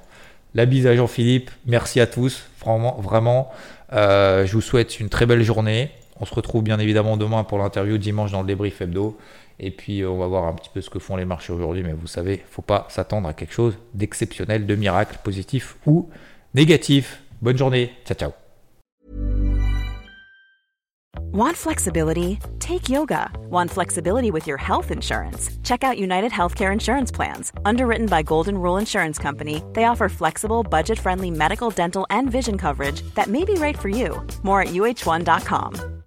La 0.54 0.66
bise 0.66 0.86
à 0.86 0.94
Jean-Philippe, 0.94 1.50
merci 1.64 1.98
à 1.98 2.06
tous, 2.06 2.44
vraiment, 2.60 3.00
vraiment. 3.00 3.50
je 3.92 4.52
vous 4.52 4.60
souhaite 4.60 5.00
une 5.00 5.08
très 5.08 5.24
belle 5.24 5.42
journée. 5.42 5.92
On 6.20 6.26
se 6.26 6.34
retrouve 6.34 6.62
bien 6.62 6.78
évidemment 6.78 7.16
demain 7.16 7.44
pour 7.44 7.56
l'interview 7.58 7.96
dimanche 7.96 8.32
dans 8.32 8.42
le 8.42 8.46
débrief 8.46 8.82
hebdo. 8.82 9.16
Et 9.58 9.70
puis 9.70 10.02
euh, 10.02 10.10
on 10.10 10.18
va 10.18 10.26
voir 10.26 10.44
un 10.44 10.54
petit 10.54 10.70
peu 10.72 10.80
ce 10.80 10.90
que 10.90 10.98
font 10.98 11.16
les 11.16 11.24
marchés 11.24 11.52
aujourd'hui, 11.52 11.82
mais 11.82 11.92
vous 11.92 12.06
savez, 12.06 12.42
faut 12.50 12.62
pas 12.62 12.86
s'attendre 12.90 13.28
à 13.28 13.32
quelque 13.32 13.54
chose 13.54 13.78
d'exceptionnel, 13.94 14.66
de 14.66 14.74
miracle, 14.74 15.18
positif 15.22 15.76
ou 15.86 16.08
négatif. 16.54 17.22
Bonne 17.42 17.56
journée, 17.56 17.92
ciao 18.04 18.16
ciao. 18.16 18.32
Want 21.32 21.54
flexibility? 21.54 22.38
Take 22.60 22.88
yoga. 22.88 23.30
Want 23.50 23.70
flexibility 23.70 24.30
with 24.30 24.46
your 24.46 24.56
health 24.56 24.90
insurance? 24.90 25.50
Check 25.62 25.84
out 25.84 25.98
United 25.98 26.32
Healthcare 26.32 26.72
Insurance 26.72 27.10
Plans. 27.10 27.52
Underwritten 27.66 28.06
by 28.06 28.22
Golden 28.22 28.56
Rule 28.56 28.78
Insurance 28.78 29.18
Company, 29.18 29.62
they 29.74 29.84
offer 29.84 30.08
flexible, 30.08 30.62
budget 30.62 30.98
friendly 30.98 31.30
medical, 31.30 31.68
dental, 31.68 32.06
and 32.08 32.30
vision 32.30 32.56
coverage 32.56 33.02
that 33.16 33.28
may 33.28 33.44
be 33.44 33.54
right 33.54 33.78
for 33.78 33.90
you. 33.90 34.26
More 34.44 34.62
at 34.62 34.68
uh1.com. 34.68 36.04